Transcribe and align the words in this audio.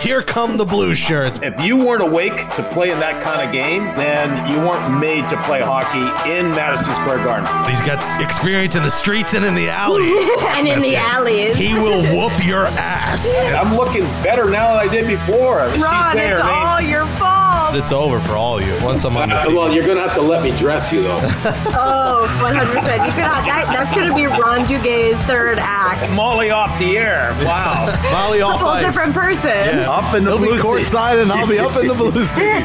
Here 0.00 0.22
come 0.22 0.58
the 0.58 0.66
blue 0.66 0.94
shirts. 0.94 1.40
If 1.42 1.58
you 1.60 1.78
weren't 1.78 2.02
awake 2.02 2.36
to 2.56 2.68
play 2.72 2.90
in 2.90 3.00
that 3.00 3.22
kind 3.22 3.40
of 3.46 3.50
game, 3.52 3.82
then 3.96 4.46
you 4.52 4.58
weren't 4.58 5.00
made 5.00 5.26
to 5.28 5.42
play 5.44 5.62
hockey 5.62 6.04
in 6.30 6.50
Madison 6.52 6.92
Square 6.96 7.24
Garden. 7.24 7.46
He's 7.68 7.80
got 7.80 7.98
experience 8.22 8.74
in 8.74 8.82
the 8.82 8.90
streets 8.90 9.32
and 9.34 9.44
in 9.44 9.54
the 9.54 9.70
alleys. 9.70 10.28
and 10.40 10.68
in 10.68 10.80
the 10.80 10.96
alleys. 10.96 11.56
He 11.56 11.72
will 11.74 12.02
whoop 12.02 12.46
your 12.46 12.66
ass. 12.66 13.26
I'm 13.54 13.74
looking 13.74 14.02
better 14.22 14.50
now 14.50 14.74
than 14.74 14.88
I 14.88 14.92
did 14.92 15.06
before. 15.06 15.70
She's 15.72 15.82
Ron, 15.82 16.12
saying 16.14 16.30
her 16.30 16.36
it's 16.38 16.44
name. 16.46 16.54
all 16.54 16.80
your 16.82 17.06
fault. 17.18 17.35
It's 17.78 17.92
over 17.92 18.20
for 18.20 18.32
all 18.32 18.58
of 18.58 18.66
you. 18.66 18.72
Once 18.82 19.04
I'm 19.04 19.18
on 19.18 19.28
the 19.28 19.34
team. 19.42 19.54
well, 19.54 19.70
you're 19.72 19.84
going 19.84 19.98
to 19.98 20.02
have 20.02 20.14
to 20.14 20.22
let 20.22 20.42
me 20.42 20.50
dress 20.56 20.90
you, 20.90 21.02
though. 21.02 21.20
Oh, 21.78 22.26
100%. 22.42 23.06
You 23.06 23.12
cannot, 23.12 23.44
that, 23.44 23.70
that's 23.72 23.94
going 23.94 24.08
to 24.08 24.14
be 24.14 24.24
Ron 24.24 24.64
Duguay's 24.66 25.20
third 25.24 25.58
act. 25.58 26.10
Molly 26.12 26.50
off 26.50 26.76
the 26.78 26.96
air. 26.96 27.32
Wow. 27.44 27.94
Molly 28.10 28.38
It's 28.38 28.44
a 28.44 28.46
off 28.46 28.60
whole 28.60 28.70
ice. 28.70 28.86
different 28.86 29.12
person. 29.14 29.48
Yeah. 29.50 29.90
Up 29.90 30.14
in 30.14 30.24
the 30.24 30.30
He'll 30.30 30.40
be 30.40 30.46
blue 30.46 30.56
seat. 30.56 30.64
courtside 30.96 31.20
and 31.22 31.30
I'll 31.30 31.46
be 31.46 31.58
up 31.58 31.76
in 31.76 31.86
the 31.88 31.94
blue 31.94 32.24
seat. 32.24 32.64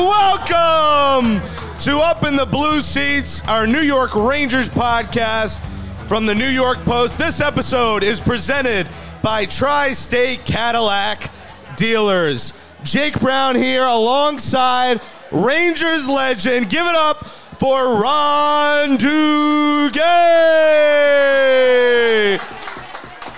Welcome 0.07 1.41
to 1.79 1.99
Up 1.99 2.23
in 2.25 2.37
the 2.37 2.47
Blue 2.47 2.81
Seats, 2.81 3.43
our 3.49 3.67
New 3.67 3.81
York 3.81 4.15
Rangers 4.15 4.69
podcast 4.69 5.61
from 6.05 6.27
the 6.27 6.35
New 6.35 6.49
York 6.49 6.79
Post. 6.85 7.19
This 7.19 7.41
episode 7.41 8.05
is 8.05 8.21
presented 8.21 8.87
by 9.23 9.47
Tri 9.47 9.93
State 9.93 10.45
Cadillac 10.45 11.31
Dealers. 11.77 12.53
Jake 12.83 13.19
Brown 13.21 13.57
here 13.57 13.85
alongside 13.85 15.01
Rangers 15.33 16.07
legend. 16.07 16.69
Give 16.69 16.87
it 16.87 16.95
up 16.95 17.27
for 17.27 18.01
Ron 18.01 18.99
Duguay. 18.99 20.01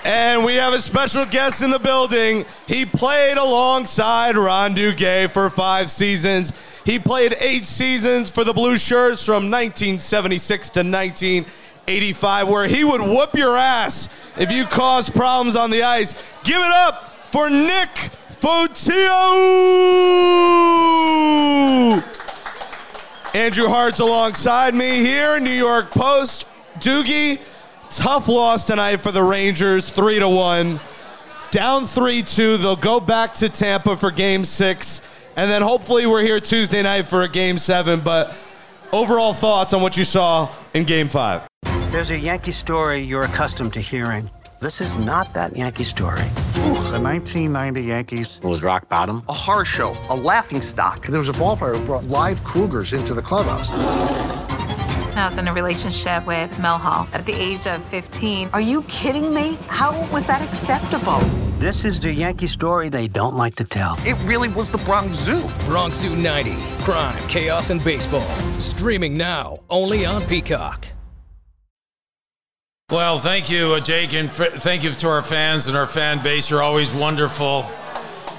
And 0.05 0.45
we 0.45 0.55
have 0.57 0.73
a 0.73 0.81
special 0.81 1.25
guest 1.27 1.63
in 1.63 1.71
the 1.71 1.79
building. 1.79 2.45
He 2.67 2.85
played 2.85 3.39
alongside 3.39 4.37
Ron 4.37 4.75
Duguay 4.75 5.31
for 5.31 5.51
five 5.51 5.91
seasons. 5.91 6.53
He 6.85 6.99
played 6.99 7.35
eight 7.41 7.65
seasons 7.65 8.31
for 8.31 8.45
the 8.45 8.53
Blue 8.53 8.77
Shirts 8.77 9.25
from 9.25 9.51
1976 9.51 10.71
to 10.71 10.85
1985, 11.87 12.49
where 12.49 12.67
he 12.67 12.83
would 12.83 13.01
whoop 13.01 13.37
your 13.37 13.57
ass 13.57 14.09
if 14.37 14.51
you 14.51 14.65
caused 14.67 15.15
problems 15.15 15.55
on 15.55 15.71
the 15.71 15.85
ice. 15.85 16.15
Give 16.43 16.59
it 16.59 16.73
up 16.73 17.09
for 17.31 17.49
Nick 17.49 17.95
Fotiu! 18.31 18.83
Andrew 23.35 23.69
Hartz 23.69 24.01
alongside 24.01 24.75
me 24.75 24.99
here, 24.99 25.39
New 25.39 25.51
York 25.51 25.93
Post. 25.93 26.47
Doogie, 26.81 27.39
tough 27.91 28.27
loss 28.27 28.67
tonight 28.67 28.97
for 28.97 29.13
the 29.13 29.23
Rangers, 29.23 29.89
three 29.89 30.19
to 30.19 30.29
one. 30.29 30.81
Down 31.53 31.85
three 31.85 32.23
two. 32.23 32.57
They'll 32.57 32.75
go 32.75 32.99
back 32.99 33.35
to 33.35 33.49
Tampa 33.49 33.97
for 33.97 34.11
game 34.11 34.45
six. 34.45 35.01
And 35.37 35.49
then 35.49 35.63
hopefully 35.63 36.05
we're 36.07 36.23
here 36.23 36.41
Tuesday 36.41 36.83
night 36.83 37.09
for 37.09 37.23
a 37.23 37.29
game 37.29 37.59
seven. 37.59 38.01
But 38.01 38.35
overall 38.93 39.35
thoughts 39.35 39.73
on 39.73 39.83
what 39.83 39.97
you 39.97 40.05
saw 40.05 40.53
in 40.75 40.83
game 40.85 41.09
five. 41.09 41.47
There's 41.97 42.11
a 42.11 42.19
Yankee 42.19 42.53
story 42.53 43.01
you're 43.01 43.23
accustomed 43.23 43.73
to 43.73 43.81
hearing. 43.81 44.29
This 44.61 44.83
is 44.83 44.95
not 44.97 45.33
that 45.33 45.57
Yankee 45.57 45.83
story. 45.83 46.29
The 46.93 47.01
1990 47.01 47.81
Yankees. 47.81 48.39
was 48.43 48.63
rock 48.63 48.87
bottom. 48.91 49.23
a 49.31 49.33
horror 49.33 49.65
show, 49.65 49.97
a 50.11 50.15
laughing 50.15 50.61
stock. 50.61 51.07
There 51.07 51.19
was 51.19 51.31
a 51.31 51.33
ball 51.33 51.57
player 51.57 51.73
who 51.73 51.83
brought 51.87 52.05
live 52.05 52.45
cougars 52.45 52.93
into 52.93 53.15
the 53.15 53.23
clubhouse. 53.23 53.71
I 53.71 55.25
was 55.25 55.39
in 55.39 55.49
a 55.49 55.55
relationship 55.55 56.27
with 56.27 56.59
Mel 56.61 56.77
Hall 56.77 57.09
at 57.15 57.25
the 57.25 57.33
age 57.33 57.67
of 57.67 57.83
15. 57.87 58.51
Are 58.53 58.61
you 58.61 58.83
kidding 58.83 59.33
me? 59.33 59.57
How 59.69 59.99
was 60.13 60.27
that 60.27 60.43
acceptable? 60.43 61.21
This 61.59 61.87
is 61.87 62.03
the 62.03 62.13
Yankee 62.13 62.47
story 62.47 62.91
they 62.91 63.09
don't 63.09 63.39
like 63.39 63.55
to 63.55 63.65
tell. 63.65 63.97
It 64.05 64.19
really 64.27 64.49
was 64.49 64.71
the 64.71 64.85
Bronx 64.85 65.17
Zoo. 65.17 65.43
Bronx 65.65 65.97
Zoo 65.97 66.15
90, 66.15 66.57
crime, 66.83 67.27
chaos, 67.29 67.71
and 67.71 67.83
baseball. 67.83 68.29
Streaming 68.61 69.17
now, 69.17 69.61
only 69.71 70.05
on 70.05 70.23
Peacock. 70.27 70.89
Well, 72.93 73.19
thank 73.19 73.51
you, 73.51 73.73
uh, 73.73 73.81
Jake, 73.81 74.13
and 74.13 74.31
thank 74.31 74.85
you 74.85 74.93
to 74.93 75.09
our 75.09 75.21
fans 75.21 75.67
and 75.67 75.77
our 75.77 75.89
fan 75.89 76.23
base. 76.23 76.49
You're 76.49 76.63
always 76.63 76.95
wonderful. 76.95 77.69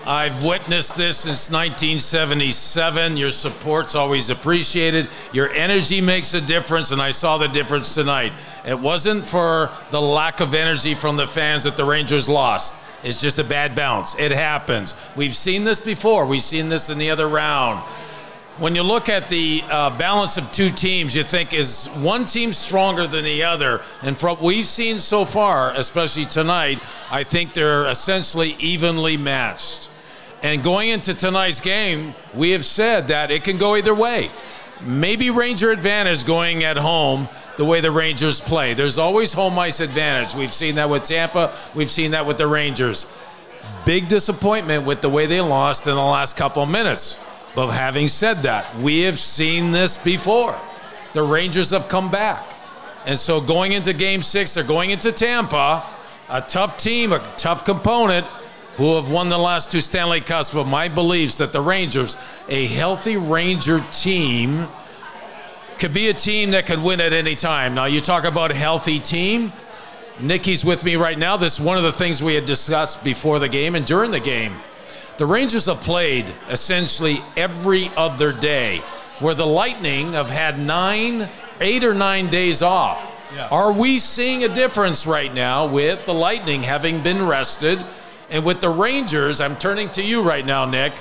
I've 0.06 0.41
witnessed 0.41 0.96
this 0.96 1.18
since 1.18 1.52
1977. 1.52 3.18
Your 3.18 3.31
support's 3.31 3.94
always 3.94 4.30
appreciated. 4.30 5.09
Your 5.34 5.50
energy 5.50 6.00
makes 6.00 6.34
a 6.34 6.40
difference, 6.40 6.91
and 6.91 7.02
I 7.02 7.12
saw 7.12 7.38
the 7.38 7.50
difference 7.50 7.94
tonight. 7.94 8.31
It 8.66 8.80
wasn't 8.80 9.28
for 9.28 9.69
the 9.91 10.02
lack 10.02 10.40
of 10.40 10.53
energy 10.53 10.96
from 10.96 11.18
the 11.18 11.28
fans 11.28 11.66
that 11.66 11.75
the 11.75 11.84
Rangers 11.84 12.30
lost. 12.30 12.78
It's 13.03 13.19
just 13.19 13.40
a 13.40 13.44
bad 13.44 13.75
bounce. 13.75 14.16
It 14.18 14.31
happens. 14.31 14.96
We've 15.18 15.36
seen 15.36 15.66
this 15.66 15.81
before. 15.81 16.25
We've 16.25 16.41
seen 16.41 16.69
this 16.69 16.90
in 16.90 16.97
the 16.97 17.09
other 17.09 17.28
round 17.28 17.84
when 18.59 18.73
you 18.73 18.81
look 18.81 19.07
at 19.07 19.29
the 19.29 19.62
uh, 19.69 19.95
balance 19.97 20.38
of 20.38 20.51
two 20.51 20.69
teams, 20.69 21.16
you 21.16 21.23
think 21.23 21.53
is 21.53 21.88
one 21.88 22.25
team 22.25 22.51
stronger 22.51 23.06
than 23.06 23.23
the 23.23 23.44
other? 23.44 23.81
And 24.01 24.18
from 24.18 24.31
what 24.31 24.41
we've 24.41 24.66
seen 24.66 24.97
so 24.97 25.25
far, 25.25 25.72
especially 25.75 26.25
tonight, 26.25 26.81
I 27.12 27.23
think 27.23 27.53
they're 27.53 27.85
essentially 27.85 28.56
evenly 28.59 29.16
matched. 29.16 29.90
And 30.41 30.63
going 30.63 30.90
into 30.90 31.13
tonight's 31.13 31.62
game, 31.62 32.16
we 32.34 32.51
have 32.51 32.66
said 32.66 33.07
that 33.09 33.29
it 33.29 33.44
can 33.44 33.57
go 33.57 33.75
either 33.75 33.94
way. 33.94 34.31
Maybe 34.81 35.29
Ranger 35.29 35.72
advantage 35.72 36.25
going 36.25 36.63
at 36.63 36.78
home 36.78 37.28
the 37.57 37.66
way 37.66 37.81
the 37.81 37.91
Rangers 37.91 38.39
play. 38.39 38.74
There's 38.74 38.97
always 38.97 39.34
home 39.34 39.57
ice 39.57 39.79
advantage. 39.79 40.35
We've 40.35 40.53
seen 40.53 40.75
that 40.75 40.89
with 40.89 41.03
Tampa, 41.03 41.53
we've 41.75 41.89
seen 41.91 42.12
that 42.12 42.25
with 42.25 42.38
the 42.38 42.47
Rangers. 42.47 43.07
Big 43.85 44.07
disappointment 44.07 44.85
with 44.85 45.01
the 45.01 45.09
way 45.09 45.25
they 45.25 45.41
lost 45.41 45.88
in 45.88 45.95
the 45.95 46.01
last 46.01 46.38
couple 46.38 46.63
of 46.63 46.69
minutes. 46.69 47.19
But 47.57 47.69
having 47.69 48.07
said 48.07 48.44
that, 48.44 48.78
we 48.78 49.01
have 49.01 49.18
seen 49.18 49.72
this 49.72 49.97
before. 49.97 50.56
The 51.13 51.23
Rangers 51.23 51.72
have 51.72 51.88
come 51.88 52.12
back. 52.12 52.45
And 53.07 53.18
so 53.18 53.41
going 53.41 53.72
into 53.72 53.94
game 53.94 54.22
six, 54.22 54.53
they're 54.53 54.63
going 54.63 54.91
into 54.91 55.12
Tampa, 55.12 55.84
a 56.29 56.41
tough 56.41 56.78
team, 56.78 57.13
a 57.13 57.34
tough 57.35 57.66
component 57.66 58.28
who 58.75 58.95
have 58.97 59.09
won 59.09 59.29
the 59.29 59.40
last 59.40 59.72
two 59.72 59.81
Stanley 59.81 60.22
Cups. 60.22 60.51
But 60.51 60.66
my 60.66 60.88
beliefs 60.88 61.40
that 61.40 61.51
the 61.51 61.59
Rangers, 61.59 62.16
a 62.47 62.68
healthy 62.68 63.18
Ranger 63.18 63.84
team, 63.91 64.68
could 65.79 65.94
be 65.94 66.09
a 66.09 66.13
team 66.13 66.51
that 66.51 66.68
could 66.68 66.84
win 66.84 67.01
at 67.01 67.12
any 67.12 67.34
time. 67.34 67.74
Now, 67.74 67.85
you 67.85 68.01
talk 68.01 68.24
about 68.24 68.51
a 68.51 68.56
healthy 68.56 69.00
team. 69.00 69.51
Nikki's 70.19 70.63
with 70.63 70.84
me 70.84 70.95
right 70.95 71.18
now. 71.18 71.38
This 71.38 71.56
is 71.56 71.59
one 71.59 71.78
of 71.78 71.84
the 71.84 71.91
things 71.91 72.22
we 72.22 72.35
had 72.35 72.45
discussed 72.45 73.03
before 73.03 73.39
the 73.39 73.50
game 73.50 73.74
and 73.74 73.84
during 73.84 74.12
the 74.12 74.19
game. 74.19 74.53
The 75.17 75.25
Rangers 75.25 75.66
have 75.66 75.81
played 75.81 76.31
essentially 76.50 77.22
every 77.35 77.89
other 77.97 78.31
day, 78.31 78.83
where 79.19 79.33
the 79.33 79.47
Lightning 79.47 80.13
have 80.13 80.29
had 80.29 80.59
nine, 80.59 81.28
eight 81.59 81.83
or 81.83 81.95
nine 81.95 82.29
days 82.29 82.61
off. 82.61 83.03
Are 83.51 83.72
we 83.73 83.97
seeing 83.97 84.44
a 84.44 84.47
difference 84.47 85.07
right 85.07 85.33
now 85.33 85.66
with 85.66 86.06
the 86.06 86.13
Lightning 86.13 86.63
having 86.63 87.01
been 87.01 87.25
rested? 87.25 87.83
And 88.29 88.45
with 88.45 88.61
the 88.61 88.69
Rangers, 88.69 89.41
I'm 89.41 89.56
turning 89.56 89.89
to 89.91 90.03
you 90.03 90.22
right 90.22 90.45
now, 90.45 90.66
Nick. 90.66 90.94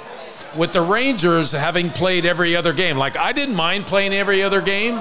With 0.56 0.72
the 0.72 0.80
Rangers 0.80 1.52
having 1.52 1.90
played 1.90 2.24
every 2.24 2.56
other 2.56 2.72
game, 2.72 2.96
like 2.96 3.16
I 3.18 3.32
didn't 3.32 3.54
mind 3.54 3.84
playing 3.84 4.14
every 4.14 4.42
other 4.42 4.62
game, 4.62 5.00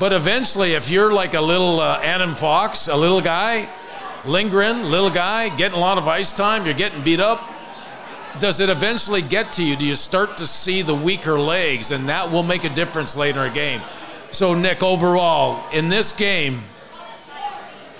but 0.00 0.12
eventually, 0.12 0.74
if 0.74 0.90
you're 0.90 1.12
like 1.12 1.34
a 1.34 1.40
little 1.40 1.78
uh, 1.78 2.00
Adam 2.02 2.34
Fox, 2.34 2.88
a 2.88 2.96
little 2.96 3.20
guy, 3.20 3.68
Lindgren, 4.24 4.90
little 4.90 5.10
guy, 5.10 5.48
getting 5.56 5.76
a 5.76 5.80
lot 5.80 5.98
of 5.98 6.08
ice 6.08 6.32
time, 6.32 6.64
you're 6.64 6.74
getting 6.74 7.04
beat 7.04 7.20
up, 7.20 7.40
does 8.40 8.60
it 8.60 8.68
eventually 8.68 9.22
get 9.22 9.52
to 9.54 9.64
you? 9.64 9.76
Do 9.76 9.84
you 9.84 9.94
start 9.94 10.36
to 10.38 10.46
see 10.46 10.82
the 10.82 10.94
weaker 10.94 11.38
legs, 11.38 11.90
and 11.90 12.08
that 12.08 12.30
will 12.30 12.42
make 12.42 12.64
a 12.64 12.68
difference 12.68 13.16
later 13.16 13.44
in 13.44 13.52
a 13.52 13.54
game? 13.54 13.80
So, 14.30 14.54
Nick, 14.54 14.82
overall, 14.82 15.68
in 15.70 15.88
this 15.88 16.12
game, 16.12 16.64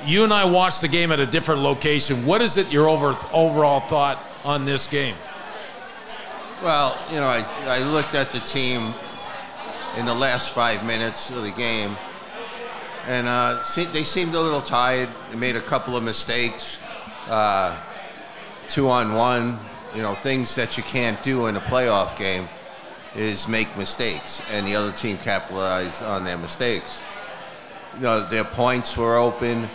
you 0.05 0.25
and 0.25 0.33
I 0.33 0.45
watched 0.45 0.81
the 0.81 0.89
game 0.89 1.11
at 1.11 1.21
a 1.21 1.27
different 1.27 1.63
location. 1.63 2.25
What 2.27 2.43
is 2.43 2.57
it 2.57 2.73
your 2.73 2.89
over, 2.89 3.17
overall 3.33 3.81
thought 3.81 4.23
on 4.45 4.65
this 4.65 4.87
game? 4.87 5.17
Well, 6.63 6.99
you 7.11 7.17
know, 7.17 7.27
I, 7.27 7.45
I 7.67 7.79
looked 7.85 8.15
at 8.15 8.31
the 8.31 8.41
team 8.41 8.95
in 9.97 10.07
the 10.07 10.15
last 10.15 10.51
five 10.51 10.85
minutes 10.85 11.31
of 11.31 11.43
the 11.43 11.51
game, 11.51 11.97
and 13.07 13.27
uh, 13.27 13.63
they 13.93 14.05
seemed 14.05 14.35
a 14.35 14.41
little 14.41 14.61
tired. 14.61 15.09
They 15.31 15.37
made 15.37 15.57
a 15.57 15.61
couple 15.61 15.97
of 15.97 16.03
mistakes, 16.03 16.79
uh, 17.29 17.81
two 18.69 18.91
on 18.91 19.15
one. 19.15 19.59
You 19.95 20.03
know, 20.03 20.15
things 20.15 20.55
that 20.55 20.77
you 20.77 20.83
can't 20.83 21.23
do 21.23 21.47
in 21.47 21.57
a 21.57 21.61
playoff 21.61 22.19
game 22.19 22.49
is 23.17 23.49
make 23.49 23.75
mistakes, 23.77 24.43
and 24.51 24.67
the 24.67 24.75
other 24.75 24.93
team 24.93 25.17
capitalized 25.19 26.03
on 26.03 26.25
their 26.25 26.37
mistakes. 26.37 27.03
You 27.97 28.03
know, 28.03 28.21
their 28.29 28.45
points 28.45 28.97
were 28.97 29.17
open 29.17 29.69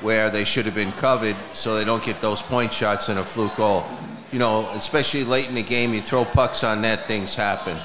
where 0.00 0.30
they 0.30 0.44
should 0.44 0.66
have 0.66 0.74
been 0.74 0.92
covered, 0.92 1.36
so 1.54 1.76
they 1.76 1.84
don't 1.84 2.02
get 2.02 2.20
those 2.20 2.42
point 2.42 2.72
shots 2.72 3.08
and 3.08 3.18
a 3.18 3.24
fluke 3.24 3.56
goal. 3.56 3.84
You 4.32 4.38
know, 4.38 4.68
especially 4.70 5.24
late 5.24 5.48
in 5.48 5.54
the 5.54 5.62
game, 5.62 5.92
you 5.92 6.00
throw 6.00 6.24
pucks 6.24 6.64
on 6.64 6.80
net, 6.80 7.06
things 7.06 7.34
happen. 7.34 7.76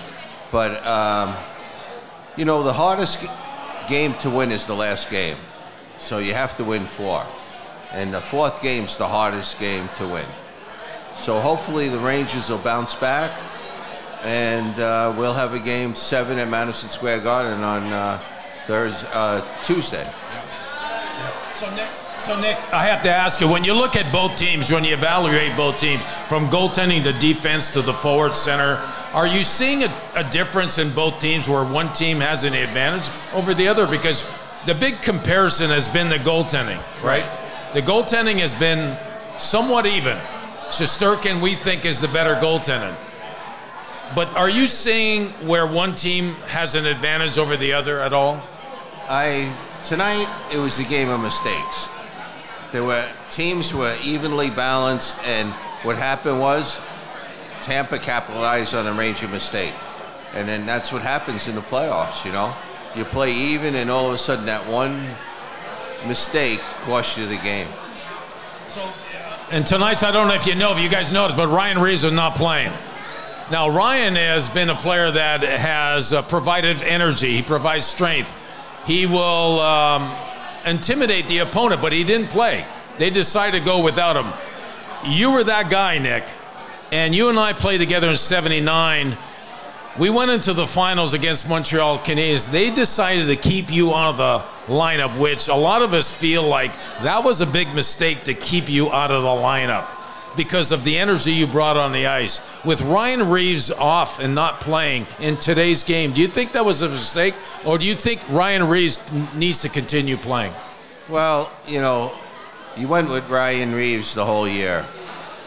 But 0.51 0.85
um, 0.87 1.35
you 2.37 2.45
know, 2.45 2.63
the 2.63 2.73
hardest 2.73 3.19
game 3.89 4.13
to 4.19 4.29
win 4.29 4.51
is 4.51 4.65
the 4.65 4.73
last 4.73 5.09
game. 5.09 5.37
So 5.99 6.19
you 6.19 6.33
have 6.33 6.55
to 6.57 6.63
win 6.63 6.85
four. 6.85 7.25
And 7.91 8.13
the 8.13 8.21
fourth 8.21 8.61
game's 8.61 8.97
the 8.97 9.07
hardest 9.07 9.59
game 9.59 9.89
to 9.97 10.07
win. 10.07 10.25
So 11.17 11.39
hopefully 11.39 11.89
the 11.89 11.99
Rangers 11.99 12.49
will 12.49 12.57
bounce 12.59 12.95
back 12.95 13.31
and 14.23 14.79
uh, 14.79 15.13
we'll 15.17 15.33
have 15.33 15.53
a 15.53 15.59
game 15.59 15.95
seven 15.95 16.37
at 16.39 16.49
Madison 16.49 16.89
Square 16.89 17.21
Garden 17.21 17.63
on 17.63 17.93
uh, 17.93 18.21
Thursday, 18.65 19.07
uh, 19.13 19.41
Tuesday. 19.63 20.07
So 21.53 21.73
Nick, 21.75 21.89
so 22.19 22.39
Nick, 22.39 22.57
I 22.73 22.85
have 22.85 23.03
to 23.03 23.09
ask 23.09 23.41
you: 23.41 23.47
when 23.47 23.63
you 23.63 23.73
look 23.73 23.95
at 23.95 24.11
both 24.11 24.35
teams, 24.35 24.71
when 24.71 24.83
you 24.83 24.93
evaluate 24.93 25.55
both 25.57 25.77
teams, 25.77 26.03
from 26.27 26.49
goaltending 26.49 27.03
to 27.03 27.13
defense 27.13 27.71
to 27.71 27.81
the 27.81 27.93
forward 27.93 28.35
center, 28.35 28.75
are 29.13 29.27
you 29.27 29.43
seeing 29.43 29.83
a, 29.83 30.01
a 30.15 30.23
difference 30.29 30.77
in 30.77 30.93
both 30.93 31.19
teams 31.19 31.47
where 31.47 31.63
one 31.63 31.91
team 31.93 32.19
has 32.19 32.43
an 32.43 32.53
advantage 32.53 33.09
over 33.33 33.53
the 33.53 33.67
other? 33.67 33.87
Because 33.87 34.23
the 34.65 34.75
big 34.75 35.01
comparison 35.01 35.69
has 35.69 35.87
been 35.87 36.09
the 36.09 36.19
goaltending, 36.19 36.81
right? 37.03 37.25
The 37.73 37.81
goaltending 37.81 38.39
has 38.39 38.53
been 38.53 38.97
somewhat 39.37 39.85
even. 39.85 40.17
Shesterkin, 40.69 41.41
we 41.41 41.55
think, 41.55 41.85
is 41.85 42.01
the 42.01 42.09
better 42.09 42.35
goaltender. 42.35 42.95
But 44.13 44.33
are 44.35 44.49
you 44.49 44.67
seeing 44.67 45.29
where 45.47 45.65
one 45.65 45.95
team 45.95 46.35
has 46.47 46.75
an 46.75 46.85
advantage 46.85 47.37
over 47.37 47.57
the 47.57 47.73
other 47.73 47.99
at 47.99 48.13
all? 48.13 48.41
I 49.09 49.55
tonight 49.83 50.27
it 50.53 50.57
was 50.57 50.79
a 50.79 50.83
game 50.83 51.09
of 51.09 51.21
mistakes. 51.21 51.87
There 52.71 52.83
were 52.83 53.07
teams 53.29 53.73
were 53.73 53.95
evenly 54.03 54.49
balanced, 54.49 55.17
and 55.25 55.51
what 55.83 55.97
happened 55.97 56.39
was 56.39 56.79
Tampa 57.61 57.97
capitalized 57.97 58.73
on 58.73 58.85
a 58.87 58.93
Ranger 58.93 59.27
mistake, 59.29 59.73
and 60.33 60.47
then 60.47 60.65
that's 60.65 60.91
what 60.91 61.01
happens 61.01 61.47
in 61.47 61.55
the 61.55 61.61
playoffs. 61.61 62.25
You 62.25 62.33
know, 62.33 62.53
you 62.95 63.05
play 63.05 63.33
even, 63.33 63.75
and 63.75 63.89
all 63.89 64.07
of 64.07 64.13
a 64.13 64.17
sudden 64.17 64.45
that 64.45 64.67
one 64.67 65.09
mistake 66.07 66.59
cost 66.83 67.17
you 67.17 67.25
the 67.25 67.37
game. 67.37 67.69
And 69.49 69.65
tonight's, 69.65 70.03
I 70.03 70.11
don't 70.11 70.27
know 70.27 70.33
if 70.33 70.45
you 70.45 70.55
know, 70.55 70.73
if 70.73 70.79
you 70.79 70.89
guys 70.89 71.11
noticed, 71.11 71.37
but 71.37 71.47
Ryan 71.47 71.79
Reaves 71.79 72.03
is 72.03 72.11
not 72.11 72.35
playing. 72.35 72.73
Now, 73.49 73.69
Ryan 73.69 74.15
has 74.15 74.49
been 74.49 74.69
a 74.69 74.75
player 74.75 75.09
that 75.09 75.41
has 75.41 76.11
uh, 76.11 76.21
provided 76.23 76.81
energy, 76.81 77.37
he 77.37 77.41
provides 77.41 77.85
strength. 77.85 78.29
He 78.85 79.05
will 79.05 79.61
um, 79.61 80.13
intimidate 80.65 81.29
the 81.29 81.39
opponent, 81.39 81.81
but 81.81 81.93
he 81.93 82.03
didn't 82.03 82.27
play. 82.27 82.65
They 82.97 83.09
decided 83.09 83.59
to 83.59 83.65
go 83.65 83.81
without 83.81 84.17
him. 84.17 84.33
You 85.09 85.31
were 85.31 85.45
that 85.45 85.69
guy, 85.69 85.97
Nick, 85.97 86.25
and 86.91 87.15
you 87.15 87.29
and 87.29 87.39
I 87.39 87.53
played 87.53 87.77
together 87.77 88.09
in 88.09 88.17
79. 88.17 89.17
We 89.99 90.11
went 90.11 90.29
into 90.29 90.53
the 90.53 90.67
finals 90.67 91.13
against 91.13 91.49
Montreal 91.49 91.97
Canadiens. 91.99 92.51
They 92.51 92.69
decided 92.69 93.25
to 93.27 93.35
keep 93.35 93.71
you 93.71 93.95
out 93.95 94.11
of 94.11 94.17
the 94.17 94.71
lineup, 94.71 95.17
which 95.17 95.47
a 95.47 95.55
lot 95.55 95.81
of 95.81 95.95
us 95.95 96.13
feel 96.13 96.43
like 96.43 96.71
that 97.01 97.23
was 97.23 97.41
a 97.41 97.47
big 97.47 97.73
mistake 97.73 98.23
to 98.25 98.35
keep 98.35 98.69
you 98.69 98.91
out 98.91 99.09
of 99.09 99.23
the 99.23 99.27
lineup 99.27 99.91
because 100.35 100.71
of 100.71 100.83
the 100.83 100.99
energy 100.99 101.31
you 101.31 101.47
brought 101.47 101.77
on 101.77 101.93
the 101.93 102.05
ice. 102.05 102.41
With 102.63 102.81
Ryan 102.81 103.27
Reaves 103.27 103.71
off 103.71 104.19
and 104.19 104.35
not 104.35 104.61
playing 104.61 105.07
in 105.19 105.35
today's 105.37 105.81
game, 105.81 106.13
do 106.13 106.21
you 106.21 106.27
think 106.27 106.51
that 106.51 106.63
was 106.63 106.83
a 106.83 106.89
mistake, 106.89 107.33
or 107.65 107.79
do 107.79 107.87
you 107.87 107.95
think 107.95 108.21
Ryan 108.29 108.67
Reaves 108.67 108.99
needs 109.33 109.63
to 109.63 109.69
continue 109.69 110.15
playing? 110.15 110.53
Well, 111.09 111.51
you 111.67 111.81
know, 111.81 112.13
you 112.77 112.87
went 112.87 113.09
with 113.09 113.27
Ryan 113.31 113.73
Reaves 113.73 114.13
the 114.13 114.25
whole 114.25 114.47
year, 114.47 114.85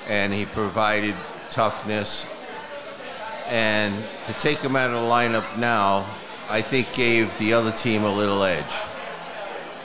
and 0.08 0.34
he 0.34 0.44
provided 0.44 1.14
toughness. 1.50 2.26
And 3.50 3.94
to 4.26 4.32
take 4.34 4.58
him 4.58 4.76
out 4.76 4.90
of 4.90 5.02
the 5.02 5.08
lineup 5.08 5.58
now, 5.58 6.06
I 6.48 6.62
think 6.62 6.92
gave 6.94 7.36
the 7.38 7.52
other 7.52 7.72
team 7.72 8.04
a 8.04 8.12
little 8.12 8.44
edge 8.44 8.72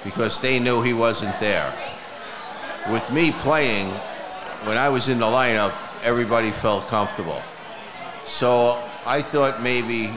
because 0.04 0.40
they 0.40 0.60
knew 0.60 0.82
he 0.84 0.94
wasn't 0.94 1.38
there. 1.40 1.74
With 2.92 3.12
me 3.12 3.32
playing, 3.32 3.90
when 4.66 4.78
I 4.78 4.90
was 4.90 5.10
in 5.10 5.18
the 5.18 5.26
lineup, 5.26 5.74
everybody 6.04 6.52
felt 6.52 6.88
comfortable. 6.88 7.42
So 8.26 8.82
I 9.06 9.22
thought 9.24 9.64
maybe 9.64 10.14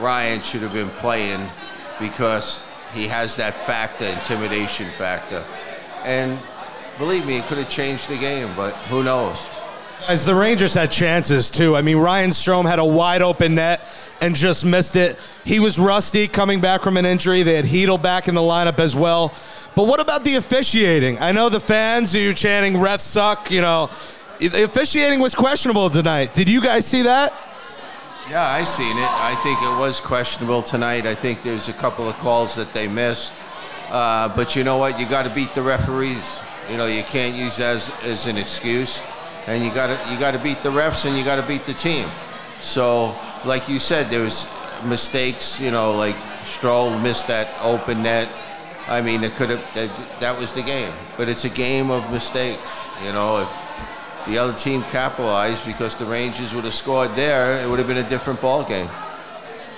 Ryan 0.00 0.42
should 0.42 0.60
have 0.60 0.74
been 0.74 0.90
playing 0.90 1.48
because 1.98 2.60
he 2.92 3.08
has 3.08 3.36
that 3.36 3.54
factor, 3.54 4.04
intimidation 4.04 4.90
factor. 4.90 5.42
And 6.04 6.38
believe 6.98 7.26
me, 7.26 7.38
it 7.38 7.44
could 7.44 7.58
have 7.58 7.70
changed 7.70 8.08
the 8.10 8.18
game, 8.18 8.50
but 8.54 8.74
who 8.90 9.02
knows? 9.02 9.46
Guys, 10.06 10.24
the 10.24 10.36
Rangers 10.36 10.72
had 10.72 10.92
chances 10.92 11.50
too. 11.50 11.74
I 11.74 11.82
mean, 11.82 11.96
Ryan 11.96 12.30
Strome 12.30 12.64
had 12.64 12.78
a 12.78 12.84
wide 12.84 13.22
open 13.22 13.56
net 13.56 13.80
and 14.20 14.36
just 14.36 14.64
missed 14.64 14.94
it. 14.94 15.18
He 15.44 15.58
was 15.58 15.80
rusty 15.80 16.28
coming 16.28 16.60
back 16.60 16.84
from 16.84 16.96
an 16.96 17.04
injury. 17.04 17.42
They 17.42 17.56
had 17.56 17.64
Chytil 17.64 18.00
back 18.00 18.28
in 18.28 18.36
the 18.36 18.40
lineup 18.40 18.78
as 18.78 18.94
well. 18.94 19.34
But 19.74 19.88
what 19.88 19.98
about 19.98 20.22
the 20.22 20.36
officiating? 20.36 21.18
I 21.18 21.32
know 21.32 21.48
the 21.48 21.58
fans 21.58 22.14
are 22.14 22.32
chanting 22.32 22.74
refs 22.74 23.00
suck, 23.00 23.50
you 23.50 23.60
know. 23.60 23.90
The 24.38 24.62
officiating 24.62 25.18
was 25.18 25.34
questionable 25.34 25.90
tonight. 25.90 26.34
Did 26.34 26.48
you 26.48 26.62
guys 26.62 26.86
see 26.86 27.02
that? 27.02 27.32
Yeah, 28.30 28.46
I 28.46 28.62
seen 28.62 28.96
it. 28.96 29.10
I 29.10 29.34
think 29.42 29.60
it 29.60 29.76
was 29.76 29.98
questionable 29.98 30.62
tonight. 30.62 31.04
I 31.04 31.16
think 31.16 31.42
there's 31.42 31.68
a 31.68 31.72
couple 31.72 32.08
of 32.08 32.16
calls 32.18 32.54
that 32.54 32.72
they 32.72 32.86
missed. 32.86 33.32
Uh, 33.88 34.28
but 34.36 34.54
you 34.54 34.62
know 34.62 34.78
what? 34.78 35.00
You 35.00 35.06
got 35.08 35.24
to 35.24 35.34
beat 35.34 35.52
the 35.52 35.62
referees. 35.62 36.38
You 36.70 36.76
know, 36.76 36.86
you 36.86 37.02
can't 37.02 37.34
use 37.34 37.56
that 37.56 37.74
as, 37.76 37.90
as 38.04 38.26
an 38.26 38.36
excuse. 38.36 39.00
And 39.46 39.64
you 39.64 39.72
got 39.72 39.86
to 39.86 40.12
you 40.12 40.18
got 40.18 40.32
to 40.32 40.38
beat 40.38 40.62
the 40.62 40.70
refs 40.70 41.04
and 41.04 41.16
you 41.16 41.24
got 41.24 41.36
to 41.36 41.46
beat 41.46 41.64
the 41.64 41.74
team. 41.74 42.08
So, 42.60 43.14
like 43.44 43.68
you 43.68 43.78
said, 43.78 44.10
there 44.10 44.22
was 44.22 44.46
mistakes. 44.84 45.60
You 45.60 45.70
know, 45.70 45.92
like 45.92 46.16
Strome 46.44 47.02
missed 47.02 47.28
that 47.28 47.48
open 47.62 48.02
net. 48.02 48.28
I 48.88 49.00
mean, 49.00 49.24
it 49.24 49.34
could 49.34 49.50
have 49.50 49.74
that, 49.74 50.20
that 50.20 50.38
was 50.38 50.52
the 50.52 50.62
game. 50.62 50.92
But 51.16 51.28
it's 51.28 51.44
a 51.44 51.50
game 51.50 51.90
of 51.90 52.10
mistakes. 52.10 52.80
You 53.04 53.12
know, 53.12 53.42
if 53.42 53.48
the 54.26 54.38
other 54.38 54.52
team 54.52 54.82
capitalized 54.84 55.64
because 55.64 55.96
the 55.96 56.04
Rangers 56.04 56.52
would 56.52 56.64
have 56.64 56.74
scored 56.74 57.14
there, 57.14 57.62
it 57.62 57.68
would 57.68 57.78
have 57.78 57.88
been 57.88 57.98
a 57.98 58.08
different 58.08 58.40
ball 58.40 58.64
game. 58.64 58.90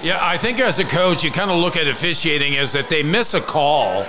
Yeah, 0.01 0.19
I 0.23 0.39
think 0.39 0.61
as 0.61 0.79
a 0.79 0.85
coach, 0.85 1.25
you 1.25 1.31
kind 1.31 1.51
of 1.51 1.59
look 1.59 1.77
at 1.77 1.89
officiating 1.89 2.57
as 2.57 2.73
that 2.73 2.89
they 2.89 3.03
miss 3.03 3.35
a 3.35 3.41
call. 3.41 4.07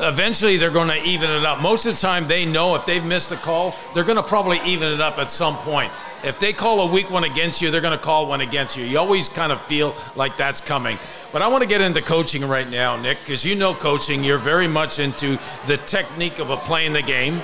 Eventually, 0.00 0.56
they're 0.56 0.70
going 0.70 0.88
to 0.88 1.02
even 1.04 1.30
it 1.30 1.44
up. 1.44 1.60
Most 1.60 1.86
of 1.86 1.94
the 1.94 2.00
time, 2.00 2.26
they 2.26 2.44
know 2.44 2.74
if 2.74 2.86
they've 2.86 3.04
missed 3.04 3.30
a 3.30 3.36
call, 3.36 3.76
they're 3.94 4.04
going 4.04 4.16
to 4.16 4.22
probably 4.22 4.58
even 4.64 4.92
it 4.92 5.00
up 5.00 5.18
at 5.18 5.30
some 5.30 5.56
point. 5.58 5.92
If 6.24 6.38
they 6.38 6.52
call 6.52 6.88
a 6.88 6.92
weak 6.92 7.10
one 7.10 7.24
against 7.24 7.60
you, 7.60 7.70
they're 7.70 7.80
going 7.80 7.98
to 7.98 8.02
call 8.02 8.26
one 8.26 8.40
against 8.40 8.76
you. 8.76 8.84
You 8.84 8.98
always 8.98 9.28
kind 9.28 9.52
of 9.52 9.60
feel 9.62 9.94
like 10.16 10.36
that's 10.36 10.60
coming. 10.60 10.98
But 11.30 11.42
I 11.42 11.48
want 11.48 11.62
to 11.62 11.68
get 11.68 11.80
into 11.80 12.00
coaching 12.00 12.46
right 12.46 12.68
now, 12.68 12.96
Nick, 12.96 13.18
because 13.20 13.44
you 13.44 13.54
know 13.54 13.74
coaching. 13.74 14.24
You're 14.24 14.38
very 14.38 14.68
much 14.68 14.98
into 14.98 15.38
the 15.66 15.76
technique 15.76 16.38
of 16.38 16.50
a 16.50 16.56
playing 16.56 16.92
the 16.92 17.02
game. 17.02 17.40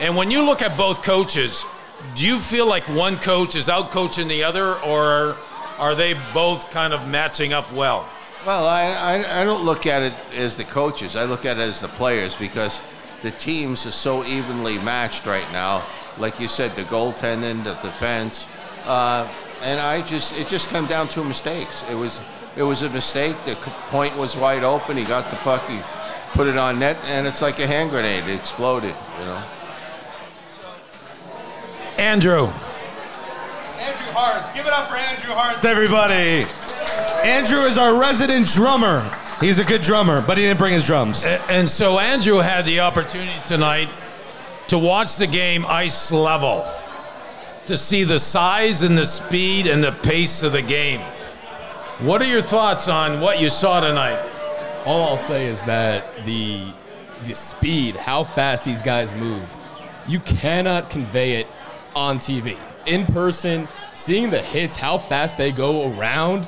And 0.00 0.16
when 0.16 0.30
you 0.30 0.42
look 0.42 0.62
at 0.62 0.76
both 0.76 1.02
coaches, 1.02 1.64
do 2.14 2.26
you 2.26 2.38
feel 2.38 2.66
like 2.66 2.88
one 2.88 3.16
coach 3.16 3.56
is 3.56 3.68
out 3.68 3.90
coaching 3.90 4.28
the 4.28 4.44
other, 4.44 4.74
or 4.80 5.36
are 5.78 5.94
they 5.94 6.14
both 6.34 6.70
kind 6.70 6.92
of 6.92 7.08
matching 7.08 7.52
up 7.52 7.72
well? 7.72 8.08
Well, 8.46 8.66
I, 8.66 8.84
I, 8.92 9.40
I, 9.40 9.44
don't 9.44 9.64
look 9.64 9.86
at 9.86 10.02
it 10.02 10.14
as 10.34 10.56
the 10.56 10.64
coaches. 10.64 11.16
I 11.16 11.24
look 11.24 11.44
at 11.44 11.58
it 11.58 11.62
as 11.62 11.80
the 11.80 11.88
players 11.88 12.36
because 12.36 12.80
the 13.20 13.32
teams 13.32 13.84
are 13.84 13.92
so 13.92 14.24
evenly 14.24 14.78
matched 14.78 15.26
right 15.26 15.50
now. 15.50 15.84
Like 16.18 16.38
you 16.38 16.46
said, 16.46 16.74
the 16.76 16.82
goaltending, 16.82 17.64
the 17.64 17.74
defense, 17.74 18.46
uh, 18.84 19.28
and 19.62 19.80
I 19.80 20.02
just 20.02 20.38
it 20.38 20.48
just 20.48 20.68
come 20.68 20.86
down 20.86 21.08
to 21.10 21.24
mistakes. 21.24 21.84
It 21.90 21.94
was 21.94 22.20
it 22.56 22.62
was 22.62 22.82
a 22.82 22.90
mistake. 22.90 23.36
The 23.44 23.54
point 23.90 24.16
was 24.16 24.36
wide 24.36 24.64
open. 24.64 24.96
He 24.96 25.04
got 25.04 25.30
the 25.30 25.36
puck. 25.36 25.68
He 25.68 25.80
put 26.32 26.46
it 26.46 26.56
on 26.56 26.78
net, 26.78 26.96
and 27.04 27.26
it's 27.26 27.42
like 27.42 27.58
a 27.58 27.66
hand 27.66 27.90
grenade. 27.90 28.24
It 28.24 28.34
exploded. 28.34 28.94
You 29.18 29.26
know. 29.26 29.44
Andrew. 31.98 32.46
Andrew 33.78 34.12
Hartz. 34.12 34.50
Give 34.54 34.66
it 34.66 34.72
up 34.72 34.88
for 34.88 34.96
Andrew 34.96 35.34
Hartz, 35.34 35.64
everybody. 35.64 36.46
Andrew 37.24 37.62
is 37.62 37.78
our 37.78 37.98
resident 38.00 38.46
drummer. 38.46 39.10
He's 39.40 39.58
a 39.58 39.64
good 39.64 39.82
drummer, 39.82 40.20
but 40.20 40.38
he 40.38 40.44
didn't 40.44 40.58
bring 40.58 40.72
his 40.72 40.84
drums. 40.84 41.24
And 41.24 41.68
so 41.68 41.98
Andrew 41.98 42.38
had 42.38 42.64
the 42.64 42.80
opportunity 42.80 43.32
tonight 43.46 43.88
to 44.68 44.78
watch 44.78 45.16
the 45.16 45.26
game 45.26 45.64
ice 45.66 46.10
level, 46.12 46.66
to 47.66 47.76
see 47.76 48.04
the 48.04 48.18
size 48.18 48.82
and 48.82 48.98
the 48.98 49.06
speed 49.06 49.66
and 49.66 49.82
the 49.82 49.92
pace 49.92 50.42
of 50.42 50.52
the 50.52 50.62
game. 50.62 51.00
What 52.00 52.20
are 52.22 52.26
your 52.26 52.42
thoughts 52.42 52.88
on 52.88 53.20
what 53.20 53.40
you 53.40 53.48
saw 53.48 53.80
tonight? 53.80 54.20
All 54.84 55.10
I'll 55.10 55.18
say 55.18 55.46
is 55.46 55.62
that 55.64 56.24
the 56.24 56.72
the 57.26 57.34
speed, 57.34 57.96
how 57.96 58.22
fast 58.24 58.64
these 58.64 58.82
guys 58.82 59.14
move, 59.14 59.56
you 60.06 60.20
cannot 60.20 60.90
convey 60.90 61.40
it 61.40 61.46
on 61.94 62.18
TV. 62.18 62.56
In 62.86 63.04
person, 63.06 63.68
seeing 63.92 64.30
the 64.30 64.40
hits, 64.40 64.76
how 64.76 64.98
fast 64.98 65.36
they 65.36 65.52
go 65.52 65.92
around, 65.92 66.46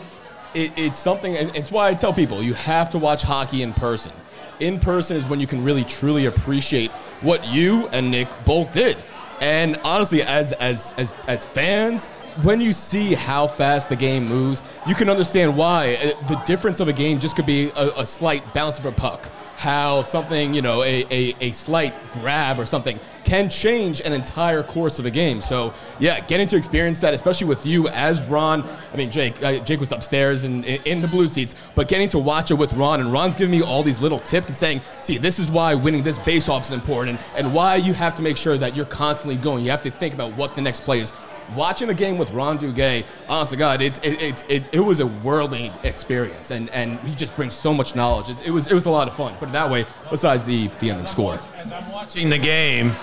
it, 0.54 0.72
it's 0.76 0.98
something, 0.98 1.36
and 1.36 1.54
it's 1.56 1.70
why 1.70 1.88
I 1.88 1.94
tell 1.94 2.12
people 2.12 2.42
you 2.42 2.54
have 2.54 2.90
to 2.90 2.98
watch 2.98 3.22
hockey 3.22 3.62
in 3.62 3.72
person. 3.72 4.12
In 4.60 4.78
person 4.78 5.16
is 5.16 5.28
when 5.28 5.40
you 5.40 5.46
can 5.46 5.64
really 5.64 5.84
truly 5.84 6.26
appreciate 6.26 6.90
what 7.22 7.46
you 7.46 7.88
and 7.88 8.10
Nick 8.10 8.28
both 8.44 8.72
did. 8.72 8.96
And 9.40 9.78
honestly, 9.84 10.22
as 10.22 10.52
as 10.52 10.94
as 10.98 11.14
as 11.26 11.46
fans, 11.46 12.08
when 12.42 12.60
you 12.60 12.72
see 12.72 13.14
how 13.14 13.46
fast 13.46 13.88
the 13.88 13.96
game 13.96 14.26
moves, 14.26 14.62
you 14.86 14.94
can 14.94 15.08
understand 15.08 15.56
why 15.56 15.94
Uh, 15.94 16.28
the 16.28 16.36
difference 16.44 16.78
of 16.80 16.88
a 16.88 16.92
game 16.92 17.18
just 17.18 17.36
could 17.36 17.46
be 17.46 17.70
a, 17.74 17.90
a 17.96 18.06
slight 18.06 18.42
bounce 18.52 18.78
of 18.78 18.84
a 18.84 18.92
puck. 18.92 19.30
How 19.60 20.00
something, 20.00 20.54
you 20.54 20.62
know, 20.62 20.82
a, 20.82 21.04
a, 21.10 21.36
a 21.42 21.52
slight 21.52 21.92
grab 22.12 22.58
or 22.58 22.64
something 22.64 22.98
can 23.24 23.50
change 23.50 24.00
an 24.00 24.14
entire 24.14 24.62
course 24.62 24.98
of 24.98 25.04
a 25.04 25.10
game. 25.10 25.42
So, 25.42 25.74
yeah, 25.98 26.20
getting 26.20 26.48
to 26.48 26.56
experience 26.56 26.98
that, 27.02 27.12
especially 27.12 27.46
with 27.46 27.66
you 27.66 27.86
as 27.88 28.22
Ron. 28.22 28.66
I 28.90 28.96
mean, 28.96 29.10
Jake, 29.10 29.42
uh, 29.42 29.58
Jake 29.58 29.78
was 29.78 29.92
upstairs 29.92 30.44
in, 30.44 30.64
in, 30.64 30.82
in 30.84 31.00
the 31.02 31.08
blue 31.08 31.28
seats, 31.28 31.54
but 31.74 31.88
getting 31.88 32.08
to 32.08 32.18
watch 32.18 32.50
it 32.50 32.54
with 32.54 32.72
Ron, 32.72 33.00
and 33.00 33.12
Ron's 33.12 33.36
giving 33.36 33.50
me 33.50 33.62
all 33.62 33.82
these 33.82 34.00
little 34.00 34.18
tips 34.18 34.48
and 34.48 34.56
saying, 34.56 34.80
see, 35.02 35.18
this 35.18 35.38
is 35.38 35.50
why 35.50 35.74
winning 35.74 36.02
this 36.02 36.18
face-off 36.20 36.64
is 36.64 36.72
important, 36.72 37.20
and 37.36 37.52
why 37.52 37.76
you 37.76 37.92
have 37.92 38.14
to 38.16 38.22
make 38.22 38.38
sure 38.38 38.56
that 38.56 38.74
you're 38.74 38.86
constantly 38.86 39.36
going. 39.36 39.62
You 39.62 39.70
have 39.72 39.82
to 39.82 39.90
think 39.90 40.14
about 40.14 40.34
what 40.38 40.54
the 40.54 40.62
next 40.62 40.84
play 40.84 41.00
is 41.00 41.12
watching 41.54 41.88
the 41.88 41.94
game 41.94 42.18
with 42.18 42.30
Ron 42.32 42.58
Duguay, 42.58 43.04
honest 43.28 43.52
to 43.52 43.58
God, 43.58 43.80
it, 43.80 44.04
it, 44.04 44.22
it, 44.22 44.44
it, 44.48 44.74
it 44.74 44.80
was 44.80 45.00
a 45.00 45.06
worldly 45.06 45.72
experience, 45.82 46.50
and, 46.50 46.70
and 46.70 46.98
he 47.00 47.14
just 47.14 47.34
brings 47.36 47.54
so 47.54 47.72
much 47.72 47.94
knowledge. 47.94 48.28
It, 48.28 48.46
it 48.46 48.50
was 48.50 48.66
it 48.68 48.74
was 48.74 48.86
a 48.86 48.90
lot 48.90 49.08
of 49.08 49.14
fun. 49.14 49.34
Put 49.36 49.48
it 49.48 49.52
that 49.52 49.70
way. 49.70 49.86
Besides 50.10 50.46
the 50.46 50.68
the 50.80 50.90
ending 50.90 51.06
score. 51.06 51.38
As 51.56 51.72
I'm 51.72 51.90
watching 51.90 52.30
the 52.30 52.38
game, 52.38 52.94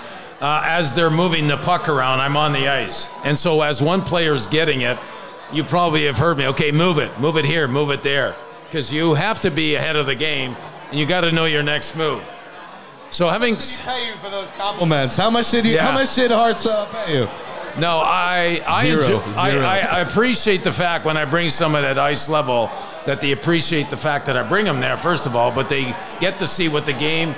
uh, 0.42 0.62
as 0.66 0.94
they're 0.96 1.10
moving 1.10 1.48
the 1.48 1.58
puck 1.58 1.89
around, 1.89 2.20
I'm 2.20 2.38
on 2.38 2.51
the 2.51 2.68
ice, 2.68 3.10
and 3.24 3.38
so 3.38 3.62
as 3.62 3.82
one 3.82 4.01
player's 4.01 4.48
getting 4.48 4.82
it, 4.82 4.98
you 5.51 5.63
probably 5.63 6.06
have 6.06 6.18
heard 6.18 6.38
me. 6.38 6.48
Okay, 6.48 6.72
move 6.72 6.98
it, 6.98 7.18
move 7.20 7.38
it 7.38 7.46
here, 7.46 7.68
move 7.68 7.92
it 7.92 8.04
there, 8.04 8.36
because 8.66 8.92
you 8.92 9.13
have 9.13 9.39
to 9.42 9.51
be 9.51 9.75
ahead 9.75 9.96
of 9.96 10.06
the 10.06 10.16
game, 10.16 10.56
and 10.89 11.00
you 11.00 11.06
got 11.06 11.22
to 11.22 11.32
know 11.32 11.46
your 11.46 11.63
next 11.63 11.96
move. 11.96 12.24
So 13.10 13.30
having 13.30 13.56
pay 13.56 14.10
you 14.10 14.16
for 14.18 14.30
those 14.30 14.51
compliments. 14.51 15.16
How 15.16 15.30
much 15.30 15.50
did 15.51 15.66
you? 15.66 15.74
Yeah. 15.74 15.88
How 15.88 15.94
much 15.94 16.13
did 16.13 16.30
Hartz 16.30 16.66
uh, 16.66 16.86
pay 16.88 17.20
you? 17.20 17.30
No, 17.79 18.00
I 18.00 18.62
I, 18.67 18.86
Zero. 18.86 19.01
enjoy, 19.03 19.39
I, 19.39 19.51
Zero. 19.51 19.63
I 19.65 19.77
I 19.79 20.00
appreciate 20.01 20.63
the 20.63 20.72
fact 20.72 21.05
when 21.05 21.17
I 21.17 21.25
bring 21.25 21.50
someone 21.50 21.84
at 21.84 21.98
ice 21.98 22.27
level 22.29 22.69
that 23.05 23.22
they 23.22 23.31
appreciate 23.31 23.89
the 23.89 23.98
fact 23.98 24.25
that 24.25 24.36
I 24.36 24.43
bring 24.43 24.65
them 24.65 24.79
there 24.79 24.98
first 24.98 25.25
of 25.25 25.36
all, 25.36 25.51
but 25.51 25.69
they 25.69 25.96
get 26.19 26.39
to 26.39 26.48
see 26.48 26.67
what 26.67 26.86
the 26.86 26.93
game 26.93 27.36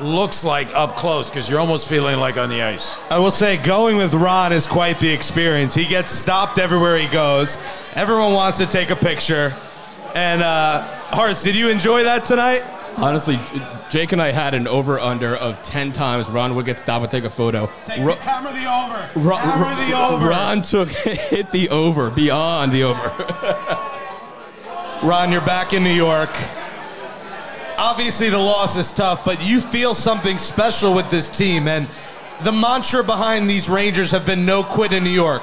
looks 0.00 0.44
like 0.44 0.74
up 0.74 0.96
close 0.96 1.28
because 1.28 1.48
you're 1.48 1.60
almost 1.60 1.88
feeling 1.88 2.18
like 2.18 2.36
on 2.38 2.48
the 2.48 2.62
ice. 2.62 2.96
I 3.10 3.18
will 3.18 3.30
say, 3.30 3.58
going 3.58 3.98
with 3.98 4.14
Ron 4.14 4.52
is 4.52 4.66
quite 4.66 4.98
the 4.98 5.10
experience. 5.10 5.74
He 5.74 5.84
gets 5.86 6.10
stopped 6.10 6.58
everywhere 6.58 6.96
he 6.96 7.06
goes. 7.06 7.58
Everyone 7.94 8.32
wants 8.32 8.58
to 8.58 8.66
take 8.66 8.90
a 8.90 8.96
picture. 8.96 9.54
And 10.14 10.42
uh, 10.42 10.82
Hartz, 11.12 11.42
did 11.42 11.54
you 11.54 11.68
enjoy 11.68 12.04
that 12.04 12.24
tonight? 12.24 12.62
Honestly, 13.02 13.40
Jake 13.88 14.12
and 14.12 14.20
I 14.20 14.30
had 14.30 14.54
an 14.54 14.68
over/under 14.68 15.34
of 15.36 15.62
ten 15.62 15.92
times 15.92 16.28
Ron 16.28 16.54
would 16.54 16.66
get 16.66 16.78
stopped 16.78 17.02
and 17.02 17.10
take 17.10 17.24
a 17.24 17.30
photo. 17.30 17.70
Ro- 17.98 18.14
hammer 18.16 18.52
the 18.52 18.66
over. 18.66 19.28
Ron, 19.28 19.40
hammer 19.40 19.86
the 19.86 19.96
over. 19.98 20.28
Ron 20.28 20.62
took 20.62 20.88
hit 20.92 21.50
the 21.50 21.70
over 21.70 22.10
beyond 22.10 22.72
the 22.72 22.84
over. 22.84 23.08
Ron, 25.06 25.32
you're 25.32 25.40
back 25.40 25.72
in 25.72 25.82
New 25.82 25.94
York. 25.94 26.30
Obviously, 27.78 28.28
the 28.28 28.38
loss 28.38 28.76
is 28.76 28.92
tough, 28.92 29.24
but 29.24 29.42
you 29.42 29.58
feel 29.60 29.94
something 29.94 30.36
special 30.36 30.94
with 30.94 31.08
this 31.08 31.30
team. 31.30 31.66
And 31.66 31.88
the 32.42 32.52
mantra 32.52 33.02
behind 33.02 33.48
these 33.48 33.70
Rangers 33.70 34.10
have 34.10 34.26
been 34.26 34.44
no 34.44 34.62
quit 34.62 34.92
in 34.92 35.02
New 35.02 35.08
York. 35.10 35.42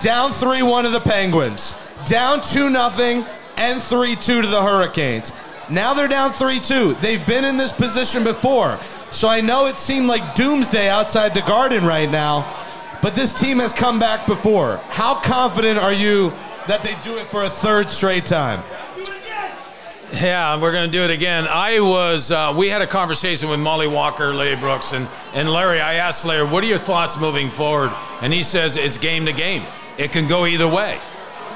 Down 0.00 0.32
3 0.32 0.62
1 0.62 0.84
to 0.84 0.90
the 0.90 1.00
Penguins, 1.00 1.74
down 2.04 2.40
2 2.40 2.72
0, 2.72 3.24
and 3.56 3.80
3 3.80 4.16
2 4.16 4.42
to 4.42 4.48
the 4.48 4.60
Hurricanes. 4.62 5.30
Now 5.68 5.94
they're 5.94 6.08
down 6.08 6.32
3 6.32 6.60
2. 6.60 6.94
They've 6.94 7.24
been 7.26 7.44
in 7.44 7.56
this 7.56 7.72
position 7.72 8.24
before. 8.24 8.78
So 9.10 9.28
I 9.28 9.40
know 9.40 9.66
it 9.66 9.78
seemed 9.78 10.06
like 10.06 10.34
doomsday 10.34 10.88
outside 10.88 11.34
the 11.34 11.42
garden 11.42 11.84
right 11.84 12.10
now, 12.10 12.46
but 13.02 13.14
this 13.14 13.32
team 13.32 13.58
has 13.58 13.72
come 13.72 13.98
back 13.98 14.26
before. 14.26 14.76
How 14.88 15.14
confident 15.20 15.78
are 15.78 15.92
you 15.92 16.30
that 16.66 16.82
they 16.82 16.96
do 17.02 17.16
it 17.16 17.26
for 17.26 17.44
a 17.44 17.50
third 17.50 17.88
straight 17.90 18.26
time? 18.26 18.62
Yeah, 20.12 20.60
we're 20.60 20.70
going 20.70 20.90
to 20.90 20.92
do 20.92 21.02
it 21.02 21.10
again. 21.10 21.48
I 21.48 21.80
was, 21.80 22.30
uh, 22.30 22.54
we 22.56 22.68
had 22.68 22.80
a 22.80 22.86
conversation 22.86 23.48
with 23.48 23.58
Mollie 23.58 23.88
Walker, 23.88 24.32
Larry 24.32 24.54
Brooks, 24.54 24.92
and, 24.92 25.08
and 25.34 25.50
Larry. 25.50 25.80
I 25.80 25.94
asked 25.94 26.24
Larry, 26.24 26.46
what 26.46 26.62
are 26.62 26.68
your 26.68 26.78
thoughts 26.78 27.18
moving 27.18 27.50
forward? 27.50 27.90
And 28.22 28.32
he 28.32 28.44
says 28.44 28.76
it's 28.76 28.96
game 28.96 29.26
to 29.26 29.32
game. 29.32 29.64
It 29.98 30.12
can 30.12 30.28
go 30.28 30.46
either 30.46 30.68
way. 30.68 31.00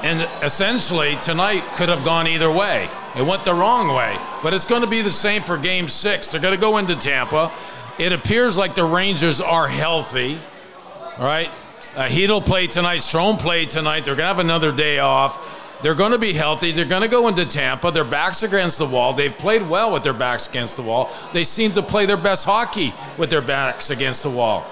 And 0.03 0.27
essentially, 0.43 1.15
tonight 1.21 1.63
could 1.75 1.89
have 1.89 2.03
gone 2.03 2.27
either 2.27 2.51
way. 2.51 2.89
It 3.15 3.21
went 3.21 3.45
the 3.45 3.53
wrong 3.53 3.95
way. 3.95 4.17
But 4.41 4.53
it's 4.53 4.65
going 4.65 4.81
to 4.81 4.87
be 4.87 5.01
the 5.01 5.09
same 5.09 5.43
for 5.43 5.57
game 5.57 5.89
six. 5.89 6.31
They're 6.31 6.41
going 6.41 6.55
to 6.55 6.59
go 6.59 6.77
into 6.77 6.95
Tampa. 6.95 7.51
It 7.99 8.11
appears 8.11 8.57
like 8.57 8.73
the 8.73 8.83
Rangers 8.83 9.39
are 9.39 9.67
healthy. 9.67 10.39
All 11.17 11.25
right. 11.25 11.51
Uh, 11.95 12.07
Chytil 12.07 12.43
played 12.43 12.71
tonight. 12.71 13.01
Strome 13.01 13.37
played 13.37 13.69
tonight. 13.69 14.05
They're 14.05 14.15
going 14.15 14.23
to 14.23 14.33
have 14.33 14.39
another 14.39 14.71
day 14.71 14.99
off. 14.99 15.59
They're 15.81 15.95
going 15.95 16.11
to 16.11 16.17
be 16.17 16.33
healthy. 16.33 16.71
They're 16.71 16.85
going 16.85 17.01
to 17.01 17.07
go 17.07 17.27
into 17.27 17.45
Tampa. 17.45 17.91
Their 17.91 18.03
backs 18.03 18.43
against 18.43 18.77
the 18.77 18.85
wall. 18.85 19.13
They've 19.13 19.35
played 19.35 19.67
well 19.67 19.91
with 19.91 20.03
their 20.03 20.13
backs 20.13 20.47
against 20.47 20.77
the 20.77 20.83
wall. 20.83 21.11
They 21.33 21.43
seem 21.43 21.73
to 21.73 21.81
play 21.81 22.05
their 22.05 22.17
best 22.17 22.45
hockey 22.45 22.93
with 23.17 23.29
their 23.29 23.41
backs 23.41 23.89
against 23.89 24.23
the 24.23 24.29
wall. 24.29 24.65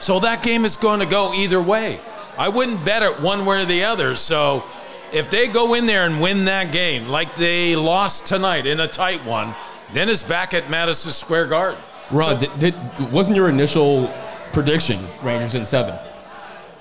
So 0.00 0.20
that 0.20 0.42
game 0.42 0.64
is 0.64 0.76
going 0.76 1.00
to 1.00 1.06
go 1.06 1.34
either 1.34 1.60
way. 1.60 2.00
I 2.36 2.48
wouldn't 2.48 2.84
bet 2.84 3.02
it 3.02 3.20
one 3.20 3.46
way 3.46 3.62
or 3.62 3.64
the 3.64 3.84
other. 3.84 4.16
So 4.16 4.64
if 5.12 5.30
they 5.30 5.46
go 5.46 5.74
in 5.74 5.86
there 5.86 6.04
and 6.04 6.20
win 6.20 6.44
that 6.46 6.72
game 6.72 7.08
like 7.08 7.34
they 7.36 7.76
lost 7.76 8.26
tonight 8.26 8.66
in 8.66 8.80
a 8.80 8.88
tight 8.88 9.24
one, 9.24 9.54
then 9.92 10.08
it's 10.08 10.22
back 10.22 10.54
at 10.54 10.68
Madison 10.68 11.12
Square 11.12 11.46
Garden. 11.46 11.80
Ron, 12.10 12.38
did, 12.38 12.58
did, 12.58 13.12
wasn't 13.12 13.36
your 13.36 13.48
initial 13.48 14.12
prediction 14.52 15.06
Rangers 15.22 15.54
in 15.54 15.64
seven? 15.64 15.98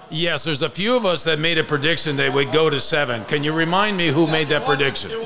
Yes, 0.10 0.43
there's 0.43 0.62
a 0.62 0.69
few 0.69 0.95
of 0.95 1.05
us 1.05 1.24
that 1.24 1.39
made 1.39 1.57
a 1.57 1.63
prediction 1.63 2.15
they 2.15 2.29
would 2.29 2.51
go 2.51 2.69
to 2.69 2.79
seven. 2.79 3.24
Can 3.25 3.43
you 3.43 3.51
remind 3.53 3.98
me 3.98 4.10
who 4.10 4.27
made 4.27 4.50
that 4.50 4.65
prediction? 4.65 5.10
It 5.10 5.24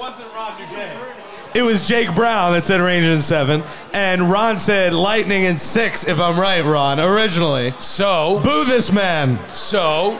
was 1.61 1.87
Jake 1.87 2.13
Brown 2.13 2.53
that 2.53 2.65
said 2.65 2.81
Rangers 2.81 3.15
in 3.15 3.21
seven, 3.21 3.63
and 3.93 4.29
Ron 4.29 4.59
said 4.59 4.93
Lightning 4.93 5.43
in 5.43 5.57
six, 5.57 6.07
if 6.07 6.19
I'm 6.19 6.39
right, 6.39 6.63
Ron, 6.63 6.99
originally. 6.99 7.73
So. 7.79 8.39
Boo 8.43 8.65
this 8.65 8.91
man. 8.91 9.39
So, 9.53 10.13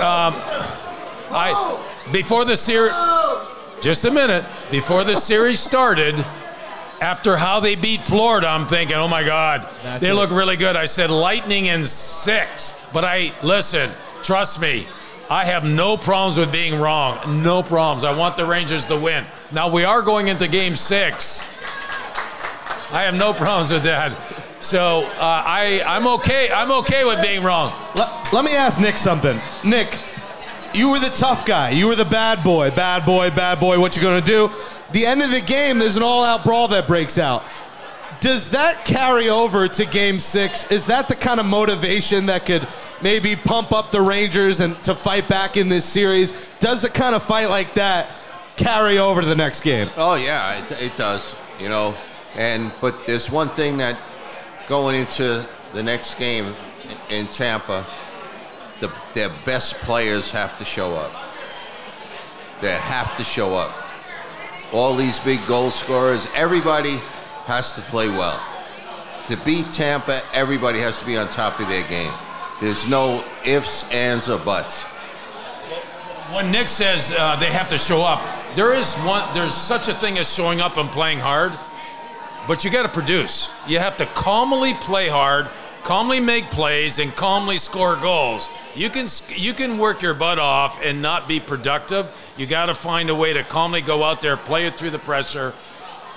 um, 0.00 0.34
I 1.32 1.86
before 2.12 2.44
the 2.44 2.56
series, 2.56 2.92
just 3.80 4.04
a 4.04 4.10
minute 4.10 4.44
before 4.70 5.04
the 5.04 5.16
series 5.16 5.60
started, 5.60 6.24
after 7.00 7.36
how 7.36 7.60
they 7.60 7.76
beat 7.76 8.02
Florida, 8.02 8.46
I'm 8.48 8.66
thinking, 8.66 8.96
oh 8.96 9.08
my 9.08 9.24
God, 9.24 9.68
That's 9.82 10.02
they 10.02 10.10
it. 10.10 10.14
look 10.14 10.30
really 10.30 10.56
good. 10.56 10.76
I 10.76 10.84
said 10.84 11.08
Lightning 11.10 11.66
in 11.66 11.84
six, 11.84 12.74
but 12.92 13.04
I 13.04 13.32
listen, 13.42 13.90
trust 14.22 14.60
me. 14.60 14.86
I 15.30 15.44
have 15.44 15.64
no 15.64 15.96
problems 15.96 16.36
with 16.36 16.50
being 16.50 16.80
wrong. 16.80 17.42
No 17.44 17.62
problems. 17.62 18.02
I 18.02 18.12
want 18.16 18.36
the 18.36 18.44
Rangers 18.44 18.86
to 18.86 18.96
win. 18.96 19.24
Now 19.52 19.70
we 19.70 19.84
are 19.84 20.02
going 20.02 20.26
into 20.26 20.48
game 20.48 20.74
six. 20.74 21.40
I 22.92 23.02
have 23.04 23.14
no 23.14 23.32
problems 23.32 23.70
with 23.70 23.84
that. 23.84 24.12
So 24.58 25.04
uh, 25.04 25.42
I, 25.46 25.82
I'm 25.86 26.08
okay. 26.08 26.50
I'm 26.50 26.72
okay 26.72 27.04
with 27.04 27.22
being 27.22 27.44
wrong. 27.44 27.72
Let, 27.94 28.32
let 28.32 28.44
me 28.44 28.56
ask 28.56 28.80
Nick 28.80 28.98
something. 28.98 29.40
Nick, 29.64 30.00
you 30.74 30.90
were 30.90 30.98
the 30.98 31.10
tough 31.10 31.46
guy. 31.46 31.70
You 31.70 31.86
were 31.86 31.94
the 31.94 32.04
bad 32.04 32.42
boy. 32.42 32.72
Bad 32.72 33.06
boy, 33.06 33.30
bad 33.30 33.60
boy. 33.60 33.78
What 33.78 33.96
you 33.96 34.02
gonna 34.02 34.20
do? 34.20 34.50
The 34.90 35.06
end 35.06 35.22
of 35.22 35.30
the 35.30 35.40
game, 35.40 35.78
there's 35.78 35.94
an 35.96 36.02
all-out 36.02 36.44
brawl 36.44 36.66
that 36.68 36.88
breaks 36.88 37.16
out. 37.18 37.44
Does 38.20 38.50
that 38.50 38.84
carry 38.84 39.30
over 39.30 39.66
to 39.66 39.86
Game 39.86 40.20
Six? 40.20 40.70
Is 40.70 40.86
that 40.86 41.08
the 41.08 41.14
kind 41.14 41.40
of 41.40 41.46
motivation 41.46 42.26
that 42.26 42.44
could 42.44 42.68
maybe 43.00 43.34
pump 43.34 43.72
up 43.72 43.92
the 43.92 44.02
Rangers 44.02 44.60
and 44.60 44.82
to 44.84 44.94
fight 44.94 45.26
back 45.26 45.56
in 45.56 45.70
this 45.70 45.86
series? 45.86 46.32
Does 46.60 46.84
a 46.84 46.90
kind 46.90 47.14
of 47.14 47.22
fight 47.22 47.48
like 47.48 47.74
that 47.74 48.10
carry 48.56 48.98
over 48.98 49.22
to 49.22 49.26
the 49.26 49.34
next 49.34 49.62
game? 49.62 49.88
Oh 49.96 50.16
yeah, 50.16 50.62
it, 50.62 50.82
it 50.82 50.96
does. 50.96 51.34
You 51.58 51.70
know, 51.70 51.96
and 52.36 52.70
but 52.82 53.06
there's 53.06 53.30
one 53.30 53.48
thing 53.48 53.78
that 53.78 53.98
going 54.66 54.96
into 54.96 55.48
the 55.72 55.82
next 55.82 56.18
game 56.18 56.54
in 57.08 57.26
Tampa, 57.28 57.86
the 58.80 58.92
their 59.14 59.30
best 59.46 59.76
players 59.76 60.30
have 60.30 60.58
to 60.58 60.64
show 60.64 60.94
up. 60.94 61.12
They 62.60 62.72
have 62.72 63.16
to 63.16 63.24
show 63.24 63.54
up. 63.54 63.74
All 64.74 64.94
these 64.94 65.18
big 65.20 65.44
goal 65.46 65.70
scorers, 65.70 66.28
everybody 66.34 67.00
has 67.50 67.72
to 67.72 67.82
play 67.82 68.08
well. 68.08 68.40
To 69.26 69.36
beat 69.38 69.72
Tampa, 69.72 70.22
everybody 70.32 70.78
has 70.78 71.00
to 71.00 71.04
be 71.04 71.16
on 71.16 71.26
top 71.28 71.58
of 71.58 71.66
their 71.66 71.86
game. 71.88 72.12
There's 72.60 72.88
no 72.88 73.24
ifs, 73.44 73.90
ands, 73.90 74.28
or 74.28 74.38
buts. 74.38 74.84
When 76.32 76.52
Nick 76.52 76.68
says 76.68 77.12
uh, 77.18 77.34
they 77.40 77.50
have 77.50 77.68
to 77.70 77.78
show 77.78 78.02
up, 78.02 78.22
there 78.54 78.72
is 78.72 78.94
one. 78.98 79.34
There's 79.34 79.52
such 79.52 79.88
a 79.88 79.94
thing 79.94 80.16
as 80.18 80.32
showing 80.32 80.60
up 80.60 80.76
and 80.76 80.88
playing 80.90 81.18
hard, 81.18 81.58
but 82.46 82.62
you 82.64 82.70
got 82.70 82.84
to 82.84 82.88
produce. 82.88 83.50
You 83.66 83.80
have 83.80 83.96
to 83.96 84.06
calmly 84.06 84.74
play 84.74 85.08
hard, 85.08 85.48
calmly 85.82 86.20
make 86.20 86.52
plays, 86.52 87.00
and 87.00 87.14
calmly 87.16 87.58
score 87.58 87.96
goals. 87.96 88.48
You 88.76 88.90
can 88.90 89.08
you 89.34 89.54
can 89.54 89.76
work 89.76 90.02
your 90.02 90.14
butt 90.14 90.38
off 90.38 90.80
and 90.84 91.02
not 91.02 91.26
be 91.26 91.40
productive. 91.40 92.06
You 92.36 92.46
got 92.46 92.66
to 92.66 92.76
find 92.76 93.10
a 93.10 93.14
way 93.14 93.32
to 93.32 93.42
calmly 93.42 93.80
go 93.80 94.04
out 94.04 94.20
there, 94.20 94.36
play 94.36 94.66
it 94.66 94.74
through 94.74 94.90
the 94.90 95.00
pressure. 95.00 95.52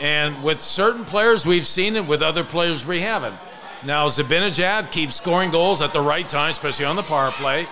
And 0.03 0.43
with 0.43 0.59
certain 0.59 1.05
players, 1.05 1.45
we've 1.45 1.65
seen 1.65 1.95
it. 1.95 2.05
With 2.05 2.21
other 2.21 2.43
players, 2.43 2.85
we 2.85 2.99
haven't. 2.99 3.37
Now, 3.85 4.09
Zibanejad 4.09 4.91
keeps 4.91 5.15
scoring 5.15 5.49
goals 5.49 5.81
at 5.81 5.93
the 5.93 6.01
right 6.01 6.27
time, 6.27 6.51
especially 6.51 6.83
on 6.83 6.97
the 6.97 7.03
power 7.03 7.31
play. 7.31 7.67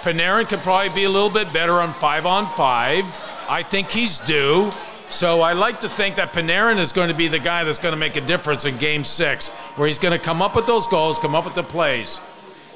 Panarin 0.00 0.48
can 0.48 0.58
probably 0.58 0.88
be 0.88 1.04
a 1.04 1.08
little 1.08 1.30
bit 1.30 1.52
better 1.52 1.74
on 1.74 1.94
five 1.94 2.26
on 2.26 2.52
five. 2.54 3.04
I 3.48 3.62
think 3.62 3.88
he's 3.88 4.18
due. 4.18 4.72
So 5.10 5.42
I 5.42 5.52
like 5.52 5.80
to 5.82 5.88
think 5.88 6.16
that 6.16 6.32
Panarin 6.32 6.78
is 6.78 6.90
going 6.90 7.08
to 7.08 7.14
be 7.14 7.28
the 7.28 7.38
guy 7.38 7.62
that's 7.62 7.78
going 7.78 7.92
to 7.92 7.98
make 7.98 8.16
a 8.16 8.20
difference 8.20 8.64
in 8.64 8.76
game 8.78 9.04
six, 9.04 9.50
where 9.76 9.86
he's 9.86 10.00
going 10.00 10.18
to 10.18 10.24
come 10.24 10.42
up 10.42 10.56
with 10.56 10.66
those 10.66 10.88
goals, 10.88 11.20
come 11.20 11.36
up 11.36 11.44
with 11.44 11.54
the 11.54 11.62
plays. 11.62 12.18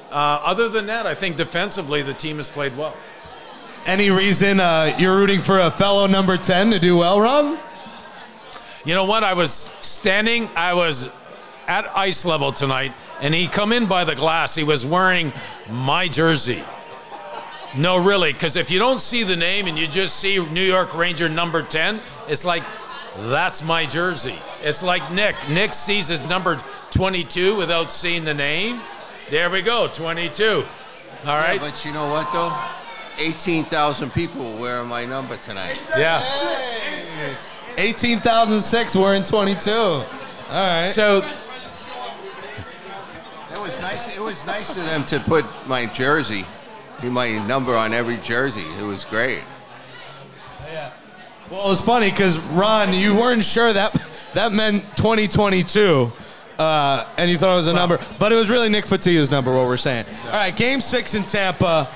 Uh, 0.09 0.39
other 0.41 0.69
than 0.69 0.85
that, 0.85 1.05
I 1.05 1.15
think 1.15 1.35
defensively 1.35 2.01
the 2.01 2.13
team 2.13 2.37
has 2.37 2.49
played 2.49 2.77
well. 2.77 2.95
Any 3.85 4.09
reason 4.09 4.61
uh, 4.61 4.95
you're 4.97 5.17
rooting 5.17 5.41
for 5.41 5.59
a 5.59 5.69
fellow 5.69 6.07
number 6.07 6.37
10 6.37 6.71
to 6.71 6.79
do 6.79 6.95
well, 6.95 7.19
Ron? 7.19 7.59
You 8.83 8.95
know 8.95 9.05
what? 9.05 9.23
I 9.23 9.33
was 9.33 9.51
standing, 9.79 10.49
I 10.55 10.73
was 10.73 11.07
at 11.67 11.85
ice 11.95 12.25
level 12.25 12.51
tonight, 12.51 12.93
and 13.21 13.33
he 13.33 13.47
come 13.47 13.71
in 13.71 13.85
by 13.85 14.03
the 14.03 14.15
glass. 14.15 14.55
He 14.55 14.63
was 14.63 14.85
wearing 14.85 15.31
my 15.69 16.07
jersey. 16.07 16.63
No, 17.77 17.97
really, 17.97 18.33
because 18.33 18.55
if 18.55 18.71
you 18.71 18.79
don't 18.79 18.99
see 18.99 19.23
the 19.23 19.35
name 19.35 19.67
and 19.67 19.77
you 19.77 19.87
just 19.87 20.17
see 20.17 20.39
New 20.49 20.63
York 20.63 20.95
Ranger 20.95 21.29
number 21.29 21.61
10, 21.61 22.01
it's 22.27 22.43
like, 22.43 22.63
that's 23.27 23.61
my 23.61 23.85
jersey. 23.85 24.35
It's 24.61 24.83
like 24.83 25.09
Nick. 25.11 25.35
Nick 25.49 25.73
sees 25.73 26.07
his 26.07 26.27
number 26.27 26.59
22 26.89 27.55
without 27.55 27.91
seeing 27.91 28.25
the 28.25 28.33
name. 28.33 28.81
There 29.29 29.49
we 29.49 29.61
go, 29.61 29.87
22. 29.87 30.65
All 31.25 31.37
right. 31.37 31.61
Yeah, 31.61 31.69
but 31.69 31.85
you 31.85 31.93
know 31.93 32.09
what, 32.09 32.31
though? 32.33 32.57
18,000 33.19 34.11
people 34.11 34.57
wearing 34.57 34.87
my 34.87 35.05
number 35.05 35.37
tonight. 35.37 35.81
Yeah. 35.95 36.25
18,006 37.81 38.95
were 38.95 39.15
in 39.15 39.23
22. 39.23 39.71
All 39.71 40.03
right. 40.49 40.85
So 40.85 41.17
It 43.51 43.59
was 43.59 43.79
nice. 43.79 44.15
It 44.15 44.21
was 44.21 44.45
nice 44.45 44.69
of 44.77 44.85
them 44.85 45.03
to 45.05 45.19
put 45.19 45.45
my 45.67 45.87
jersey, 45.87 46.45
my 47.03 47.31
number 47.47 47.75
on 47.75 47.91
every 47.93 48.17
jersey. 48.17 48.65
It 48.79 48.83
was 48.83 49.03
great. 49.03 49.41
Yeah. 50.71 50.91
Well, 51.49 51.65
it 51.65 51.69
was 51.69 51.81
funny 51.81 52.11
because 52.11 52.37
Ron, 52.39 52.93
you 52.93 53.15
weren't 53.15 53.43
sure 53.43 53.73
that 53.73 53.93
that 54.35 54.51
meant 54.51 54.83
2022, 54.97 56.11
uh, 56.59 57.07
and 57.17 57.31
you 57.31 57.37
thought 57.37 57.53
it 57.53 57.57
was 57.57 57.67
a 57.67 57.73
number, 57.73 57.97
but 58.19 58.31
it 58.31 58.35
was 58.35 58.49
really 58.51 58.69
Nick 58.69 58.85
Fotiu's 58.85 59.31
number. 59.31 59.51
What 59.53 59.65
we're 59.65 59.75
saying. 59.77 60.05
All 60.25 60.31
right, 60.31 60.55
Game 60.55 60.81
Six 60.81 61.15
in 61.15 61.23
Tampa. 61.23 61.89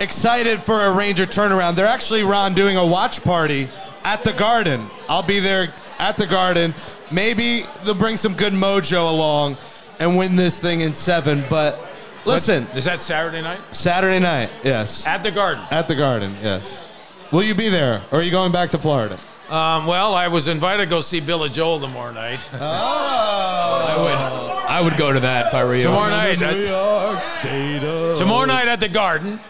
Excited 0.00 0.62
for 0.62 0.80
a 0.80 0.92
Ranger 0.94 1.26
turnaround. 1.26 1.74
They're 1.74 1.84
actually 1.86 2.22
Ron 2.22 2.54
doing 2.54 2.76
a 2.76 2.86
watch 2.86 3.24
party 3.24 3.68
at 4.04 4.24
the 4.24 4.32
Garden. 4.32 4.86
I'll 5.08 5.22
be 5.22 5.40
there 5.40 5.72
at 5.98 6.16
the 6.16 6.26
Garden. 6.26 6.74
Maybe 7.10 7.64
they'll 7.84 7.94
bring 7.94 8.16
some 8.16 8.34
good 8.34 8.52
mojo 8.52 9.10
along 9.10 9.56
and 9.98 10.16
win 10.16 10.36
this 10.36 10.58
thing 10.58 10.80
in 10.80 10.94
seven. 10.94 11.44
But 11.48 11.80
listen, 12.24 12.66
is 12.74 12.84
that 12.84 13.00
Saturday 13.00 13.42
night? 13.42 13.60
Saturday 13.72 14.18
night, 14.18 14.50
yes. 14.62 15.06
At 15.06 15.22
the 15.22 15.30
Garden. 15.30 15.64
At 15.70 15.88
the 15.88 15.94
Garden, 15.94 16.36
yes. 16.42 16.84
Will 17.32 17.42
you 17.42 17.54
be 17.54 17.68
there, 17.68 18.02
or 18.10 18.20
are 18.20 18.22
you 18.22 18.30
going 18.30 18.52
back 18.52 18.70
to 18.70 18.78
Florida? 18.78 19.18
Um, 19.50 19.86
well, 19.86 20.14
I 20.14 20.28
was 20.28 20.46
invited 20.46 20.84
to 20.84 20.90
go 20.90 21.00
see 21.00 21.20
Billy 21.20 21.48
Joel 21.48 21.80
tomorrow 21.80 22.12
night. 22.12 22.40
Oh. 22.52 22.58
I 23.88 23.96
would, 23.96 24.68
I 24.68 24.80
would 24.82 24.96
go 24.98 25.12
to 25.12 25.20
that 25.20 25.46
if 25.46 25.54
I 25.54 25.64
were 25.64 25.74
you. 25.74 25.80
Tomorrow 25.80 26.10
night. 26.10 26.38
New 26.38 26.66
York 26.66 27.22
State 27.22 28.16
Tomorrow 28.16 28.44
night 28.46 28.68
at 28.68 28.80
the 28.80 28.88
Garden. 28.88 29.40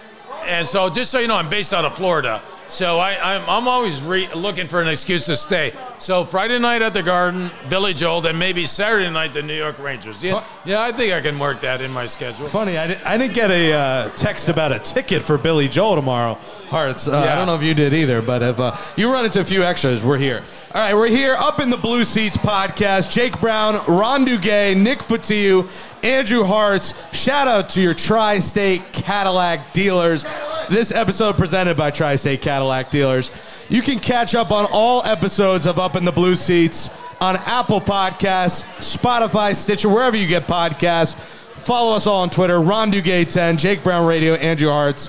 And 0.46 0.66
so, 0.66 0.88
just 0.88 1.10
so 1.10 1.18
you 1.18 1.26
know, 1.26 1.36
I'm 1.36 1.50
based 1.50 1.74
out 1.74 1.84
of 1.84 1.96
Florida. 1.96 2.40
So 2.68 2.98
I, 2.98 3.36
I'm, 3.36 3.48
I'm 3.48 3.66
always 3.66 4.02
re- 4.02 4.28
looking 4.34 4.68
for 4.68 4.82
an 4.82 4.88
excuse 4.88 5.24
to 5.26 5.36
stay. 5.36 5.72
So 5.96 6.24
Friday 6.24 6.58
night 6.58 6.82
at 6.82 6.92
the 6.92 7.02
Garden, 7.02 7.50
Billy 7.70 7.94
Joel, 7.94 8.20
then 8.20 8.38
maybe 8.38 8.66
Saturday 8.66 9.10
night 9.10 9.32
the 9.32 9.42
New 9.42 9.56
York 9.56 9.78
Rangers. 9.78 10.22
Yeah, 10.22 10.44
yeah, 10.64 10.82
I 10.82 10.92
think 10.92 11.14
I 11.14 11.20
can 11.20 11.38
work 11.38 11.62
that 11.62 11.80
in 11.80 11.90
my 11.90 12.04
schedule. 12.04 12.44
Funny, 12.46 12.76
I, 12.76 12.88
di- 12.88 13.02
I 13.04 13.16
didn't 13.16 13.34
get 13.34 13.50
a 13.50 13.72
uh, 13.72 14.10
text 14.10 14.48
about 14.50 14.72
a 14.72 14.78
ticket 14.78 15.22
for 15.22 15.38
Billy 15.38 15.66
Joel 15.66 15.96
tomorrow. 15.96 16.34
Hartz. 16.68 17.08
Uh, 17.08 17.18
I 17.20 17.34
don't 17.34 17.46
know 17.46 17.54
if 17.54 17.62
you 17.62 17.72
did 17.72 17.94
either, 17.94 18.20
but 18.20 18.42
if 18.42 18.60
uh, 18.60 18.76
you 18.94 19.10
run 19.10 19.24
into 19.24 19.40
a 19.40 19.44
few 19.44 19.62
extras, 19.62 20.04
we're 20.04 20.18
here. 20.18 20.42
All 20.74 20.82
right, 20.82 20.94
we're 20.94 21.08
here 21.08 21.34
up 21.38 21.60
in 21.60 21.70
the 21.70 21.78
Blue 21.78 22.04
Seats 22.04 22.36
podcast. 22.36 23.10
Jake 23.10 23.40
Brown, 23.40 23.76
Ron 23.88 24.26
Duguay, 24.26 24.76
Nick 24.76 24.98
Fotiu, 24.98 25.64
Andrew 26.04 26.44
Hartz. 26.44 26.92
Shout 27.16 27.48
out 27.48 27.70
to 27.70 27.80
your 27.80 27.94
Tri-State 27.94 28.92
Cadillac 28.92 29.72
dealers. 29.72 30.26
This 30.70 30.92
episode 30.92 31.38
presented 31.38 31.78
by 31.78 31.90
Tri-State 31.90 32.42
Cadillac 32.42 32.90
dealers. 32.90 33.30
You 33.70 33.80
can 33.80 33.98
catch 33.98 34.34
up 34.34 34.50
on 34.50 34.66
all 34.70 35.02
episodes 35.06 35.64
of 35.64 35.78
Up 35.78 35.96
in 35.96 36.04
the 36.04 36.12
Blue 36.12 36.34
Seats 36.34 36.90
on 37.22 37.36
Apple 37.36 37.80
Podcasts, 37.80 38.64
Spotify, 38.76 39.56
Stitcher, 39.56 39.88
wherever 39.88 40.14
you 40.14 40.26
get 40.26 40.46
podcasts. 40.46 41.14
Follow 41.16 41.96
us 41.96 42.06
all 42.06 42.20
on 42.20 42.28
Twitter, 42.28 42.60
Ron 42.60 42.92
Duguay 42.92 43.26
10, 43.26 43.56
Jake 43.56 43.82
Brown 43.82 44.06
Radio, 44.06 44.34
Andrew 44.34 44.68
Hartz. 44.68 45.08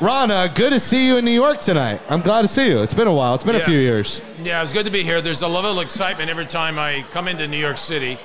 Ron, 0.00 0.30
uh, 0.30 0.46
good 0.46 0.72
to 0.72 0.78
see 0.78 1.08
you 1.08 1.16
in 1.16 1.24
New 1.24 1.32
York 1.32 1.60
tonight. 1.60 2.00
I'm 2.08 2.20
glad 2.20 2.42
to 2.42 2.48
see 2.48 2.68
you. 2.68 2.80
It's 2.80 2.94
been 2.94 3.08
a 3.08 3.14
while. 3.14 3.34
It's 3.34 3.42
been 3.42 3.56
a 3.56 3.60
few 3.60 3.78
years. 3.78 4.22
Yeah, 4.44 4.62
it's 4.62 4.72
good 4.72 4.86
to 4.86 4.92
be 4.92 5.02
here. 5.02 5.20
There's 5.20 5.42
a 5.42 5.48
level 5.48 5.76
of 5.80 5.84
excitement 5.84 6.30
every 6.30 6.46
time 6.46 6.78
I 6.78 7.04
come 7.10 7.26
into 7.26 7.48
New 7.48 7.58
York 7.58 7.78
City, 7.78 8.16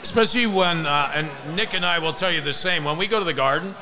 especially 0.00 0.46
when, 0.46 0.86
uh, 0.86 1.10
and 1.12 1.56
Nick 1.56 1.74
and 1.74 1.84
I 1.84 1.98
will 1.98 2.12
tell 2.12 2.30
you 2.30 2.40
the 2.40 2.52
same, 2.52 2.84
when 2.84 2.96
we 2.96 3.08
go 3.08 3.18
to 3.18 3.24
the 3.24 3.34
garden 3.34 3.74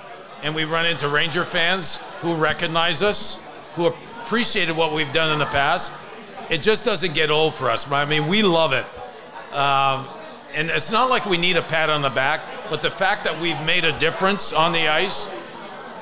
and 0.44 0.54
we 0.54 0.64
run 0.64 0.87
into 0.87 1.09
Ranger 1.09 1.44
fans 1.44 1.96
who 2.20 2.35
recognize 2.35 3.02
us, 3.02 3.40
who 3.74 3.87
appreciated 3.87 4.76
what 4.76 4.92
we've 4.92 5.11
done 5.12 5.33
in 5.33 5.38
the 5.40 5.46
past, 5.46 5.90
it 6.50 6.62
just 6.62 6.85
doesn't 6.85 7.14
get 7.14 7.30
old 7.30 7.54
for 7.54 7.70
us. 7.70 7.90
I 7.90 8.04
mean, 8.04 8.28
we 8.28 8.42
love 8.42 8.72
it. 8.72 8.85
Um, 9.54 10.07
and 10.54 10.70
it's 10.70 10.92
not 10.92 11.09
like 11.11 11.24
we 11.26 11.38
need 11.38 11.57
a 11.57 11.62
pat 11.62 11.90
on 11.90 12.02
the 12.02 12.11
back, 12.11 12.42
but 12.70 12.83
the 12.83 12.90
fact 12.90 13.24
that 13.24 13.40
we've 13.40 13.61
made 13.64 13.85
a 13.85 13.98
difference 13.98 14.52
on 14.52 14.72
the 14.72 14.87
ice, 14.88 15.28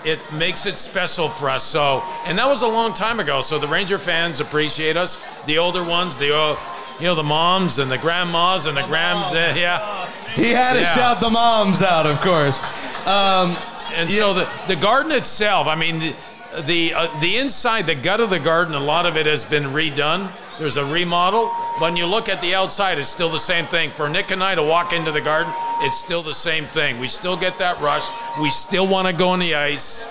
it 0.04 0.18
makes 0.32 0.66
it 0.66 0.76
special 0.78 1.28
for 1.28 1.48
us. 1.48 1.62
So, 1.62 2.02
and 2.26 2.36
that 2.38 2.48
was 2.48 2.62
a 2.62 2.66
long 2.68 2.92
time 2.92 3.20
ago. 3.20 3.40
So 3.40 3.58
the 3.58 3.68
Ranger 3.68 3.98
fans 3.98 4.40
appreciate 4.40 4.96
us. 4.96 5.18
The 5.46 5.58
older 5.58 5.84
ones, 5.84 6.18
the 6.18 6.36
uh, 6.36 6.58
you 6.98 7.06
know 7.06 7.14
the 7.14 7.22
moms 7.22 7.78
and 7.78 7.90
the 7.90 7.98
grandmas 7.98 8.66
and 8.66 8.76
the 8.76 8.82
grand 8.82 9.18
uh, 9.36 9.54
yeah. 9.56 10.06
He 10.34 10.50
had 10.50 10.74
to 10.74 10.80
Yeah. 10.80 10.94
shout 10.94 11.20
the 11.20 11.30
moms 11.30 11.80
out, 11.82 12.06
of 12.06 12.20
course. 12.20 12.58
Um, 13.06 13.56
And 13.94 14.10
so 14.10 14.34
the 14.34 14.48
the 14.68 14.76
garden 14.76 15.12
itself, 15.12 15.66
I 15.66 15.74
mean 15.74 15.98
the 15.98 16.14
the, 16.60 16.92
uh, 16.94 17.20
the 17.20 17.38
inside, 17.38 17.86
the 17.86 17.94
gut 17.94 18.20
of 18.20 18.30
the 18.30 18.38
garden, 18.38 18.74
a 18.74 18.80
lot 18.80 19.06
of 19.06 19.16
it 19.16 19.26
has 19.26 19.44
been 19.44 19.64
redone. 19.64 20.30
There's 20.58 20.76
a 20.76 20.84
remodel. 20.84 21.48
When 21.78 21.96
you 21.96 22.06
look 22.06 22.28
at 22.28 22.40
the 22.40 22.54
outside, 22.54 22.98
it's 22.98 23.08
still 23.08 23.30
the 23.30 23.38
same 23.38 23.66
thing. 23.66 23.90
For 23.90 24.08
Nick 24.08 24.30
and 24.30 24.44
I 24.44 24.54
to 24.54 24.62
walk 24.62 24.92
into 24.92 25.10
the 25.10 25.20
garden, 25.20 25.52
it's 25.80 25.98
still 25.98 26.22
the 26.22 26.34
same 26.34 26.66
thing. 26.66 26.98
We 26.98 27.08
still 27.08 27.36
get 27.36 27.58
that 27.58 27.80
rush. 27.80 28.06
We 28.40 28.50
still 28.50 28.86
want 28.86 29.08
to 29.08 29.14
go 29.14 29.30
on 29.30 29.38
the 29.38 29.54
ice. 29.54 30.08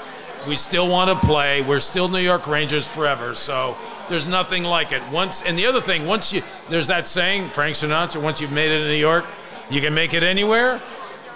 We 0.47 0.55
still 0.55 0.87
want 0.87 1.09
to 1.11 1.27
play. 1.27 1.61
We're 1.61 1.79
still 1.79 2.07
New 2.07 2.19
York 2.19 2.47
Rangers 2.47 2.87
forever. 2.87 3.35
So 3.35 3.77
there's 4.09 4.25
nothing 4.25 4.63
like 4.63 4.91
it. 4.91 5.03
Once 5.11 5.43
and 5.43 5.57
the 5.57 5.67
other 5.67 5.81
thing, 5.81 6.07
once 6.07 6.33
you 6.33 6.41
there's 6.69 6.87
that 6.87 7.07
saying, 7.07 7.49
Frank 7.49 7.75
Sinatra, 7.75 8.21
once 8.21 8.41
you've 8.41 8.51
made 8.51 8.71
it 8.71 8.81
in 8.81 8.87
New 8.87 8.95
York, 8.95 9.25
you 9.69 9.79
can 9.79 9.93
make 9.93 10.15
it 10.15 10.23
anywhere. 10.23 10.81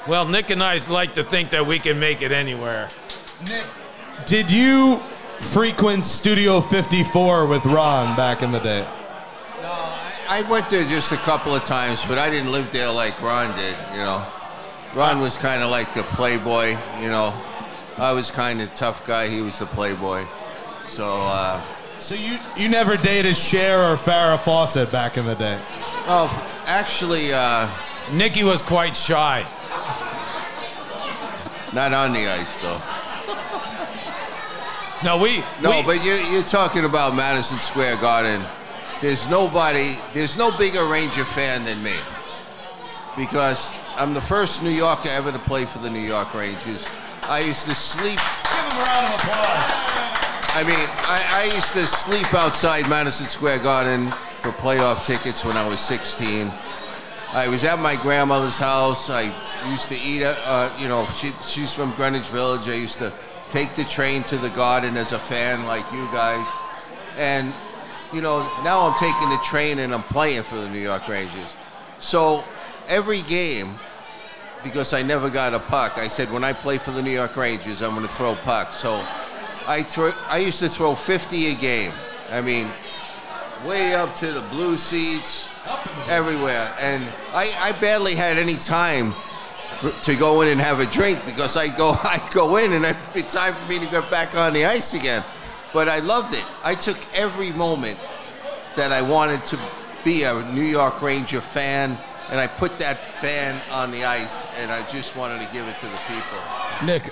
Well, 0.07 0.25
Nick 0.25 0.51
and 0.51 0.61
I 0.61 0.77
like 0.87 1.15
to 1.15 1.23
think 1.23 1.49
that 1.49 1.65
we 1.65 1.79
can 1.79 1.99
make 1.99 2.21
it 2.21 2.31
anywhere. 2.31 2.89
Nick, 3.47 3.65
did 4.27 4.51
you 4.51 4.97
frequent 5.39 6.05
Studio 6.05 6.61
54 6.61 7.47
with 7.47 7.65
Ron 7.65 8.15
back 8.15 8.43
in 8.43 8.51
the 8.51 8.59
day? 8.59 8.87
No, 9.63 9.71
I 10.29 10.45
went 10.47 10.69
there 10.69 10.87
just 10.87 11.11
a 11.11 11.17
couple 11.17 11.55
of 11.55 11.63
times, 11.63 12.05
but 12.05 12.19
I 12.19 12.29
didn't 12.29 12.51
live 12.51 12.71
there 12.71 12.91
like 12.91 13.19
Ron 13.19 13.55
did. 13.57 13.75
You 13.93 13.97
know, 13.97 14.23
Ron 14.93 15.21
was 15.21 15.37
kind 15.37 15.63
of 15.63 15.71
like 15.71 15.95
the 15.95 16.03
playboy. 16.03 16.77
You 17.01 17.07
know, 17.07 17.33
I 17.97 18.11
was 18.11 18.29
kind 18.29 18.61
of 18.61 18.71
tough 18.75 19.07
guy. 19.07 19.27
He 19.27 19.41
was 19.41 19.57
the 19.57 19.65
playboy. 19.65 20.27
So, 20.85 21.23
uh, 21.23 21.63
so 21.97 22.13
you 22.13 22.37
you 22.55 22.69
never 22.69 22.95
dated 22.95 23.35
Cher 23.35 23.91
or 23.91 23.95
Farrah 23.95 24.39
Fawcett 24.39 24.91
back 24.91 25.17
in 25.17 25.25
the 25.25 25.33
day? 25.33 25.59
Oh, 26.07 26.29
actually, 26.67 27.33
uh, 27.33 27.67
Nikki 28.11 28.43
was 28.43 28.61
quite 28.61 28.95
shy. 28.95 29.47
Not 31.75 31.91
on 31.91 32.13
the 32.13 32.25
ice, 32.25 32.57
though. 32.59 32.79
No, 35.03 35.17
we. 35.21 35.43
No, 35.61 35.71
we- 35.71 35.83
but 35.83 36.05
you're, 36.05 36.21
you're 36.31 36.41
talking 36.41 36.85
about 36.85 37.13
Madison 37.17 37.59
Square 37.59 37.97
Garden. 37.97 38.41
There's 39.01 39.27
nobody, 39.29 39.99
there's 40.13 40.38
no 40.38 40.57
bigger 40.57 40.85
Ranger 40.85 41.25
fan 41.25 41.65
than 41.65 41.83
me. 41.83 41.95
Because 43.17 43.73
I'm 43.97 44.13
the 44.13 44.21
first 44.21 44.63
New 44.63 44.69
Yorker 44.69 45.09
ever 45.09 45.33
to 45.33 45.39
play 45.39 45.65
for 45.65 45.79
the 45.79 45.89
New 45.89 45.99
York 45.99 46.33
Rangers. 46.33 46.85
I 47.23 47.39
used 47.39 47.65
to 47.67 47.75
sleep. 47.75 48.19
Give 48.19 48.71
him 48.71 48.79
a 48.79 48.85
round 48.85 49.13
of 49.13 49.19
applause. 49.19 49.73
I 50.55 50.63
mean, 50.65 50.79
I, 50.79 51.49
I 51.49 51.53
used 51.53 51.73
to 51.73 51.85
sleep 51.85 52.33
outside 52.33 52.88
Madison 52.89 53.25
Square 53.27 53.59
Garden 53.59 54.11
for 54.39 54.51
playoff 54.53 55.03
tickets 55.03 55.43
when 55.43 55.57
I 55.57 55.67
was 55.67 55.81
16. 55.81 56.53
I 57.31 57.47
was 57.47 57.63
at 57.63 57.79
my 57.79 57.95
grandmother's 57.95 58.57
house. 58.57 59.09
I 59.09 59.33
used 59.69 59.88
to 59.89 59.95
eat, 59.95 60.21
at, 60.21 60.38
uh, 60.45 60.75
you 60.79 60.88
know, 60.88 61.05
she, 61.07 61.31
she's 61.43 61.73
from 61.73 61.91
Greenwich 61.91 62.27
Village. 62.27 62.67
I 62.67 62.75
used 62.75 62.97
to 62.99 63.13
take 63.49 63.75
the 63.75 63.83
train 63.83 64.23
to 64.23 64.38
the 64.38 64.49
garden 64.49 64.97
as 64.97 65.11
a 65.11 65.19
fan 65.19 65.65
like 65.65 65.89
you 65.91 66.05
guys. 66.11 66.47
And, 67.17 67.53
you 68.13 68.21
know, 68.21 68.39
now 68.63 68.88
I'm 68.88 68.97
taking 68.97 69.29
the 69.29 69.39
train 69.43 69.79
and 69.79 69.93
I'm 69.93 70.03
playing 70.03 70.43
for 70.43 70.55
the 70.55 70.69
New 70.69 70.79
York 70.79 71.07
Rangers. 71.07 71.55
So 71.99 72.43
every 72.88 73.21
game, 73.23 73.75
because 74.63 74.93
I 74.93 75.01
never 75.01 75.29
got 75.29 75.53
a 75.53 75.59
puck. 75.59 75.97
I 75.97 76.07
said 76.07 76.31
when 76.31 76.43
I 76.43 76.53
play 76.53 76.77
for 76.77 76.91
the 76.91 77.01
New 77.01 77.11
York 77.11 77.35
Rangers, 77.35 77.81
I'm 77.81 77.95
going 77.95 78.07
to 78.07 78.13
throw 78.13 78.35
pucks. 78.35 78.77
So 78.77 79.05
I 79.67 79.83
throw. 79.83 80.11
I 80.27 80.38
used 80.38 80.59
to 80.59 80.69
throw 80.69 80.95
50 80.95 81.47
a 81.47 81.55
game. 81.55 81.91
I 82.29 82.41
mean, 82.41 82.67
way 83.65 83.93
up 83.93 84.15
to 84.17 84.31
the 84.31 84.41
blue 84.41 84.77
seats, 84.77 85.49
everywhere, 86.07 86.73
and 86.79 87.03
I, 87.33 87.53
I 87.59 87.71
barely 87.73 88.15
had 88.15 88.37
any 88.37 88.55
time 88.55 89.13
for, 89.79 89.91
to 89.91 90.15
go 90.15 90.41
in 90.41 90.49
and 90.49 90.61
have 90.61 90.79
a 90.79 90.85
drink 90.85 91.23
because 91.25 91.57
I 91.57 91.67
go 91.67 91.89
I 92.03 92.27
go 92.31 92.57
in 92.57 92.73
and 92.73 92.97
be 93.13 93.23
time 93.23 93.53
for 93.53 93.69
me 93.69 93.79
to 93.79 93.85
get 93.87 94.09
back 94.09 94.35
on 94.35 94.53
the 94.53 94.65
ice 94.65 94.93
again. 94.93 95.23
But 95.73 95.89
I 95.89 95.99
loved 95.99 96.33
it. 96.33 96.45
I 96.63 96.75
took 96.75 96.97
every 97.13 97.51
moment 97.51 97.99
that 98.75 98.91
I 98.91 99.01
wanted 99.01 99.43
to 99.45 99.59
be 100.03 100.23
a 100.23 100.41
New 100.53 100.61
York 100.61 101.01
Ranger 101.01 101.41
fan, 101.41 101.97
and 102.29 102.39
I 102.39 102.47
put 102.47 102.77
that 102.79 102.99
fan 103.15 103.59
on 103.71 103.91
the 103.91 104.05
ice, 104.05 104.45
and 104.57 104.71
I 104.71 104.87
just 104.89 105.15
wanted 105.15 105.45
to 105.45 105.51
give 105.51 105.67
it 105.67 105.77
to 105.79 105.85
the 105.87 106.01
people. 106.07 106.64
Nick, 106.83 107.11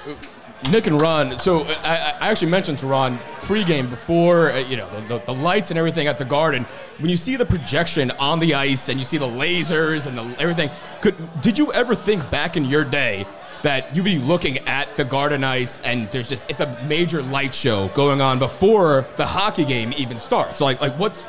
Nick 0.69 0.88
and 0.88 0.99
Ron. 0.99 1.38
So 1.38 1.63
I, 1.84 2.15
I 2.19 2.30
actually 2.30 2.52
mentioned 2.52 2.80
to 2.80 2.88
Ron 2.88 3.17
pregame 3.41 3.89
before 3.89 4.52
uh, 4.52 4.60
you 4.60 4.78
know 4.78 4.89
the, 5.02 5.17
the, 5.17 5.26
the, 5.26 5.34
lights 5.34 5.71
and 5.71 5.78
everything 5.78 6.08
at 6.08 6.17
the 6.17 6.26
Garden. 6.26 6.65
When 6.99 7.10
you 7.10 7.17
see 7.17 7.36
the 7.36 7.45
projection 7.45 8.12
on 8.12 8.39
the 8.39 8.54
ice 8.54 8.89
and 8.89 8.99
you 8.99 9.06
see 9.06 9.17
the 9.17 9.28
lasers 9.28 10.08
and 10.08 10.17
the, 10.17 10.41
everything, 10.41 10.69
could 11.02 11.15
did 11.41 11.58
you 11.58 11.71
ever 11.73 11.95
think 11.95 12.30
back 12.30 12.58
in 12.58 12.65
your 12.65 12.84
day? 12.84 13.26
That 13.62 13.95
you'd 13.95 14.04
be 14.04 14.19
looking 14.19 14.58
at 14.67 14.93
the 14.97 15.06
Garden 15.06 15.45
Ice 15.45 15.80
and 15.86 16.12
there's 16.12 16.28
just 16.28 16.49
it's 16.49 16.60
a 16.60 16.84
major 16.84 17.21
light 17.21 17.56
show 17.56 17.88
going 17.89 18.19
on 18.19 18.38
before 18.38 19.08
the 19.15 19.26
hockey 19.26 19.63
game 19.63 19.93
even 19.95 20.19
starts. 20.19 20.60
So 20.60 20.65
like 20.65 20.82
like 20.82 20.99
what's 20.99 21.23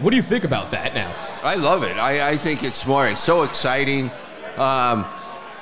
what 0.00 0.10
do 0.10 0.16
you 0.16 0.22
think 0.22 0.44
about 0.44 0.70
that 0.72 0.94
now? 0.94 1.10
I 1.42 1.54
love 1.54 1.82
it. 1.82 1.96
I, 1.96 2.30
I 2.30 2.36
think 2.36 2.62
it's 2.62 2.86
more 2.86 3.06
it's 3.06 3.22
so 3.22 3.44
exciting. 3.44 4.10
Um, 4.58 5.06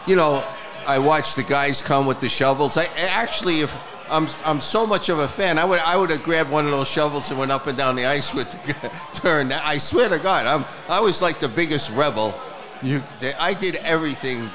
you 0.06 0.16
know, 0.16 0.44
I 0.86 0.98
watched 0.98 1.36
the 1.36 1.42
guys 1.42 1.80
come 1.80 2.06
with 2.06 2.20
the 2.20 2.28
shovels. 2.28 2.76
I 2.76 2.84
actually, 2.96 3.60
if 3.60 3.76
I'm 4.10 4.26
I'm 4.44 4.60
so 4.60 4.86
much 4.86 5.08
of 5.08 5.18
a 5.18 5.28
fan, 5.28 5.58
I 5.58 5.64
would 5.64 5.80
I 5.80 5.96
would 5.96 6.10
have 6.10 6.22
grabbed 6.22 6.50
one 6.50 6.64
of 6.64 6.70
those 6.70 6.88
shovels 6.88 7.30
and 7.30 7.38
went 7.38 7.52
up 7.52 7.66
and 7.66 7.76
down 7.78 7.96
the 7.96 8.06
ice 8.06 8.34
with 8.34 8.50
the 8.50 8.90
turn. 9.14 9.52
I 9.52 9.78
swear 9.78 10.08
to 10.08 10.18
God, 10.18 10.46
I'm 10.46 10.64
I 10.88 11.00
was 11.00 11.22
like 11.22 11.40
the 11.40 11.48
biggest 11.48 11.90
rebel. 11.90 12.34
You, 12.82 13.02
I 13.38 13.54
did 13.54 13.76
everything, 13.76 14.50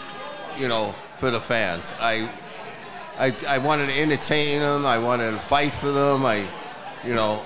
you 0.58 0.68
know, 0.68 0.94
for 1.16 1.32
the 1.32 1.40
fans. 1.40 1.94
I, 1.98 2.30
I, 3.18 3.34
I 3.48 3.58
wanted 3.60 3.88
to 3.88 3.98
entertain 3.98 4.60
them. 4.60 4.86
I 4.86 4.98
wanted 4.98 5.32
to 5.32 5.40
fight 5.40 5.72
for 5.72 5.92
them. 5.92 6.26
I, 6.26 6.46
you 7.06 7.16
know, 7.16 7.42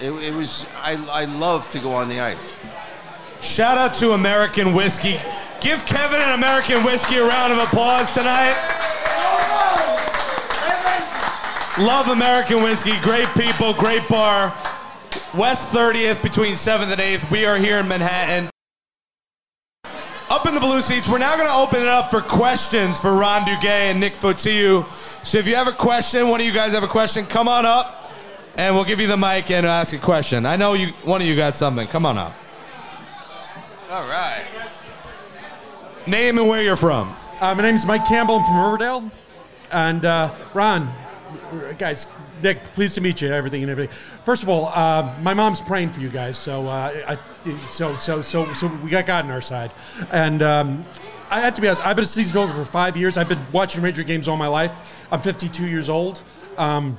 it, 0.00 0.10
it 0.10 0.34
was 0.34 0.66
I 0.76 0.92
I 1.10 1.24
love 1.24 1.68
to 1.70 1.78
go 1.78 1.92
on 1.92 2.08
the 2.08 2.20
ice. 2.20 2.56
Shout 3.40 3.78
out 3.78 3.94
to 3.94 4.12
American 4.12 4.74
Whiskey. 4.74 5.18
Give 5.60 5.84
Kevin 5.86 6.20
an 6.20 6.32
American 6.32 6.84
Whiskey 6.84 7.16
a 7.16 7.24
round 7.24 7.52
of 7.52 7.58
applause 7.58 8.12
tonight. 8.12 8.54
Love 11.78 12.08
American 12.08 12.62
Whiskey. 12.62 12.98
Great 13.00 13.28
people, 13.28 13.72
great 13.72 14.06
bar. 14.08 14.54
West 15.34 15.68
30th 15.68 16.22
between 16.22 16.52
7th 16.52 16.92
and 16.92 17.00
8th. 17.00 17.30
We 17.30 17.46
are 17.46 17.56
here 17.56 17.78
in 17.78 17.88
Manhattan. 17.88 18.50
Up 20.28 20.46
in 20.46 20.54
the 20.54 20.60
blue 20.60 20.80
seats, 20.80 21.08
we're 21.08 21.18
now 21.18 21.34
going 21.36 21.48
to 21.48 21.54
open 21.54 21.80
it 21.80 21.88
up 21.88 22.10
for 22.10 22.20
questions 22.20 22.98
for 22.98 23.14
Ron 23.14 23.42
Duguay 23.42 23.90
and 23.90 23.98
Nick 23.98 24.12
Fotiu. 24.12 24.86
So 25.24 25.38
if 25.38 25.46
you 25.46 25.56
have 25.56 25.66
a 25.66 25.72
question, 25.72 26.28
one 26.28 26.40
of 26.40 26.46
you 26.46 26.52
guys 26.52 26.72
have 26.72 26.84
a 26.84 26.88
question, 26.88 27.24
come 27.26 27.48
on 27.48 27.64
up 27.64 28.12
and 28.56 28.74
we'll 28.74 28.84
give 28.84 29.00
you 29.00 29.06
the 29.06 29.16
mic 29.16 29.50
and 29.50 29.64
ask 29.64 29.94
a 29.94 29.98
question. 29.98 30.44
I 30.44 30.56
know 30.56 30.74
you, 30.74 30.88
one 31.04 31.22
of 31.22 31.26
you 31.26 31.34
got 31.34 31.56
something. 31.56 31.88
Come 31.88 32.04
on 32.04 32.18
up. 32.18 32.34
All 33.90 34.06
right. 34.06 34.44
Name 36.06 36.38
and 36.38 36.46
where 36.46 36.62
you're 36.62 36.76
from. 36.76 37.12
Uh, 37.40 37.56
my 37.56 37.62
name's 37.62 37.84
Mike 37.84 38.06
Campbell. 38.06 38.36
I'm 38.36 38.44
from 38.44 38.56
Riverdale. 38.56 39.10
And 39.72 40.04
uh, 40.04 40.32
Ron, 40.54 40.94
guys, 41.76 42.06
Nick, 42.40 42.62
pleased 42.72 42.94
to 42.94 43.00
meet 43.00 43.20
you. 43.20 43.32
Everything 43.32 43.62
and 43.62 43.70
everything. 43.70 43.92
First 44.24 44.44
of 44.44 44.48
all, 44.48 44.66
uh, 44.66 45.18
my 45.22 45.34
mom's 45.34 45.60
praying 45.60 45.90
for 45.90 46.00
you 46.00 46.08
guys, 46.08 46.38
so 46.38 46.68
uh, 46.68 47.16
I, 47.16 47.18
so 47.70 47.96
so 47.96 48.22
so 48.22 48.54
so 48.54 48.68
we 48.76 48.90
got 48.90 49.06
God 49.06 49.24
on 49.24 49.32
our 49.32 49.40
side. 49.40 49.72
And 50.12 50.40
um, 50.40 50.84
I 51.28 51.40
have 51.40 51.54
to 51.54 51.60
be 51.60 51.66
honest. 51.66 51.84
I've 51.84 51.96
been 51.96 52.04
a 52.04 52.08
season 52.08 52.36
over 52.36 52.54
for 52.54 52.64
five 52.64 52.96
years. 52.96 53.16
I've 53.16 53.28
been 53.28 53.44
watching 53.50 53.82
Ranger 53.82 54.04
games 54.04 54.28
all 54.28 54.36
my 54.36 54.46
life. 54.46 55.04
I'm 55.10 55.20
52 55.20 55.66
years 55.66 55.88
old. 55.88 56.22
Um, 56.56 56.96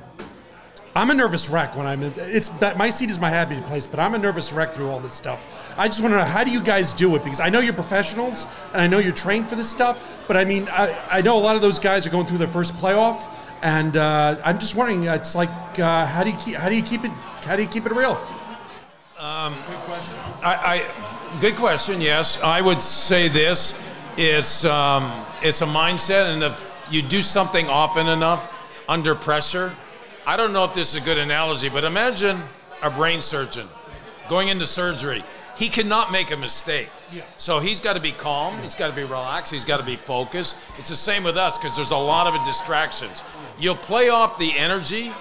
I'm 0.94 1.08
a 1.08 1.14
nervous 1.14 1.48
wreck 1.48 1.74
when 1.74 1.86
I'm 1.86 2.02
in. 2.02 2.12
It's 2.16 2.50
my 2.60 2.90
seat 2.90 3.10
is 3.10 3.18
my 3.18 3.30
happy 3.30 3.58
place, 3.62 3.86
but 3.86 3.98
I'm 3.98 4.12
a 4.14 4.18
nervous 4.18 4.52
wreck 4.52 4.74
through 4.74 4.90
all 4.90 5.00
this 5.00 5.14
stuff. 5.14 5.74
I 5.78 5.88
just 5.88 6.02
want 6.02 6.12
to 6.12 6.18
know 6.18 6.24
how 6.24 6.44
do 6.44 6.50
you 6.50 6.62
guys 6.62 6.92
do 6.92 7.16
it? 7.16 7.24
Because 7.24 7.40
I 7.40 7.48
know 7.48 7.60
you're 7.60 7.72
professionals 7.72 8.46
and 8.74 8.82
I 8.82 8.86
know 8.86 8.98
you're 8.98 9.12
trained 9.12 9.48
for 9.48 9.56
this 9.56 9.70
stuff, 9.70 10.22
but 10.28 10.36
I 10.36 10.44
mean, 10.44 10.68
I, 10.70 10.98
I 11.10 11.22
know 11.22 11.38
a 11.38 11.40
lot 11.40 11.56
of 11.56 11.62
those 11.62 11.78
guys 11.78 12.06
are 12.06 12.10
going 12.10 12.26
through 12.26 12.38
their 12.38 12.48
first 12.48 12.74
playoff, 12.74 13.26
and 13.62 13.96
uh, 13.96 14.38
I'm 14.44 14.58
just 14.58 14.74
wondering. 14.74 15.04
It's 15.04 15.34
like 15.34 15.48
uh, 15.78 16.04
how 16.04 16.24
do 16.24 16.30
you 16.30 16.36
keep 16.36 16.56
how 16.56 16.68
do 16.68 16.76
you 16.76 16.82
keep 16.82 17.04
it 17.04 17.10
how 17.42 17.56
do 17.56 17.62
you 17.62 17.68
keep 17.68 17.86
it 17.86 17.92
real? 17.92 18.20
Um, 19.18 19.54
I, 20.42 20.84
I, 20.84 21.40
good 21.40 21.56
question. 21.56 22.02
Yes, 22.02 22.38
I 22.42 22.60
would 22.60 22.82
say 22.82 23.28
this. 23.28 23.72
It's 24.18 24.66
um, 24.66 25.24
it's 25.40 25.62
a 25.62 25.66
mindset, 25.66 26.34
and 26.34 26.42
if 26.42 26.76
you 26.90 27.00
do 27.00 27.22
something 27.22 27.70
often 27.70 28.08
enough 28.08 28.52
under 28.90 29.14
pressure 29.14 29.74
I 30.24 30.36
don't 30.36 30.52
know 30.52 30.64
if 30.64 30.74
this 30.74 30.90
is 30.90 31.02
a 31.02 31.04
good 31.04 31.18
analogy, 31.18 31.68
but 31.68 31.82
imagine 31.82 32.40
a 32.80 32.90
brain 32.90 33.20
surgeon 33.20 33.68
going 34.28 34.48
into 34.48 34.66
surgery. 34.66 35.24
He 35.56 35.68
cannot 35.68 36.12
make 36.12 36.30
a 36.30 36.36
mistake. 36.36 36.88
Yeah. 37.12 37.22
So 37.36 37.58
he's 37.58 37.80
got 37.80 37.94
to 37.94 38.00
be 38.00 38.12
calm, 38.12 38.56
he's 38.62 38.74
got 38.74 38.88
to 38.88 38.94
be 38.94 39.02
relaxed, 39.02 39.52
he's 39.52 39.64
got 39.64 39.78
to 39.78 39.82
be 39.84 39.96
focused. 39.96 40.56
It's 40.78 40.88
the 40.88 40.96
same 40.96 41.24
with 41.24 41.36
us 41.36 41.58
because 41.58 41.76
there's 41.76 41.90
a 41.90 41.96
lot 41.96 42.32
of 42.32 42.44
distractions. 42.46 43.22
You'll 43.58 43.74
play 43.74 44.10
off 44.10 44.38
the 44.38 44.56
energy, 44.56 45.12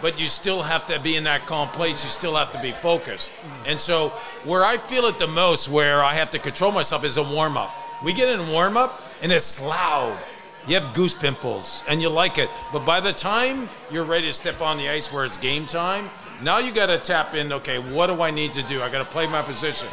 but 0.00 0.18
you 0.20 0.26
still 0.26 0.62
have 0.62 0.86
to 0.86 0.98
be 0.98 1.14
in 1.14 1.24
that 1.24 1.46
calm 1.46 1.68
place. 1.68 2.02
You 2.02 2.10
still 2.10 2.34
have 2.34 2.50
to 2.52 2.60
be 2.60 2.72
focused. 2.72 3.30
Mm. 3.30 3.70
And 3.70 3.80
so, 3.80 4.08
where 4.44 4.64
I 4.64 4.76
feel 4.76 5.04
it 5.04 5.18
the 5.20 5.28
most, 5.28 5.68
where 5.68 6.02
I 6.02 6.14
have 6.14 6.30
to 6.30 6.40
control 6.40 6.72
myself, 6.72 7.04
is 7.04 7.16
a 7.16 7.22
warm 7.22 7.56
up. 7.56 7.72
We 8.02 8.12
get 8.12 8.28
in 8.28 8.50
warm 8.50 8.76
up, 8.76 9.00
and 9.22 9.30
it's 9.30 9.60
loud 9.62 10.18
you 10.66 10.78
have 10.78 10.94
goose 10.94 11.14
pimples 11.14 11.82
and 11.88 12.00
you 12.00 12.08
like 12.08 12.38
it. 12.38 12.48
But 12.72 12.84
by 12.84 13.00
the 13.00 13.12
time 13.12 13.68
you're 13.90 14.04
ready 14.04 14.26
to 14.26 14.32
step 14.32 14.60
on 14.60 14.78
the 14.78 14.88
ice 14.88 15.12
where 15.12 15.24
it's 15.24 15.36
game 15.36 15.66
time, 15.66 16.08
now 16.40 16.58
you 16.58 16.72
got 16.72 16.86
to 16.86 16.98
tap 16.98 17.34
in. 17.34 17.52
Okay, 17.52 17.78
what 17.78 18.06
do 18.06 18.22
I 18.22 18.30
need 18.30 18.52
to 18.52 18.62
do? 18.62 18.82
I 18.82 18.90
got 18.90 18.98
to 18.98 19.10
play 19.10 19.26
my 19.26 19.42
position. 19.42 19.88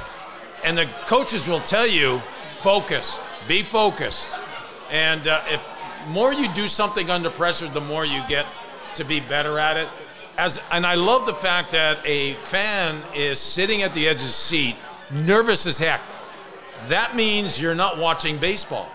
And 0.63 0.77
the 0.77 0.87
coaches 1.05 1.47
will 1.47 1.61
tell 1.61 1.87
you, 1.87 2.21
focus, 2.61 3.19
be 3.47 3.63
focused. 3.63 4.37
And 4.91 5.27
uh, 5.27 5.43
if 5.47 5.65
more 6.09 6.33
you 6.33 6.51
do 6.53 6.67
something 6.67 7.09
under 7.09 7.29
pressure, 7.29 7.67
the 7.69 7.81
more 7.81 8.05
you 8.05 8.21
get 8.27 8.45
to 8.95 9.03
be 9.03 9.19
better 9.19 9.57
at 9.57 9.77
it. 9.77 9.89
As 10.37 10.59
and 10.71 10.85
I 10.85 10.95
love 10.95 11.25
the 11.25 11.33
fact 11.33 11.71
that 11.71 11.99
a 12.05 12.33
fan 12.35 13.01
is 13.15 13.39
sitting 13.39 13.81
at 13.81 13.93
the 13.93 14.07
edge 14.07 14.17
of 14.17 14.27
the 14.27 14.27
seat, 14.27 14.75
nervous 15.11 15.65
as 15.65 15.77
heck. 15.77 16.01
That 16.87 17.15
means 17.15 17.61
you're 17.61 17.75
not 17.75 17.97
watching 17.97 18.37
baseball 18.37 18.89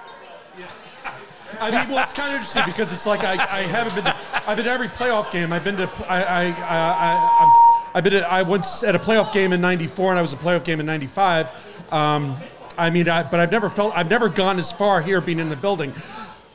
I 1.60 1.70
mean, 1.70 1.94
well, 1.94 2.02
it's 2.02 2.12
kind 2.12 2.30
of 2.30 2.34
interesting 2.34 2.62
because 2.66 2.92
it's 2.92 3.06
like 3.06 3.24
I, 3.24 3.32
I 3.32 3.62
haven't 3.62 3.94
been. 3.94 4.04
To, 4.04 4.16
I've 4.46 4.56
been 4.56 4.66
to 4.66 4.70
every 4.70 4.88
playoff 4.88 5.30
game. 5.30 5.52
I've 5.52 5.64
been 5.64 5.76
to. 5.76 5.90
I 6.08 6.22
I 6.22 6.44
I, 6.44 6.50
I 6.50 7.90
I've 7.94 8.04
been. 8.04 8.14
To, 8.14 8.30
I 8.30 8.42
once 8.42 8.82
at 8.82 8.94
a 8.94 8.98
playoff 8.98 9.32
game 9.32 9.52
in 9.52 9.60
'94, 9.60 10.10
and 10.10 10.18
I 10.18 10.22
was 10.22 10.32
a 10.32 10.36
playoff 10.36 10.64
game 10.64 10.80
in 10.80 10.86
'95. 10.86 11.92
Um, 11.92 12.36
I 12.76 12.90
mean, 12.90 13.08
I, 13.08 13.22
but 13.22 13.40
I've 13.40 13.52
never 13.52 13.68
felt. 13.68 13.96
I've 13.96 14.10
never 14.10 14.28
gone 14.28 14.58
as 14.58 14.72
far 14.72 15.00
here, 15.00 15.20
being 15.20 15.38
in 15.38 15.48
the 15.48 15.56
building. 15.56 15.92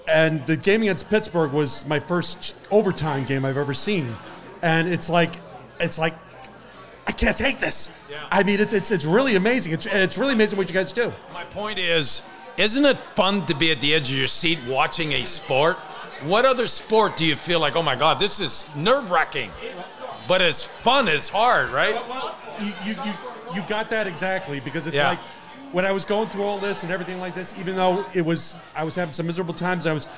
And 0.08 0.46
the 0.48 0.58
game 0.58 0.82
against 0.82 1.10
Pittsburgh 1.10 1.52
was 1.52 1.86
my 1.86 2.00
first 2.00 2.56
overtime 2.72 3.26
game 3.26 3.46
I've 3.46 3.58
ever 3.58 3.76
seen, 3.76 4.16
and 4.62 4.88
it's 4.88 5.08
like, 5.08 5.36
it's 5.80 6.00
like, 6.00 6.16
I 7.06 7.12
can't 7.12 7.38
take 7.38 7.60
this. 7.60 7.92
Yeah. 8.10 8.18
I 8.32 8.42
mean, 8.44 8.60
it's 8.60 8.74
it's 8.74 8.90
it's 8.90 9.06
really 9.06 9.36
amazing. 9.36 9.72
It's 9.74 9.86
it's 9.86 10.18
really 10.18 10.34
amazing 10.34 10.58
what 10.58 10.68
you 10.68 10.74
guys 10.74 10.92
do. 10.92 11.14
My 11.32 11.44
point 11.46 11.78
is 11.78 12.24
isn't 12.60 12.86
it 12.86 13.00
fun 13.00 13.46
to 13.46 13.56
be 13.56 13.72
at 13.72 13.80
the 13.80 13.94
edge 13.94 14.12
of 14.12 14.18
your 14.18 14.28
seat 14.28 14.60
watching 14.68 15.14
a 15.14 15.26
sport? 15.26 15.78
What 16.24 16.44
other 16.44 16.68
sport 16.68 17.16
do 17.16 17.26
you 17.26 17.38
feel 17.38 17.62
like, 17.62 17.78
oh 17.78 17.82
my 17.82 17.96
God, 17.96 18.20
this 18.20 18.42
is 18.42 18.70
nerve 18.76 19.12
wracking? 19.12 19.50
But 20.28 20.42
it's 20.42 20.62
fun, 20.62 21.08
it's 21.08 21.30
hard, 21.30 21.70
right? 21.70 21.96
Well, 21.96 22.36
you, 22.60 22.74
you, 22.84 22.96
you, 23.06 23.14
you 23.56 23.62
got 23.70 23.90
that 23.92 24.08
exactly 24.08 24.60
because 24.60 24.88
it's 24.88 24.98
yeah. 24.98 25.12
like 25.12 25.20
when 25.72 25.86
I 25.86 25.94
was 25.94 26.04
going 26.04 26.28
through 26.28 26.44
all 26.44 26.60
this 26.60 26.84
and 26.84 26.92
everything 26.92 27.22
like 27.22 27.34
this, 27.34 27.58
even 27.58 27.78
though 27.78 28.06
it 28.14 28.26
was, 28.26 28.58
I 28.76 28.84
was 28.84 28.94
having 28.94 29.14
some 29.14 29.26
miserable 29.26 29.54
times, 29.54 29.88
I 29.88 29.94
was, 29.94 30.10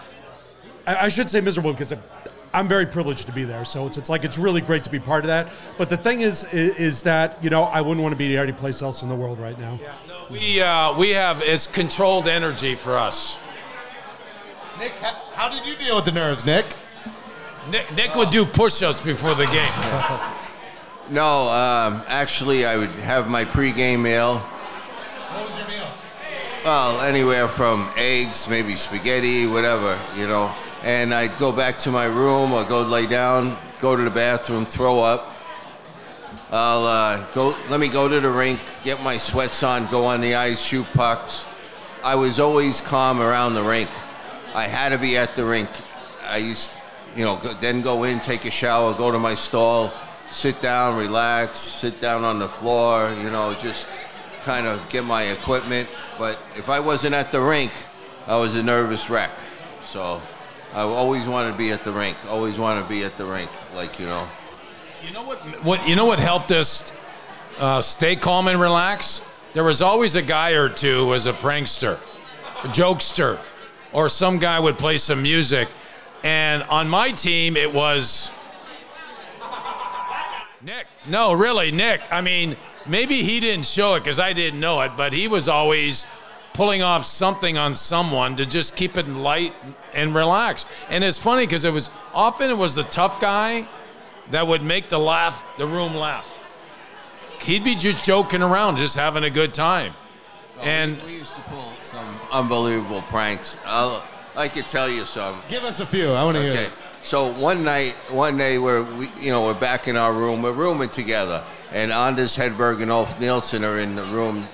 I, 0.88 0.96
I 0.96 1.08
should 1.10 1.30
say 1.30 1.42
miserable 1.42 1.74
because 1.74 1.94
I'm 2.54 2.68
very 2.68 2.86
privileged 2.86 3.28
to 3.28 3.32
be 3.32 3.44
there. 3.44 3.64
So 3.64 3.88
it's, 3.88 3.98
it's 3.98 4.10
like 4.10 4.26
it's 4.26 4.38
really 4.38 4.62
great 4.62 4.84
to 4.84 4.90
be 4.90 5.00
part 5.00 5.24
of 5.24 5.28
that. 5.28 5.50
But 5.78 5.90
the 5.90 5.98
thing 5.98 6.22
is, 6.22 6.46
is, 6.46 6.76
is 6.76 7.04
that 7.04 7.42
you 7.44 7.50
know 7.50 7.64
I 7.64 7.82
wouldn't 7.82 8.02
want 8.02 8.14
to 8.14 8.18
be 8.18 8.38
any 8.38 8.52
place 8.52 8.82
else 8.82 9.04
in 9.04 9.10
the 9.10 9.16
world 9.16 9.40
right 9.40 9.58
now. 9.60 9.80
Yeah. 9.82 9.94
no, 10.08 10.26
We, 10.30 10.62
uh, 10.62 10.98
we 10.98 11.12
have, 11.12 11.42
it's 11.42 11.68
controlled 11.68 12.28
energy 12.28 12.76
for 12.76 12.98
us. 12.98 13.40
Nick, 14.80 14.92
how 15.34 15.50
did 15.50 15.66
you 15.66 15.76
deal 15.76 15.96
with 15.96 16.06
the 16.06 16.12
nerves, 16.12 16.46
Nick? 16.46 16.66
Nick, 17.70 17.94
Nick 17.96 18.16
would 18.16 18.32
do 18.32 18.46
push 18.46 18.82
ups 18.82 19.00
before 19.00 19.36
the 19.36 19.46
game. 19.46 19.66
no, 21.12 21.48
um, 21.50 22.04
actually, 22.08 22.66
I 22.66 22.78
would 22.78 22.90
have 22.90 23.30
my 23.30 23.46
pregame 23.46 24.02
meal. 24.02 24.40
What 24.40 25.46
was 25.46 25.58
your 25.58 25.68
meal? 25.68 25.88
Well, 26.66 27.02
anywhere 27.02 27.48
from 27.48 27.92
eggs, 27.96 28.48
maybe 28.50 28.76
spaghetti, 28.76 29.46
whatever, 29.46 30.00
you 30.18 30.28
know. 30.28 30.54
And 30.84 31.14
I'd 31.14 31.38
go 31.38 31.52
back 31.52 31.78
to 31.80 31.92
my 31.92 32.06
room 32.06 32.54
or 32.54 32.64
go 32.64 32.82
lay 32.82 33.06
down, 33.06 33.58
go 33.80 33.96
to 33.96 34.04
the 34.04 34.10
bathroom, 34.10 34.66
throw 34.66 35.00
up. 35.00 35.36
I'll 36.52 36.86
uh, 36.86 37.32
go. 37.34 37.56
Let 37.70 37.80
me 37.80 37.88
go 37.88 38.08
to 38.08 38.20
the 38.20 38.30
rink, 38.30 38.60
get 38.84 39.02
my 39.02 39.18
sweats 39.18 39.64
on, 39.64 39.88
go 39.88 40.06
on 40.06 40.22
the 40.22 40.36
ice, 40.36 40.62
shoot 40.62 40.86
pucks. 40.94 41.46
I 42.04 42.16
was 42.16 42.40
always 42.40 42.82
calm 42.82 43.22
around 43.22 43.54
the 43.54 43.64
rink. 43.64 43.90
I 44.54 44.64
had 44.64 44.90
to 44.90 44.98
be 44.98 45.18
at 45.18 45.36
the 45.36 45.46
rink. 45.46 45.70
I 46.24 46.38
used, 46.38 46.72
you 47.16 47.24
know, 47.24 47.38
go, 47.38 47.54
then 47.54 47.82
go 47.82 48.04
in, 48.04 48.20
take 48.20 48.46
a 48.46 48.52
shower, 48.52 48.94
go 48.94 49.12
to 49.12 49.20
my 49.20 49.36
stall, 49.36 49.94
sit 50.30 50.60
down, 50.62 50.98
relax, 50.98 51.60
sit 51.60 52.02
down 52.02 52.24
on 52.24 52.40
the 52.40 52.50
floor, 52.50 53.14
you 53.22 53.30
know, 53.30 53.54
just 53.62 53.88
kind 54.44 54.66
of 54.66 54.88
get 54.90 55.06
my 55.06 55.24
equipment. 55.24 55.88
But 56.18 56.40
if 56.58 56.70
I 56.70 56.80
wasn't 56.80 57.14
at 57.14 57.32
the 57.32 57.40
rink, 57.40 57.72
I 58.28 58.38
was 58.38 58.56
a 58.56 58.64
nervous 58.64 59.10
wreck. 59.10 59.32
So 59.84 60.22
I 60.74 60.82
always 60.84 61.28
wanted 61.28 61.52
to 61.52 61.58
be 61.58 61.72
at 61.72 61.84
the 61.84 61.92
rink. 61.92 62.18
Always 62.30 62.58
wanted 62.58 62.84
to 62.84 62.90
be 62.90 63.04
at 63.04 63.18
the 63.18 63.26
rink, 63.26 63.50
like 63.76 64.00
you 64.00 64.06
know. 64.06 64.28
You 65.06 65.12
know 65.14 65.24
what? 65.24 65.40
What 65.64 65.88
you 65.88 65.96
know? 65.96 66.06
What 66.06 66.20
helped 66.20 66.52
us 66.52 66.92
uh, 67.60 67.82
stay 67.82 68.16
calm 68.16 68.48
and 68.48 68.60
relax? 68.60 69.22
There 69.54 69.66
was 69.66 69.82
always 69.82 70.16
a 70.16 70.22
guy 70.22 70.52
or 70.52 70.70
two 70.70 71.00
who 71.00 71.08
was 71.08 71.26
a 71.26 71.34
prankster, 71.34 72.00
a 72.64 72.68
jokester, 72.70 73.38
or 73.92 74.08
some 74.08 74.40
guy 74.40 74.60
would 74.60 74.78
play 74.78 74.98
some 74.98 75.22
music. 75.22 75.68
And 76.24 76.64
on 76.64 76.88
my 76.88 77.12
team, 77.12 77.58
it 77.58 77.74
was 77.74 78.32
Nick. 80.62 80.86
No, 81.10 81.34
really, 81.34 81.72
Nick. 81.72 82.02
I 82.12 82.22
mean, 82.22 82.56
maybe 82.86 83.24
he 83.24 83.40
didn't 83.40 83.66
show 83.66 83.96
it 83.96 84.02
because 84.02 84.20
I 84.20 84.32
didn't 84.32 84.60
know 84.60 84.80
it, 84.82 84.92
but 84.96 85.12
he 85.12 85.28
was 85.28 85.50
always 85.50 86.06
pulling 86.54 86.82
off 86.82 87.06
something 87.06 87.58
on 87.58 87.76
someone 87.76 88.36
to 88.36 88.46
just 88.46 88.76
keep 88.76 88.98
it 88.98 89.08
light 89.08 89.54
and 89.94 90.14
relax. 90.14 90.66
And 90.90 91.04
it's 91.04 91.18
funny 91.18 91.46
because 91.46 91.64
it 91.64 91.74
was 91.74 91.90
often 92.14 92.50
it 92.50 92.58
was 92.58 92.76
the 92.76 92.84
tough 92.84 93.20
guy 93.22 93.68
that 94.32 94.46
would 94.48 94.62
make 94.62 94.90
the 94.90 95.00
laugh, 95.00 95.44
the 95.58 95.66
room 95.68 95.96
laugh. 95.96 96.28
He'd 97.42 97.64
be 97.64 97.76
just 97.76 98.04
joking 98.06 98.44
around, 98.44 98.78
just 98.78 98.96
having 98.96 99.24
a 99.24 99.30
good 99.30 99.54
time. 99.54 99.94
and 100.62 100.98
we, 101.02 101.08
we 101.08 101.14
used 101.18 101.36
to 101.36 101.42
pull 101.44 101.72
some 101.82 102.20
unbelievable 102.32 103.02
pranks. 103.04 103.58
I'll, 103.66 104.04
I 104.36 104.48
could 104.48 104.68
tell 104.68 104.90
you 104.90 105.06
some. 105.06 105.42
Give 105.50 105.64
us 105.64 105.80
a 105.80 105.86
few. 105.86 106.12
I 106.12 106.24
want 106.24 106.38
to 106.38 106.44
Okay. 106.48 106.56
hear. 106.58 106.66
it. 106.68 106.72
So 107.02 107.34
one 107.34 107.64
night, 107.64 107.94
one 108.10 108.38
day 108.38 108.60
where 108.60 108.84
we, 108.84 109.10
you 109.20 109.32
know, 109.32 109.44
we're 109.44 109.56
back 109.56 109.88
in 109.88 109.98
our 109.98 110.14
room, 110.14 110.44
we're 110.44 110.52
rooming 110.52 110.90
together, 110.90 111.44
and 111.74 111.92
Anders 111.92 112.38
Hedberg 112.38 112.82
and 112.84 112.92
Ulf 112.92 113.20
Nilsson 113.20 113.64
are 113.66 113.80
in 113.80 113.96
the 113.96 114.04
room, 114.06 114.48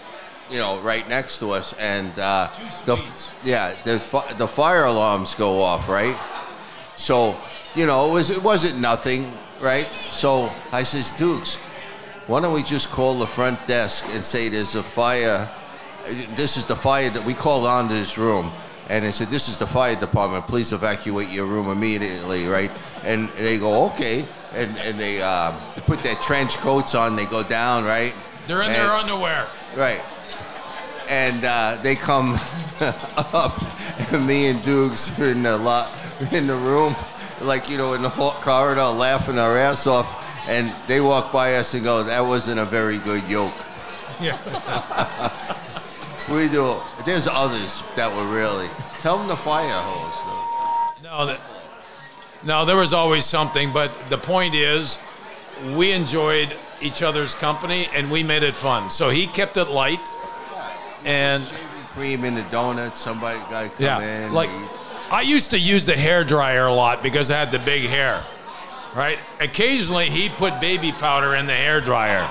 you 0.50 0.58
know, 0.58 0.80
right 0.82 1.08
next 1.10 1.40
to 1.40 1.52
us, 1.52 1.74
and 1.80 2.18
uh, 2.20 2.50
the 2.86 2.98
yeah, 3.44 3.76
the 3.84 4.00
fi- 4.00 4.34
the 4.34 4.48
fire 4.48 4.86
alarms 4.86 5.34
go 5.36 5.62
off, 5.62 5.88
right? 5.90 6.18
So, 6.96 7.36
you 7.76 7.86
know, 7.86 8.10
it 8.10 8.12
was 8.14 8.30
it 8.30 8.42
wasn't 8.42 8.80
nothing, 8.80 9.32
right? 9.62 9.88
So 10.10 10.50
I 10.72 10.84
says, 10.84 11.14
Dukes, 11.14 11.56
why 12.28 12.40
don't 12.42 12.54
we 12.54 12.64
just 12.64 12.90
call 12.90 13.16
the 13.16 13.28
front 13.28 13.66
desk 13.68 14.06
and 14.14 14.24
say 14.24 14.50
there's 14.50 14.76
a 14.76 14.84
fire? 14.84 15.50
This 16.36 16.56
is 16.58 16.66
the 16.66 16.76
fire 16.76 17.10
that 17.10 17.24
we 17.26 17.34
called 17.34 17.66
on 17.66 17.88
this 17.90 18.18
room. 18.18 18.52
And 18.90 19.04
they 19.04 19.12
said, 19.12 19.28
This 19.28 19.50
is 19.50 19.58
the 19.58 19.68
fire 19.68 19.96
department. 19.98 20.48
Please 20.48 20.72
evacuate 20.72 21.30
your 21.30 21.46
room 21.46 21.70
immediately, 21.70 22.48
right? 22.48 22.72
And 23.04 23.28
they 23.38 23.60
go, 23.60 23.88
Okay. 23.88 24.26
And, 24.54 24.76
and 24.78 24.98
they, 24.98 25.22
uh, 25.22 25.52
they 25.76 25.82
put 25.82 26.00
their 26.04 26.16
trench 26.16 26.56
coats 26.58 26.96
on, 26.96 27.18
they 27.18 27.26
go 27.26 27.44
down, 27.44 27.84
right? 27.84 28.14
they're 28.48 28.62
in 28.62 28.68
And- 28.68 28.76
their 28.76 28.92
underwear. 28.94 29.46
Right. 29.76 30.02
And 31.08 31.44
uh, 31.46 31.80
they 31.82 31.96
come 31.96 32.34
up, 32.82 33.62
and 34.12 34.28
me 34.28 34.48
and 34.48 34.64
Dukes 34.64 35.18
are 35.20 35.30
in 35.30 35.44
the 35.44 35.58
lot, 35.58 35.92
in 36.32 36.48
the 36.48 36.56
room, 36.56 36.96
like 37.42 37.70
you 37.70 37.78
know, 37.78 37.94
in 37.94 38.02
the 38.02 38.10
corridor, 38.10 38.84
laughing 38.84 39.40
our 39.40 39.58
ass 39.58 39.88
off. 39.88 40.26
And 40.48 40.74
they 40.88 41.02
walk 41.02 41.32
by 41.32 41.56
us 41.56 41.74
and 41.74 41.84
go, 41.84 42.04
"That 42.04 42.22
wasn't 42.22 42.60
a 42.60 42.66
very 42.66 43.00
good 43.00 43.28
yoke." 43.30 43.54
Yeah. 44.20 45.34
We 46.30 46.50
do. 46.50 46.76
There's 47.06 47.26
others 47.26 47.84
that 47.96 48.14
were 48.14 48.28
really. 48.28 48.68
Tell 49.00 49.18
them 49.18 49.30
the 49.30 49.38
fire 49.38 49.82
hose. 49.82 51.02
Though. 51.02 51.10
No, 51.10 51.26
that, 51.26 51.40
no, 52.44 52.66
there 52.66 52.76
was 52.76 52.92
always 52.92 53.26
something, 53.26 53.72
but 53.72 53.92
the 54.10 54.18
point 54.18 54.54
is, 54.54 54.98
we 55.74 55.94
enjoyed 55.94 56.54
each 56.82 57.02
other's 57.02 57.34
company 57.34 57.88
and 57.94 58.12
we 58.12 58.24
made 58.24 58.44
it 58.44 58.56
fun. 58.56 58.90
So 58.90 59.10
he 59.10 59.26
kept 59.26 59.56
it 59.56 59.70
light, 59.70 60.06
and 61.08 61.44
Cream 61.94 62.26
in 62.26 62.36
the 62.36 62.44
donuts. 62.44 63.00
Somebody 63.00 63.40
guy 63.50 63.70
come 63.70 63.84
yeah, 63.84 64.28
in. 64.28 64.34
like 64.34 64.50
eat. 64.50 64.70
I 65.10 65.22
used 65.22 65.50
to 65.52 65.58
use 65.58 65.86
the 65.86 65.96
hair 65.96 66.24
dryer 66.24 66.68
a 66.68 66.74
lot 66.74 67.02
because 67.02 67.32
I 67.32 67.40
had 67.40 67.50
the 67.50 67.60
big 67.60 67.90
hair, 67.90 68.24
right? 68.94 69.18
Occasionally 69.40 70.10
he'd 70.10 70.34
put 70.34 70.60
baby 70.62 70.92
powder 70.92 71.34
in 71.36 71.48
the 71.48 71.54
hair 71.54 71.82
dryer, 71.82 72.28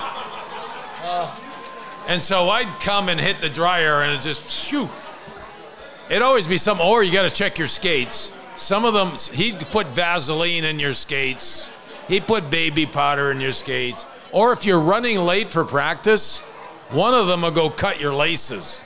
uh. 1.03 1.35
and 2.07 2.21
so 2.21 2.49
I'd 2.49 2.67
come 2.79 3.09
and 3.09 3.19
hit 3.19 3.41
the 3.41 3.49
dryer 3.49 4.03
and 4.03 4.13
it 4.13 4.21
just 4.21 4.49
shoot. 4.49 4.89
It'd 6.09 6.21
always 6.21 6.47
be 6.47 6.57
some, 6.57 6.79
or 6.79 7.03
you 7.03 7.11
got 7.11 7.27
to 7.27 7.35
check 7.35 7.57
your 7.57 7.67
skates. 7.67 8.31
Some 8.55 8.85
of 8.85 8.93
them, 8.93 9.15
he'd 9.35 9.59
put 9.71 9.87
Vaseline 9.87 10.63
in 10.63 10.79
your 10.79 10.93
skates. 10.93 11.69
He'd 12.07 12.25
put 12.25 12.49
baby 12.49 12.85
powder 12.85 13.31
in 13.31 13.41
your 13.41 13.51
skates. 13.51 14.05
Or 14.31 14.53
if 14.53 14.65
you're 14.65 14.79
running 14.79 15.19
late 15.19 15.49
for 15.49 15.65
practice, 15.65 16.41
one 16.89 17.13
of 17.13 17.27
them 17.27 17.41
will 17.41 17.51
go 17.51 17.69
cut 17.69 17.99
your 17.99 18.13
laces. 18.13 18.81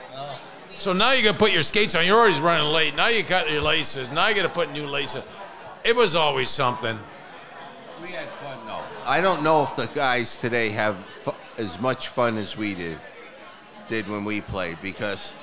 So 0.76 0.92
now 0.92 1.12
you 1.12 1.22
got 1.22 1.32
to 1.32 1.38
put 1.38 1.52
your 1.52 1.62
skates 1.62 1.94
on. 1.94 2.04
You're 2.04 2.18
always 2.18 2.40
running 2.40 2.72
late. 2.72 2.96
Now 2.96 3.06
you 3.06 3.22
cut 3.22 3.48
your 3.50 3.62
laces. 3.62 4.10
Now 4.10 4.28
you 4.28 4.34
got 4.34 4.42
to 4.42 4.48
put 4.48 4.72
new 4.72 4.86
laces. 4.86 5.22
It 5.84 5.94
was 5.94 6.16
always 6.16 6.50
something. 6.50 6.98
We 8.02 8.08
had 8.08 8.28
fun 8.28 8.58
though. 8.66 8.82
I 9.06 9.20
don't 9.20 9.42
know 9.42 9.62
if 9.62 9.76
the 9.76 9.86
guys 9.94 10.40
today 10.40 10.70
have 10.70 10.96
as 11.56 11.78
much 11.80 12.08
fun 12.08 12.36
as 12.36 12.56
we 12.56 12.74
did 12.74 12.98
did 13.88 14.08
when 14.08 14.24
we 14.24 14.40
played 14.40 14.78
because 14.82 15.34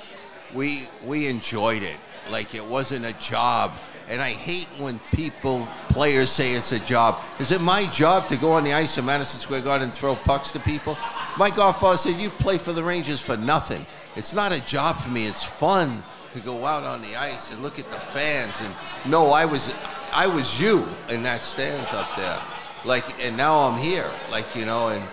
we 0.52 0.88
we 1.04 1.26
enjoyed 1.26 1.82
it 1.82 1.96
like 2.30 2.54
it 2.54 2.64
wasn't 2.64 3.04
a 3.06 3.12
job. 3.14 3.72
And 4.10 4.20
I 4.20 4.30
hate 4.30 4.66
when 4.76 4.98
people 5.12 5.68
players 5.88 6.30
say 6.30 6.54
it's 6.54 6.72
a 6.72 6.80
job. 6.80 7.22
Is 7.38 7.52
it 7.52 7.60
my 7.60 7.86
job 7.86 8.26
to 8.26 8.36
go 8.36 8.50
on 8.50 8.64
the 8.64 8.72
ice 8.72 8.98
in 8.98 9.06
Madison 9.06 9.38
Square 9.38 9.60
Garden 9.60 9.84
and 9.84 9.94
throw 9.94 10.16
pucks 10.16 10.50
to 10.50 10.58
people? 10.58 10.98
Mike 11.38 11.54
godfather 11.54 11.96
said 11.96 12.20
you 12.20 12.28
play 12.28 12.58
for 12.58 12.72
the 12.72 12.82
Rangers 12.82 13.20
for 13.20 13.36
nothing. 13.36 13.86
It's 14.16 14.34
not 14.34 14.50
a 14.50 14.60
job 14.64 14.98
for 14.98 15.10
me. 15.10 15.28
It's 15.28 15.44
fun 15.44 16.02
to 16.32 16.40
go 16.40 16.64
out 16.64 16.82
on 16.82 17.02
the 17.02 17.14
ice 17.14 17.52
and 17.52 17.62
look 17.62 17.78
at 17.78 17.88
the 17.88 18.00
fans 18.00 18.60
and 18.60 18.74
know 19.08 19.30
I 19.30 19.44
was 19.44 19.72
I 20.12 20.26
was 20.26 20.60
you 20.60 20.88
in 21.08 21.22
that 21.22 21.44
stands 21.44 21.92
up 21.92 22.08
there. 22.16 22.42
Like 22.84 23.24
and 23.24 23.36
now 23.36 23.58
I'm 23.58 23.78
here. 23.78 24.10
Like, 24.28 24.56
you 24.56 24.64
know, 24.64 24.88
and 24.88 25.04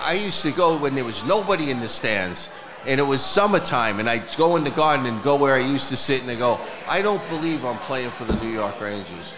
I 0.00 0.12
used 0.12 0.42
to 0.42 0.52
go 0.52 0.78
when 0.78 0.94
there 0.94 1.04
was 1.04 1.24
nobody 1.24 1.72
in 1.72 1.80
the 1.80 1.88
stands 1.88 2.50
and 2.86 3.00
it 3.00 3.02
was 3.02 3.24
summertime 3.24 4.00
and 4.00 4.08
I'd 4.08 4.24
go 4.36 4.56
in 4.56 4.64
the 4.64 4.70
garden 4.70 5.06
and 5.06 5.22
go 5.22 5.36
where 5.36 5.54
I 5.54 5.60
used 5.60 5.88
to 5.90 5.96
sit 5.96 6.22
and 6.22 6.30
I 6.30 6.36
go, 6.36 6.60
I 6.88 7.02
don't 7.02 7.26
believe 7.28 7.64
I'm 7.64 7.78
playing 7.78 8.10
for 8.10 8.24
the 8.24 8.34
New 8.44 8.50
York 8.50 8.80
Rangers. 8.80 9.34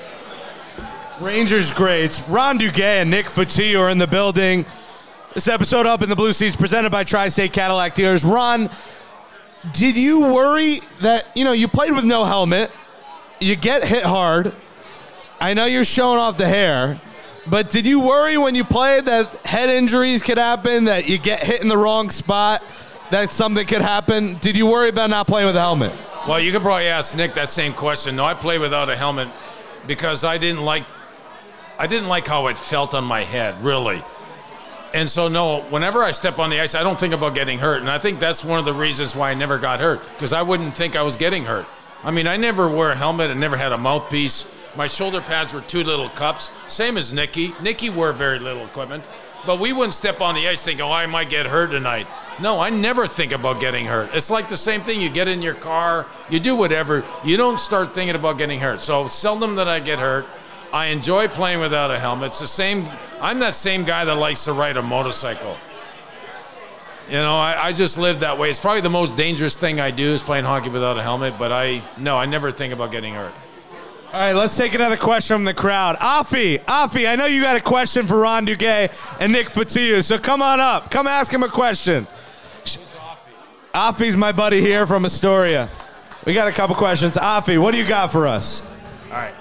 Rangers 1.20 1.72
greats 1.72 2.26
Ron 2.28 2.58
Duguay 2.58 3.02
and 3.02 3.10
Nick 3.10 3.26
Fotiu 3.26 3.80
are 3.80 3.90
in 3.90 3.98
the 3.98 4.06
building. 4.06 4.64
This 5.34 5.48
episode 5.48 5.86
up 5.86 6.02
in 6.02 6.08
the 6.08 6.16
Blue 6.16 6.32
Seats 6.32 6.56
presented 6.56 6.90
by 6.90 7.04
Tri-State 7.04 7.52
Cadillac 7.52 7.94
dealers. 7.94 8.24
Ron, 8.24 8.68
did 9.72 9.96
you 9.96 10.20
worry 10.20 10.80
that 11.00 11.26
you 11.36 11.44
know 11.44 11.52
you 11.52 11.68
played 11.68 11.92
with 11.92 12.04
no 12.04 12.24
helmet, 12.24 12.72
you 13.38 13.54
get 13.54 13.84
hit 13.84 14.02
hard? 14.02 14.54
I 15.40 15.54
know 15.54 15.66
you're 15.66 15.84
showing 15.84 16.18
off 16.18 16.36
the 16.36 16.48
hair, 16.48 17.00
but 17.46 17.70
did 17.70 17.86
you 17.86 18.00
worry 18.00 18.36
when 18.38 18.54
you 18.54 18.64
played 18.64 19.06
that 19.06 19.36
head 19.46 19.70
injuries 19.70 20.22
could 20.22 20.38
happen, 20.38 20.84
that 20.84 21.08
you 21.08 21.18
get 21.18 21.42
hit 21.42 21.62
in 21.62 21.68
the 21.68 21.78
wrong 21.78 22.10
spot, 22.10 22.62
that 23.10 23.30
something 23.30 23.66
could 23.66 23.80
happen? 23.80 24.36
Did 24.36 24.56
you 24.56 24.66
worry 24.66 24.88
about 24.88 25.10
not 25.10 25.26
playing 25.26 25.46
with 25.46 25.56
a 25.56 25.60
helmet? 25.60 25.92
Well, 26.28 26.40
you 26.40 26.52
could 26.52 26.62
probably 26.62 26.86
ask 26.86 27.16
Nick 27.16 27.34
that 27.34 27.48
same 27.48 27.72
question. 27.72 28.16
No, 28.16 28.24
I 28.24 28.34
play 28.34 28.58
without 28.58 28.88
a 28.88 28.96
helmet 28.96 29.28
because 29.86 30.24
I 30.24 30.38
didn't 30.38 30.62
like 30.62 30.84
I 31.78 31.86
didn't 31.86 32.08
like 32.08 32.26
how 32.26 32.48
it 32.48 32.58
felt 32.58 32.92
on 32.94 33.04
my 33.04 33.24
head, 33.24 33.62
really. 33.62 34.02
And 34.92 35.08
so 35.08 35.28
no, 35.28 35.62
whenever 35.62 36.02
I 36.02 36.10
step 36.10 36.38
on 36.38 36.50
the 36.50 36.60
ice, 36.60 36.74
I 36.74 36.82
don't 36.82 37.00
think 37.00 37.14
about 37.14 37.34
getting 37.34 37.58
hurt. 37.58 37.80
And 37.80 37.88
I 37.88 37.98
think 37.98 38.20
that's 38.20 38.44
one 38.44 38.58
of 38.58 38.66
the 38.66 38.74
reasons 38.74 39.16
why 39.16 39.30
I 39.30 39.34
never 39.34 39.56
got 39.58 39.80
hurt 39.80 40.02
because 40.12 40.34
I 40.34 40.42
wouldn't 40.42 40.76
think 40.76 40.94
I 40.94 41.02
was 41.02 41.16
getting 41.16 41.44
hurt. 41.44 41.66
I 42.02 42.10
mean, 42.10 42.26
I 42.26 42.36
never 42.36 42.68
wore 42.68 42.90
a 42.90 42.96
helmet 42.96 43.30
and 43.30 43.40
never 43.40 43.56
had 43.56 43.72
a 43.72 43.78
mouthpiece. 43.78 44.46
My 44.76 44.86
shoulder 44.86 45.20
pads 45.20 45.54
were 45.54 45.62
two 45.62 45.82
little 45.82 46.08
cups, 46.10 46.50
same 46.66 46.96
as 46.96 47.12
Nicky. 47.12 47.54
Nicky 47.62 47.88
wore 47.88 48.12
very 48.12 48.38
little 48.38 48.64
equipment. 48.64 49.04
But 49.46 49.58
we 49.58 49.72
wouldn't 49.72 49.94
step 49.94 50.20
on 50.20 50.34
the 50.34 50.48
ice 50.48 50.62
thinking, 50.62 50.84
oh, 50.84 50.92
I 50.92 51.06
might 51.06 51.30
get 51.30 51.46
hurt 51.46 51.70
tonight. 51.70 52.06
No, 52.40 52.60
I 52.60 52.70
never 52.70 53.06
think 53.06 53.32
about 53.32 53.60
getting 53.60 53.86
hurt. 53.86 54.10
It's 54.14 54.30
like 54.30 54.48
the 54.48 54.56
same 54.56 54.82
thing. 54.82 55.00
You 55.00 55.08
get 55.08 55.28
in 55.28 55.42
your 55.42 55.54
car, 55.54 56.06
you 56.28 56.40
do 56.40 56.56
whatever. 56.56 57.04
You 57.24 57.36
don't 57.36 57.58
start 57.58 57.94
thinking 57.94 58.16
about 58.16 58.38
getting 58.38 58.60
hurt. 58.60 58.82
So 58.82 59.08
seldom 59.08 59.56
that 59.56 59.68
I 59.68 59.80
get 59.80 59.98
hurt. 59.98 60.26
I 60.72 60.86
enjoy 60.86 61.26
playing 61.28 61.60
without 61.60 61.90
a 61.90 61.98
helmet. 61.98 62.28
It's 62.28 62.38
the 62.38 62.46
same. 62.46 62.88
I'm 63.20 63.40
that 63.40 63.54
same 63.54 63.84
guy 63.84 64.04
that 64.04 64.14
likes 64.14 64.44
to 64.44 64.52
ride 64.52 64.76
a 64.76 64.82
motorcycle. 64.82 65.56
You 67.08 67.16
know, 67.16 67.36
I, 67.36 67.66
I 67.66 67.72
just 67.72 67.98
live 67.98 68.20
that 68.20 68.38
way. 68.38 68.50
It's 68.50 68.60
probably 68.60 68.82
the 68.82 68.88
most 68.88 69.16
dangerous 69.16 69.56
thing 69.56 69.80
I 69.80 69.90
do 69.90 70.10
is 70.10 70.22
playing 70.22 70.44
hockey 70.44 70.68
without 70.68 70.96
a 70.96 71.02
helmet. 71.02 71.34
But 71.38 71.50
I 71.50 71.82
no, 71.98 72.16
I 72.16 72.26
never 72.26 72.52
think 72.52 72.72
about 72.72 72.92
getting 72.92 73.14
hurt. 73.14 73.34
All 74.12 74.18
right, 74.18 74.32
let's 74.32 74.56
take 74.56 74.74
another 74.74 74.96
question 74.96 75.36
from 75.36 75.44
the 75.44 75.54
crowd. 75.54 75.94
Afi, 75.98 76.58
Afi, 76.64 77.08
I 77.08 77.14
know 77.14 77.26
you 77.26 77.40
got 77.40 77.54
a 77.54 77.60
question 77.60 78.08
for 78.08 78.18
Ron 78.18 78.44
Duguay 78.44 78.90
and 79.20 79.30
Nick 79.30 79.46
Fotiu, 79.46 80.02
so 80.02 80.18
come 80.18 80.42
on 80.42 80.58
up. 80.58 80.90
Come 80.90 81.06
ask 81.06 81.32
him 81.32 81.44
a 81.44 81.48
question. 81.48 82.08
Afi's 83.72 84.16
my 84.16 84.32
buddy 84.32 84.60
here 84.60 84.84
from 84.84 85.04
Astoria. 85.04 85.70
We 86.26 86.34
got 86.34 86.48
a 86.48 86.52
couple 86.52 86.74
questions. 86.74 87.14
Afi, 87.14 87.62
what 87.62 87.70
do 87.70 87.78
you 87.78 87.86
got 87.86 88.10
for 88.10 88.26
us? 88.26 88.64
All 89.12 89.16
right. 89.16 89.34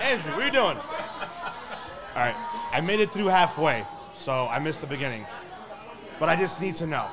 Andrew, 0.00 0.32
what 0.32 0.42
are 0.42 0.46
you 0.46 0.50
doing? 0.50 0.76
All 0.76 2.16
right. 2.16 2.34
I 2.72 2.80
made 2.80 2.98
it 2.98 3.12
through 3.12 3.26
halfway, 3.26 3.86
so 4.16 4.48
I 4.48 4.58
missed 4.58 4.80
the 4.80 4.88
beginning. 4.88 5.24
But 6.18 6.28
I 6.28 6.34
just 6.34 6.60
need 6.60 6.74
to 6.76 6.86
know 6.88 7.06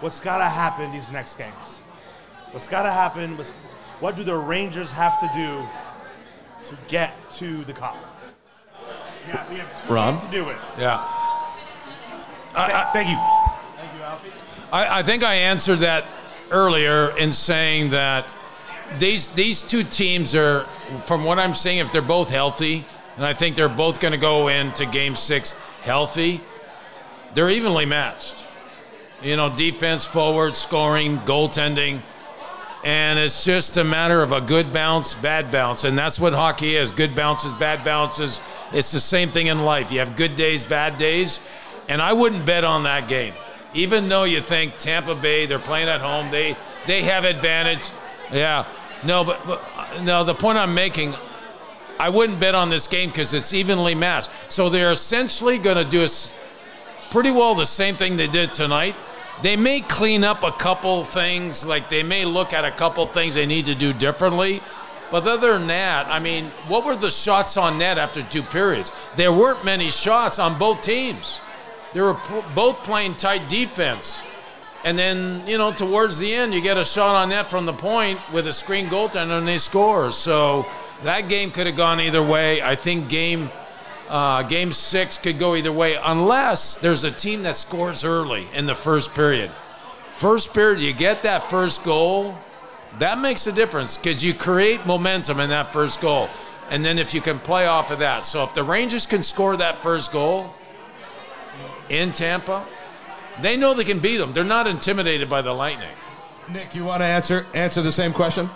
what's 0.00 0.18
got 0.18 0.38
to 0.38 0.48
happen 0.48 0.90
these 0.90 1.08
next 1.08 1.38
games. 1.38 1.80
What's 2.54 2.68
got 2.68 2.84
to 2.84 2.90
happen? 2.92 3.36
What's, 3.36 3.50
what 3.98 4.14
do 4.14 4.22
the 4.22 4.36
Rangers 4.36 4.92
have 4.92 5.18
to 5.18 5.28
do 5.34 5.66
to 6.68 6.78
get 6.86 7.12
to 7.32 7.64
the 7.64 7.72
cup? 7.72 7.96
Yeah, 9.26 9.50
we 9.50 9.56
have 9.56 9.84
two 9.84 9.92
Ron? 9.92 10.24
to 10.24 10.30
do 10.30 10.48
it. 10.48 10.56
Yeah. 10.78 11.04
Th- 12.54 12.86
thank 12.92 13.08
you. 13.08 13.16
Thank 13.76 13.98
you, 13.98 14.04
Alfie. 14.04 14.28
I, 14.72 15.00
I 15.00 15.02
think 15.02 15.24
I 15.24 15.34
answered 15.34 15.80
that 15.80 16.04
earlier 16.52 17.16
in 17.16 17.32
saying 17.32 17.90
that 17.90 18.32
these 19.00 19.26
these 19.30 19.60
two 19.60 19.82
teams 19.82 20.36
are, 20.36 20.64
from 21.06 21.24
what 21.24 21.40
I'm 21.40 21.56
seeing, 21.56 21.78
if 21.78 21.90
they're 21.90 22.02
both 22.02 22.30
healthy, 22.30 22.84
and 23.16 23.26
I 23.26 23.34
think 23.34 23.56
they're 23.56 23.68
both 23.68 23.98
going 23.98 24.12
to 24.12 24.18
go 24.18 24.46
into 24.46 24.86
Game 24.86 25.16
Six 25.16 25.54
healthy, 25.82 26.40
they're 27.34 27.50
evenly 27.50 27.84
matched. 27.84 28.44
You 29.24 29.36
know, 29.36 29.50
defense, 29.50 30.04
forward, 30.06 30.54
scoring, 30.54 31.18
goaltending, 31.20 32.00
and 32.84 33.18
it's 33.18 33.44
just 33.44 33.76
a 33.76 33.84
matter 33.84 34.22
of 34.22 34.32
a 34.32 34.40
good 34.40 34.72
bounce, 34.72 35.14
bad 35.14 35.50
bounce, 35.50 35.84
and 35.84 35.98
that's 35.98 36.20
what 36.20 36.32
hockey 36.32 36.76
is: 36.76 36.90
good 36.90 37.16
bounces, 37.16 37.52
bad 37.54 37.84
bounces. 37.84 38.40
It's 38.72 38.92
the 38.92 39.00
same 39.00 39.30
thing 39.30 39.48
in 39.48 39.64
life. 39.64 39.90
You 39.90 40.00
have 40.00 40.16
good 40.16 40.36
days, 40.36 40.62
bad 40.62 40.98
days, 40.98 41.40
and 41.88 42.00
I 42.00 42.12
wouldn't 42.12 42.46
bet 42.46 42.64
on 42.64 42.84
that 42.84 43.08
game 43.08 43.34
even 43.74 44.08
though 44.08 44.24
you 44.24 44.40
think 44.40 44.76
Tampa 44.76 45.14
Bay, 45.14 45.46
they're 45.46 45.58
playing 45.58 45.88
at 45.88 46.00
home, 46.00 46.30
they 46.30 46.56
they 46.86 47.02
have 47.02 47.24
advantage. 47.24 47.90
Yeah, 48.32 48.64
no, 49.04 49.24
but, 49.24 49.44
but 49.46 50.02
no. 50.02 50.24
The 50.24 50.34
point 50.34 50.56
I'm 50.58 50.74
making, 50.74 51.14
I 51.98 52.08
wouldn't 52.08 52.40
bet 52.40 52.54
on 52.54 52.70
this 52.70 52.86
game 52.86 53.10
because 53.10 53.34
it's 53.34 53.52
evenly 53.52 53.94
matched. 53.94 54.30
So 54.48 54.68
they're 54.68 54.92
essentially 54.92 55.58
going 55.58 55.76
to 55.76 55.84
do 55.84 56.04
us 56.04 56.34
pretty 57.10 57.30
well 57.30 57.54
the 57.54 57.66
same 57.66 57.96
thing 57.96 58.16
they 58.16 58.28
did 58.28 58.52
tonight. 58.52 58.94
They 59.42 59.56
may 59.56 59.80
clean 59.80 60.24
up 60.24 60.42
a 60.42 60.52
couple 60.52 61.04
things, 61.04 61.66
like 61.66 61.88
they 61.88 62.02
may 62.02 62.24
look 62.24 62.52
at 62.52 62.64
a 62.64 62.70
couple 62.70 63.06
things 63.06 63.34
they 63.34 63.46
need 63.46 63.66
to 63.66 63.74
do 63.74 63.92
differently. 63.92 64.62
But 65.10 65.26
other 65.26 65.58
than 65.58 65.66
that, 65.68 66.06
I 66.08 66.18
mean, 66.18 66.46
what 66.66 66.84
were 66.84 66.96
the 66.96 67.10
shots 67.10 67.56
on 67.56 67.78
net 67.78 67.98
after 67.98 68.22
two 68.22 68.42
periods? 68.42 68.92
There 69.16 69.32
weren't 69.32 69.64
many 69.64 69.90
shots 69.90 70.38
on 70.38 70.58
both 70.58 70.80
teams 70.80 71.40
they 71.94 72.00
were 72.00 72.18
both 72.56 72.82
playing 72.82 73.14
tight 73.14 73.48
defense. 73.48 74.20
And 74.84 74.98
then, 74.98 75.46
you 75.46 75.56
know, 75.56 75.72
towards 75.72 76.18
the 76.18 76.34
end, 76.34 76.52
you 76.52 76.60
get 76.60 76.76
a 76.76 76.84
shot 76.84 77.14
on 77.14 77.30
net 77.30 77.48
from 77.48 77.64
the 77.64 77.72
point 77.72 78.20
with 78.32 78.48
a 78.48 78.52
screen 78.52 78.88
goaltender 78.88 79.38
and 79.38 79.48
they 79.48 79.58
score. 79.58 80.10
So 80.10 80.66
that 81.04 81.28
game 81.28 81.52
could 81.52 81.66
have 81.66 81.76
gone 81.76 82.00
either 82.00 82.22
way. 82.22 82.60
I 82.60 82.74
think 82.74 83.08
game 83.08 83.48
uh, 84.08 84.42
game 84.42 84.72
six 84.72 85.18
could 85.18 85.38
go 85.38 85.54
either 85.54 85.72
way 85.72 85.96
unless 86.02 86.76
there's 86.76 87.04
a 87.04 87.10
team 87.10 87.42
that 87.42 87.56
scores 87.56 88.04
early 88.04 88.46
in 88.54 88.66
the 88.66 88.74
first 88.74 89.14
period. 89.14 89.50
First 90.16 90.54
period, 90.54 90.80
you 90.80 90.92
get 90.92 91.22
that 91.22 91.50
first 91.50 91.82
goal, 91.84 92.38
that 92.98 93.18
makes 93.18 93.46
a 93.46 93.52
difference 93.52 93.96
because 93.96 94.22
you 94.22 94.34
create 94.34 94.86
momentum 94.86 95.40
in 95.40 95.50
that 95.50 95.72
first 95.72 96.00
goal. 96.00 96.28
And 96.70 96.84
then 96.84 96.98
if 96.98 97.12
you 97.12 97.20
can 97.20 97.38
play 97.38 97.66
off 97.66 97.90
of 97.90 97.98
that. 97.98 98.24
So 98.24 98.44
if 98.44 98.54
the 98.54 98.62
Rangers 98.62 99.06
can 99.06 99.22
score 99.22 99.56
that 99.56 99.82
first 99.82 100.12
goal, 100.12 100.54
in 101.88 102.12
Tampa, 102.12 102.66
they 103.40 103.56
know 103.56 103.74
they 103.74 103.84
can 103.84 103.98
beat 103.98 104.16
them. 104.16 104.32
They're 104.32 104.44
not 104.44 104.66
intimidated 104.66 105.28
by 105.28 105.42
the 105.42 105.52
Lightning. 105.52 105.88
Nick, 106.50 106.74
you 106.74 106.84
want 106.84 107.00
to 107.00 107.06
answer 107.06 107.46
answer 107.54 107.82
the 107.82 107.92
same 107.92 108.12
question? 108.12 108.48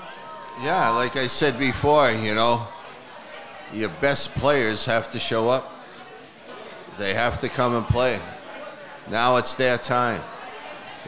Yeah, 0.62 0.90
like 0.90 1.16
I 1.16 1.26
said 1.26 1.58
before, 1.58 2.10
you 2.10 2.34
know, 2.34 2.66
your 3.72 3.88
best 3.88 4.34
players 4.34 4.84
have 4.84 5.10
to 5.12 5.18
show 5.18 5.48
up. 5.48 5.72
They 6.98 7.14
have 7.14 7.40
to 7.40 7.48
come 7.48 7.74
and 7.74 7.86
play. 7.86 8.20
Now 9.10 9.36
it's 9.36 9.54
their 9.54 9.78
time. 9.78 10.22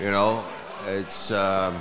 You 0.01 0.11
know, 0.11 0.44
it's 0.87 1.31
um, 1.31 1.79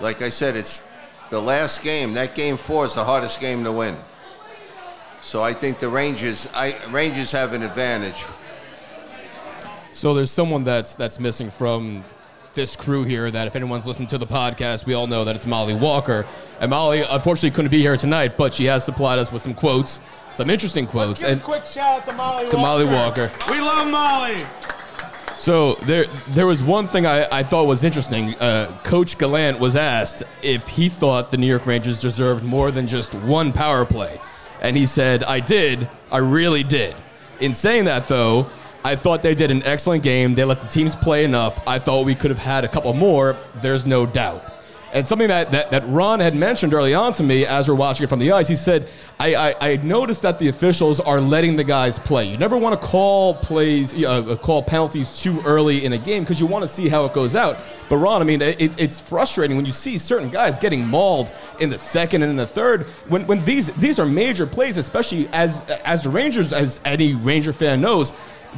like 0.00 0.22
I 0.22 0.30
said, 0.30 0.56
it's 0.56 0.88
the 1.30 1.40
last 1.40 1.82
game. 1.82 2.14
That 2.14 2.34
game 2.34 2.56
four 2.56 2.86
is 2.86 2.94
the 2.94 3.04
hardest 3.04 3.40
game 3.40 3.64
to 3.64 3.72
win. 3.72 3.96
So 5.22 5.42
I 5.42 5.52
think 5.52 5.78
the 5.78 5.88
Rangers, 5.88 6.48
I, 6.54 6.76
Rangers 6.90 7.30
have 7.32 7.52
an 7.52 7.62
advantage. 7.62 8.24
So 9.92 10.14
there's 10.14 10.30
someone 10.30 10.64
that's 10.64 10.94
that's 10.94 11.20
missing 11.20 11.50
from 11.50 12.04
this 12.54 12.76
crew 12.76 13.04
here 13.04 13.30
that 13.30 13.46
if 13.46 13.56
anyone's 13.56 13.86
listened 13.86 14.10
to 14.10 14.18
the 14.18 14.26
podcast, 14.26 14.86
we 14.86 14.94
all 14.94 15.06
know 15.06 15.24
that 15.24 15.36
it's 15.36 15.46
Mollie 15.46 15.74
Walker. 15.74 16.26
And 16.60 16.70
Mollie 16.70 17.02
unfortunately 17.02 17.50
couldn't 17.50 17.70
be 17.70 17.80
here 17.80 17.96
tonight, 17.96 18.36
but 18.36 18.54
she 18.54 18.64
has 18.66 18.84
supplied 18.84 19.18
us 19.18 19.32
with 19.32 19.42
some 19.42 19.54
quotes, 19.54 20.00
some 20.34 20.50
interesting 20.50 20.86
quotes. 20.86 21.22
And 21.22 21.40
a 21.40 21.44
quick 21.44 21.66
shout 21.66 22.00
out 22.00 22.04
to 22.06 22.12
Mollie 22.12 22.48
to 22.48 22.56
Walker. 22.56 22.84
Mollie 22.84 22.86
Walker. 22.86 23.30
We 23.50 23.60
love 23.60 23.88
Mollie. 23.90 24.44
So 25.34 25.74
there, 25.86 26.04
there 26.28 26.46
was 26.46 26.62
one 26.62 26.86
thing 26.86 27.06
I, 27.06 27.26
I 27.32 27.42
thought 27.42 27.64
was 27.66 27.82
interesting. 27.82 28.34
Uh, 28.34 28.78
Coach 28.84 29.16
Gallant 29.16 29.58
was 29.58 29.74
asked 29.74 30.22
if 30.42 30.68
he 30.68 30.90
thought 30.90 31.30
the 31.30 31.38
New 31.38 31.46
York 31.46 31.64
Rangers 31.64 31.98
deserved 31.98 32.44
more 32.44 32.70
than 32.70 32.86
just 32.86 33.14
one 33.14 33.50
power 33.50 33.86
play, 33.86 34.20
and 34.60 34.76
he 34.76 34.84
said, 34.84 35.24
"I 35.24 35.40
did. 35.40 35.88
I 36.12 36.18
really 36.18 36.62
did." 36.62 36.94
In 37.40 37.54
saying 37.54 37.86
that, 37.86 38.06
though, 38.06 38.50
I 38.84 38.96
thought 38.96 39.22
they 39.22 39.34
did 39.34 39.50
an 39.50 39.62
excellent 39.64 40.02
game. 40.02 40.34
They 40.34 40.44
let 40.44 40.60
the 40.60 40.68
teams 40.68 40.96
play 40.96 41.24
enough. 41.24 41.60
I 41.66 41.78
thought 41.78 42.06
we 42.06 42.14
could 42.14 42.30
have 42.30 42.38
had 42.38 42.64
a 42.64 42.68
couple 42.68 42.92
more. 42.94 43.36
There's 43.56 43.84
no 43.84 44.06
doubt. 44.06 44.50
And 44.92 45.06
something 45.06 45.28
that, 45.28 45.52
that, 45.52 45.70
that 45.70 45.86
Ron 45.86 46.18
had 46.18 46.34
mentioned 46.34 46.74
early 46.74 46.94
on 46.94 47.12
to 47.12 47.22
me 47.22 47.46
as 47.46 47.68
we're 47.68 47.76
watching 47.76 48.04
it 48.04 48.08
from 48.08 48.18
the 48.18 48.32
ice, 48.32 48.48
he 48.48 48.56
said, 48.56 48.88
I, 49.20 49.34
I, 49.34 49.54
I 49.60 49.76
noticed 49.76 50.22
that 50.22 50.38
the 50.38 50.48
officials 50.48 50.98
are 50.98 51.20
letting 51.20 51.54
the 51.54 51.62
guys 51.62 52.00
play. 52.00 52.28
You 52.28 52.36
never 52.36 52.56
want 52.56 52.80
to 52.80 52.86
call 52.86 53.34
plays, 53.34 53.94
uh, 54.02 54.36
call 54.36 54.64
penalties 54.64 55.20
too 55.22 55.40
early 55.44 55.84
in 55.84 55.92
a 55.92 55.98
game 55.98 56.24
because 56.24 56.40
you 56.40 56.46
want 56.46 56.64
to 56.64 56.68
see 56.68 56.88
how 56.88 57.04
it 57.04 57.12
goes 57.12 57.36
out. 57.36 57.58
But 57.88 57.98
Ron, 57.98 58.20
I 58.20 58.24
mean, 58.24 58.42
it, 58.42 58.80
it's 58.80 58.98
frustrating 58.98 59.56
when 59.56 59.64
you 59.64 59.72
see 59.72 59.96
certain 59.96 60.28
guys 60.28 60.58
getting 60.58 60.84
mauled 60.84 61.30
in 61.60 61.70
the 61.70 61.78
second 61.78 62.22
and 62.22 62.30
in 62.30 62.36
the 62.36 62.46
third. 62.46 62.84
When, 63.08 63.26
when 63.28 63.44
these 63.44 63.70
these 63.72 64.00
are 64.00 64.06
major 64.06 64.46
plays, 64.46 64.76
especially 64.76 65.28
as 65.28 65.64
as 65.84 66.02
the 66.02 66.10
Rangers, 66.10 66.52
as 66.52 66.80
any 66.84 67.14
Ranger 67.14 67.52
fan 67.52 67.80
knows, 67.80 68.12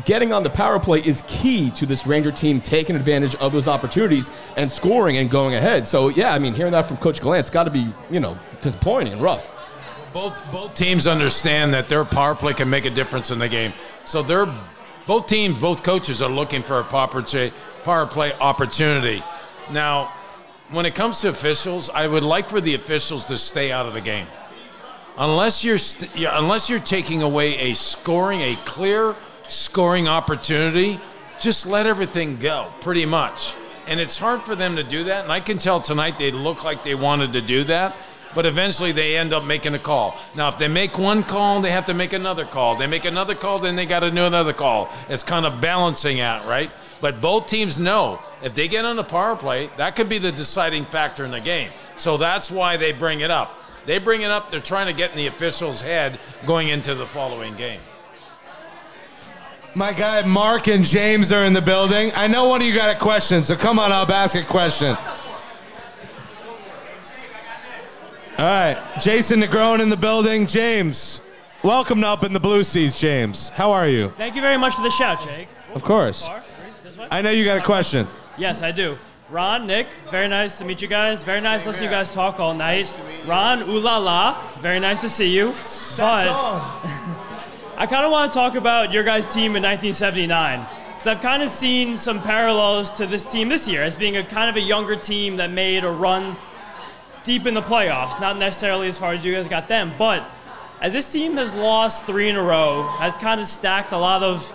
getting 0.04 0.32
on 0.32 0.42
the 0.42 0.50
power 0.50 0.78
play 0.78 1.00
is 1.00 1.22
key 1.26 1.70
to 1.72 1.86
this 1.86 2.06
Ranger 2.06 2.32
team 2.32 2.60
taking 2.60 2.96
advantage 2.96 3.34
of 3.36 3.52
those 3.52 3.68
opportunities 3.68 4.30
and 4.56 4.70
scoring 4.70 5.16
and 5.18 5.30
going 5.30 5.54
ahead. 5.54 5.86
So 5.86 6.08
yeah, 6.08 6.32
I 6.32 6.38
mean, 6.38 6.54
hearing 6.54 6.72
that 6.72 6.86
from 6.86 6.96
Coach 6.98 7.20
Gallant's 7.20 7.50
got 7.50 7.64
to 7.64 7.70
be 7.70 7.88
you 8.10 8.20
know 8.20 8.36
disappointing 8.60 9.12
and 9.12 9.22
rough. 9.22 9.50
Both 10.12 10.38
both 10.52 10.74
teams 10.74 11.06
understand 11.06 11.72
that 11.74 11.88
their 11.88 12.04
power 12.04 12.34
play 12.34 12.54
can 12.54 12.68
make 12.68 12.84
a 12.84 12.90
difference 12.90 13.30
in 13.30 13.38
the 13.38 13.48
game. 13.48 13.72
So 14.04 14.22
they're 14.22 14.52
both 15.06 15.26
teams, 15.26 15.58
both 15.58 15.82
coaches 15.82 16.22
are 16.22 16.30
looking 16.30 16.62
for 16.62 16.78
a 16.78 16.84
power 16.84 18.06
play, 18.06 18.32
opportunity. 18.34 19.22
Now, 19.72 20.12
when 20.70 20.86
it 20.86 20.94
comes 20.94 21.20
to 21.20 21.28
officials, 21.28 21.90
I 21.90 22.06
would 22.06 22.22
like 22.22 22.46
for 22.46 22.60
the 22.60 22.74
officials 22.74 23.24
to 23.26 23.36
stay 23.36 23.72
out 23.72 23.86
of 23.86 23.94
the 23.94 24.00
game. 24.00 24.26
Unless 25.18 25.64
you're 25.64 25.78
st- 25.78 26.10
unless 26.14 26.70
you're 26.70 26.80
taking 26.80 27.22
away 27.22 27.70
a 27.70 27.74
scoring, 27.74 28.40
a 28.40 28.54
clear 28.64 29.16
scoring 29.52 30.08
opportunity, 30.08 31.00
just 31.40 31.66
let 31.66 31.86
everything 31.86 32.36
go, 32.36 32.72
pretty 32.80 33.06
much. 33.06 33.54
And 33.86 33.98
it's 33.98 34.16
hard 34.16 34.42
for 34.42 34.54
them 34.54 34.76
to 34.76 34.84
do 34.84 35.04
that. 35.04 35.24
And 35.24 35.32
I 35.32 35.40
can 35.40 35.58
tell 35.58 35.80
tonight 35.80 36.18
they 36.18 36.30
look 36.30 36.64
like 36.64 36.82
they 36.82 36.94
wanted 36.94 37.32
to 37.32 37.42
do 37.42 37.64
that, 37.64 37.96
but 38.34 38.46
eventually 38.46 38.92
they 38.92 39.16
end 39.16 39.32
up 39.32 39.44
making 39.44 39.74
a 39.74 39.78
call. 39.78 40.16
Now, 40.34 40.48
if 40.48 40.58
they 40.58 40.68
make 40.68 40.98
one 40.98 41.22
call, 41.22 41.60
they 41.60 41.70
have 41.70 41.86
to 41.86 41.94
make 41.94 42.12
another 42.12 42.44
call. 42.44 42.76
They 42.76 42.86
make 42.86 43.04
another 43.04 43.34
call, 43.34 43.58
then 43.58 43.76
they 43.76 43.86
got 43.86 44.00
to 44.00 44.10
do 44.10 44.24
another 44.24 44.52
call. 44.52 44.88
It's 45.08 45.22
kind 45.22 45.44
of 45.44 45.60
balancing 45.60 46.20
out, 46.20 46.46
right? 46.46 46.70
But 47.00 47.20
both 47.20 47.48
teams 47.48 47.78
know 47.78 48.20
if 48.42 48.54
they 48.54 48.68
get 48.68 48.84
on 48.84 48.96
the 48.96 49.04
power 49.04 49.36
play, 49.36 49.68
that 49.76 49.96
could 49.96 50.08
be 50.08 50.18
the 50.18 50.32
deciding 50.32 50.84
factor 50.84 51.24
in 51.24 51.32
the 51.32 51.40
game. 51.40 51.70
So 51.96 52.16
that's 52.16 52.50
why 52.50 52.76
they 52.76 52.92
bring 52.92 53.20
it 53.20 53.30
up. 53.30 53.58
They 53.84 53.98
bring 53.98 54.22
it 54.22 54.30
up, 54.30 54.50
they're 54.50 54.60
trying 54.60 54.86
to 54.86 54.92
get 54.92 55.10
in 55.10 55.16
the 55.16 55.26
official's 55.26 55.80
head 55.80 56.20
going 56.46 56.68
into 56.68 56.94
the 56.94 57.06
following 57.06 57.56
game. 57.56 57.80
My 59.74 59.92
guy 59.94 60.20
Mark 60.22 60.68
and 60.68 60.84
James 60.84 61.32
are 61.32 61.44
in 61.44 61.54
the 61.54 61.62
building. 61.62 62.12
I 62.14 62.26
know 62.26 62.46
one 62.48 62.60
of 62.60 62.66
you 62.66 62.74
got 62.74 62.94
a 62.94 62.98
question, 62.98 63.42
so 63.42 63.56
come 63.56 63.78
on 63.78 63.90
up, 63.90 64.10
ask 64.10 64.34
a 64.34 64.42
question. 64.42 64.96
All 68.38 68.44
right, 68.44 68.78
Jason 69.00 69.40
Negron 69.40 69.80
in 69.80 69.88
the 69.88 69.96
building. 69.96 70.46
James, 70.46 71.22
Welcome 71.62 72.00
to 72.00 72.08
Up 72.08 72.24
in 72.24 72.32
the 72.32 72.40
Blue 72.40 72.64
Seats, 72.64 73.00
James. 73.00 73.48
How 73.50 73.70
are 73.70 73.88
you? 73.88 74.08
Thank 74.10 74.34
you 74.34 74.42
very 74.42 74.56
much 74.56 74.74
for 74.74 74.82
the 74.82 74.90
shout, 74.90 75.22
Jake. 75.22 75.48
Of 75.74 75.84
course. 75.84 76.28
I 77.10 77.22
know 77.22 77.30
you 77.30 77.44
got 77.44 77.58
a 77.58 77.62
question. 77.62 78.08
Yes, 78.36 78.62
I 78.62 78.72
do. 78.72 78.98
Ron, 79.30 79.66
Nick, 79.66 79.86
very 80.10 80.28
nice 80.28 80.58
to 80.58 80.64
meet 80.64 80.82
you 80.82 80.88
guys. 80.88 81.22
Very 81.24 81.40
nice 81.40 81.64
listening 81.64 81.88
to 81.88 81.94
you 81.94 81.98
guys 81.98 82.12
talk 82.12 82.40
all 82.40 82.52
night. 82.52 82.92
Ron, 83.26 83.62
ooh 83.62 83.78
la 83.78 83.96
la, 83.96 84.42
very 84.58 84.80
nice 84.80 85.00
to 85.00 85.08
see 85.08 85.28
you. 85.28 85.54
But 85.96 86.26
I 87.74 87.86
kind 87.86 88.04
of 88.04 88.12
want 88.12 88.30
to 88.30 88.38
talk 88.38 88.54
about 88.54 88.92
your 88.92 89.02
guys' 89.02 89.32
team 89.32 89.56
in 89.56 89.62
1979 89.62 90.66
because 90.86 91.06
I've 91.06 91.22
kind 91.22 91.42
of 91.42 91.48
seen 91.48 91.96
some 91.96 92.22
parallels 92.22 92.90
to 92.98 93.06
this 93.06 93.24
team 93.24 93.48
this 93.48 93.66
year 93.66 93.82
as 93.82 93.96
being 93.96 94.18
a 94.18 94.22
kind 94.22 94.50
of 94.50 94.56
a 94.56 94.60
younger 94.60 94.94
team 94.94 95.38
that 95.38 95.50
made 95.50 95.82
a 95.82 95.90
run 95.90 96.36
deep 97.24 97.46
in 97.46 97.54
the 97.54 97.62
playoffs. 97.62 98.20
Not 98.20 98.36
necessarily 98.36 98.88
as 98.88 98.98
far 98.98 99.14
as 99.14 99.24
you 99.24 99.32
guys 99.32 99.48
got 99.48 99.68
them, 99.68 99.92
but 99.98 100.22
as 100.82 100.92
this 100.92 101.10
team 101.10 101.38
has 101.38 101.54
lost 101.54 102.04
three 102.04 102.28
in 102.28 102.36
a 102.36 102.42
row, 102.42 102.88
has 102.98 103.16
kind 103.16 103.40
of 103.40 103.46
stacked 103.46 103.92
a 103.92 103.98
lot 103.98 104.22
of 104.22 104.52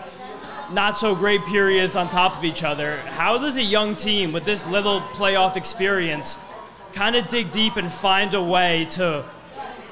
not 0.71 0.91
so 0.91 1.15
great 1.15 1.43
periods 1.45 1.95
on 1.95 2.09
top 2.09 2.37
of 2.37 2.45
each 2.45 2.63
other. 2.63 2.97
How 2.97 3.39
does 3.39 3.57
a 3.57 3.63
young 3.63 3.95
team 3.95 4.31
with 4.31 4.45
this 4.45 4.67
little 4.67 5.01
playoff 5.01 5.55
experience 5.55 6.37
kind 6.93 7.15
of 7.15 7.27
dig 7.29 7.49
deep 7.49 7.77
and 7.77 7.91
find 7.91 8.35
a 8.35 8.41
way 8.41 8.85
to 8.91 9.25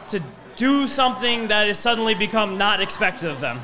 to 0.10 0.22
do 0.56 0.88
something 0.88 1.48
that 1.48 1.68
has 1.68 1.80
suddenly 1.80 2.16
become 2.16 2.58
not 2.58 2.82
expected 2.82 3.30
of 3.30 3.42
them? 3.42 3.60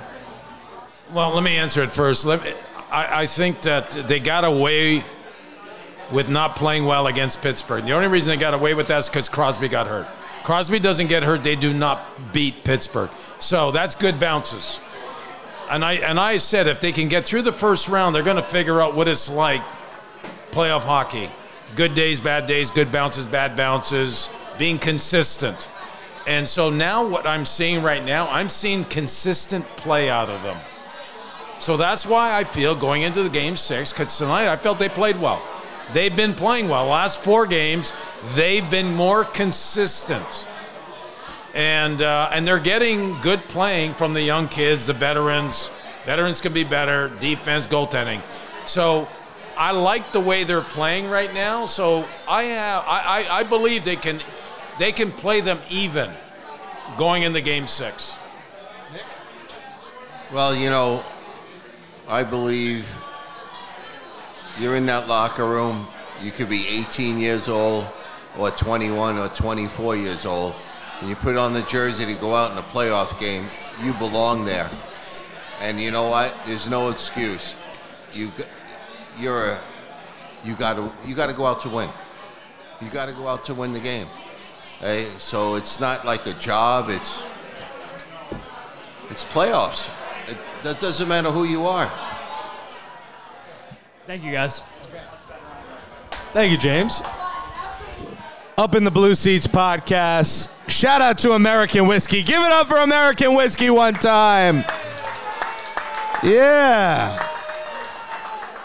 Well, 1.13 1.33
let 1.33 1.43
me 1.43 1.57
answer 1.57 1.83
it 1.83 1.91
first. 1.91 2.25
Let 2.25 2.43
me, 2.43 2.53
I, 2.89 3.23
I 3.23 3.25
think 3.25 3.61
that 3.63 3.89
they 4.07 4.19
got 4.19 4.43
away 4.43 5.03
with 6.11 6.29
not 6.29 6.55
playing 6.55 6.85
well 6.85 7.07
against 7.07 7.41
Pittsburgh. 7.41 7.85
The 7.85 7.93
only 7.93 8.07
reason 8.07 8.31
they 8.31 8.37
got 8.37 8.53
away 8.53 8.73
with 8.73 8.87
that 8.87 8.99
is 8.99 9.09
because 9.09 9.29
Crosby 9.29 9.67
got 9.67 9.87
hurt. 9.87 10.07
Crosby 10.43 10.79
doesn't 10.79 11.07
get 11.07 11.23
hurt, 11.23 11.43
they 11.43 11.55
do 11.55 11.73
not 11.73 12.33
beat 12.33 12.63
Pittsburgh. 12.63 13.09
So 13.39 13.71
that's 13.71 13.95
good 13.95 14.19
bounces. 14.19 14.79
And 15.69 15.85
I 15.85 15.93
and 15.93 16.19
I 16.19 16.37
said 16.37 16.67
if 16.67 16.81
they 16.81 16.91
can 16.91 17.07
get 17.07 17.25
through 17.25 17.43
the 17.43 17.53
first 17.53 17.87
round, 17.87 18.13
they're 18.13 18.23
going 18.23 18.37
to 18.37 18.43
figure 18.43 18.81
out 18.81 18.95
what 18.95 19.07
it's 19.07 19.29
like 19.29 19.61
playoff 20.51 20.81
hockey. 20.81 21.29
Good 21.75 21.93
days, 21.93 22.19
bad 22.19 22.47
days, 22.47 22.69
good 22.69 22.91
bounces, 22.91 23.25
bad 23.25 23.55
bounces, 23.55 24.29
being 24.57 24.77
consistent. 24.77 25.67
And 26.27 26.47
so 26.47 26.69
now 26.69 27.07
what 27.07 27.25
I'm 27.25 27.45
seeing 27.45 27.81
right 27.81 28.03
now, 28.03 28.27
I'm 28.29 28.49
seeing 28.49 28.85
consistent 28.85 29.65
play 29.77 30.09
out 30.09 30.29
of 30.29 30.43
them. 30.43 30.57
So 31.59 31.77
that's 31.77 32.05
why 32.05 32.37
I 32.37 32.43
feel 32.43 32.75
going 32.75 33.03
into 33.03 33.21
the 33.23 33.29
game 33.29 33.55
six, 33.55 33.91
because 33.91 34.17
tonight 34.17 34.47
I 34.47 34.55
felt 34.55 34.79
they 34.79 34.89
played 34.89 35.19
well. 35.19 35.41
They've 35.93 36.15
been 36.15 36.33
playing 36.33 36.69
well. 36.69 36.87
Last 36.87 37.21
four 37.21 37.45
games, 37.45 37.93
they've 38.33 38.67
been 38.71 38.95
more 38.95 39.25
consistent. 39.25 40.47
And, 41.53 42.01
uh, 42.01 42.29
and 42.31 42.47
they're 42.47 42.59
getting 42.59 43.19
good 43.21 43.43
playing 43.49 43.93
from 43.93 44.13
the 44.13 44.21
young 44.21 44.47
kids, 44.47 44.85
the 44.85 44.93
veterans. 44.93 45.69
Veterans 46.05 46.39
can 46.39 46.53
be 46.53 46.63
better, 46.63 47.09
defense, 47.19 47.67
goaltending. 47.67 48.21
So 48.65 49.07
I 49.57 49.71
like 49.71 50.13
the 50.13 50.19
way 50.19 50.43
they're 50.43 50.61
playing 50.61 51.09
right 51.09 51.33
now. 51.33 51.65
So 51.65 52.07
I, 52.27 52.43
have, 52.43 52.83
I, 52.87 53.25
I, 53.29 53.39
I 53.39 53.43
believe 53.43 53.83
they 53.83 53.97
can, 53.97 54.21
they 54.81 54.91
can 54.91 55.11
play 55.11 55.41
them 55.41 55.59
even 55.69 56.09
going 56.97 57.21
into 57.21 57.39
game 57.39 57.67
six. 57.67 58.17
Well, 60.33 60.55
you 60.55 60.71
know, 60.71 61.03
I 62.07 62.23
believe 62.23 62.91
you're 64.57 64.75
in 64.75 64.87
that 64.87 65.07
locker 65.07 65.45
room. 65.45 65.85
You 66.19 66.31
could 66.31 66.49
be 66.49 66.67
18 66.67 67.19
years 67.19 67.47
old, 67.47 67.85
or 68.39 68.49
21, 68.49 69.19
or 69.19 69.27
24 69.27 69.97
years 69.97 70.25
old, 70.25 70.55
and 70.99 71.07
you 71.07 71.15
put 71.15 71.35
on 71.35 71.53
the 71.53 71.61
jersey 71.63 72.11
to 72.11 72.19
go 72.19 72.33
out 72.33 72.51
in 72.51 72.57
a 72.57 72.63
playoff 72.63 73.19
game. 73.19 73.45
You 73.85 73.93
belong 73.99 74.45
there, 74.45 74.67
and 75.61 75.79
you 75.79 75.91
know 75.91 76.09
what? 76.09 76.35
There's 76.47 76.67
no 76.67 76.89
excuse. 76.89 77.55
You, 78.13 78.31
you're 79.19 79.51
a, 79.51 79.61
you 80.43 80.55
got 80.55 80.77
to, 80.77 80.91
you 81.07 81.13
got 81.13 81.29
to 81.29 81.35
go 81.35 81.45
out 81.45 81.61
to 81.61 81.69
win. 81.69 81.89
You 82.81 82.89
got 82.89 83.09
to 83.09 83.13
go 83.13 83.27
out 83.27 83.45
to 83.45 83.53
win 83.53 83.73
the 83.73 83.79
game. 83.79 84.07
Hey, 84.81 85.05
so 85.19 85.53
it's 85.53 85.79
not 85.79 86.05
like 86.05 86.25
a 86.25 86.33
job. 86.33 86.89
It's, 86.89 87.23
it's 89.11 89.23
playoffs. 89.23 89.87
It, 90.27 90.37
that 90.63 90.81
doesn't 90.81 91.07
matter 91.07 91.29
who 91.29 91.43
you 91.43 91.67
are. 91.67 91.91
Thank 94.07 94.23
you, 94.23 94.31
guys. 94.31 94.63
Thank 96.33 96.51
you, 96.51 96.57
James. 96.57 96.99
Up 98.57 98.73
in 98.73 98.83
the 98.83 98.89
Blue 98.89 99.13
Seats 99.13 99.45
podcast. 99.45 100.51
Shout 100.67 100.99
out 100.99 101.19
to 101.19 101.33
American 101.33 101.85
Whiskey. 101.85 102.23
Give 102.23 102.41
it 102.41 102.51
up 102.51 102.67
for 102.67 102.77
American 102.77 103.35
Whiskey 103.35 103.69
one 103.69 103.93
time. 103.93 104.63
Yeah. 106.23 107.19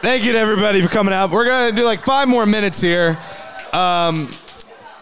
Thank 0.01 0.25
you 0.25 0.33
to 0.33 0.39
everybody 0.39 0.81
for 0.81 0.89
coming 0.89 1.13
out. 1.13 1.31
We're 1.31 1.45
going 1.45 1.75
to 1.75 1.79
do 1.79 1.85
like 1.85 2.01
five 2.01 2.27
more 2.27 2.47
minutes 2.47 2.81
here. 2.81 3.19
Um, 3.75 4.31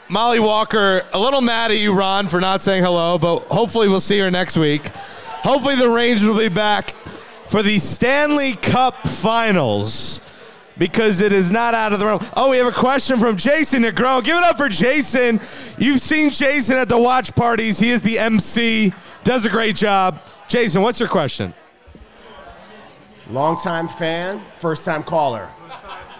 Mollie 0.09 0.41
Walker, 0.41 1.03
a 1.13 1.19
little 1.19 1.41
mad 1.41 1.71
at 1.71 1.79
you, 1.79 1.95
Ron, 1.95 2.29
for 2.29 2.41
not 2.41 2.63
saying 2.63 2.83
hello, 2.85 3.19
but 3.19 3.41
hopefully 3.45 3.89
we'll 3.89 4.01
see 4.01 4.19
her 4.19 4.31
next 4.31 4.59
week. 4.59 4.87
Hopefully 4.89 5.77
the 5.77 5.89
Rangers 5.89 6.29
will 6.29 6.39
be 6.39 6.49
back 6.49 6.91
for 7.47 7.63
the 7.63 7.79
Stanley 7.79 8.53
Cup 8.53 9.07
Finals 9.07 10.21
because 10.77 11.21
it 11.21 11.33
is 11.33 11.51
not 11.51 11.73
out 11.73 11.93
of 11.93 12.01
the 12.01 12.07
realm. 12.07 12.21
Oh, 12.37 12.51
we 12.51 12.59
have 12.59 12.67
a 12.67 12.73
question 12.73 13.19
from 13.19 13.39
Jason 13.39 13.83
Negron. 13.83 14.25
Give 14.25 14.37
it 14.37 14.45
up 14.45 14.59
for 14.59 14.69
Jason. 14.69 15.41
You've 15.79 16.01
seen 16.01 16.31
Jason 16.31 16.77
at 16.77 16.89
the 16.89 16.99
watch 16.99 17.35
parties. 17.35 17.79
He 17.79 17.91
is 17.91 18.03
the 18.03 18.19
MC, 18.19 18.93
does 19.23 19.47
a 19.47 19.51
great 19.51 19.75
job. 19.75 20.21
Jason, 20.49 20.83
what's 20.83 21.01
your 21.01 21.09
question? 21.09 21.55
Longtime 23.31 23.89
fan, 23.89 24.43
first 24.59 24.85
time 24.85 25.03
caller. 25.03 25.49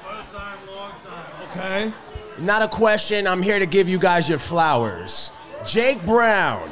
First 0.07 0.33
time, 0.33 0.59
long 0.67 0.93
time. 1.03 1.91
Okay. 1.91 2.04
Not 2.39 2.63
a 2.63 2.69
question. 2.69 3.27
I'm 3.27 3.43
here 3.43 3.59
to 3.59 3.67
give 3.67 3.89
you 3.89 3.99
guys 3.99 4.29
your 4.29 4.39
flowers. 4.39 5.33
Jake 5.65 6.05
Brown, 6.05 6.71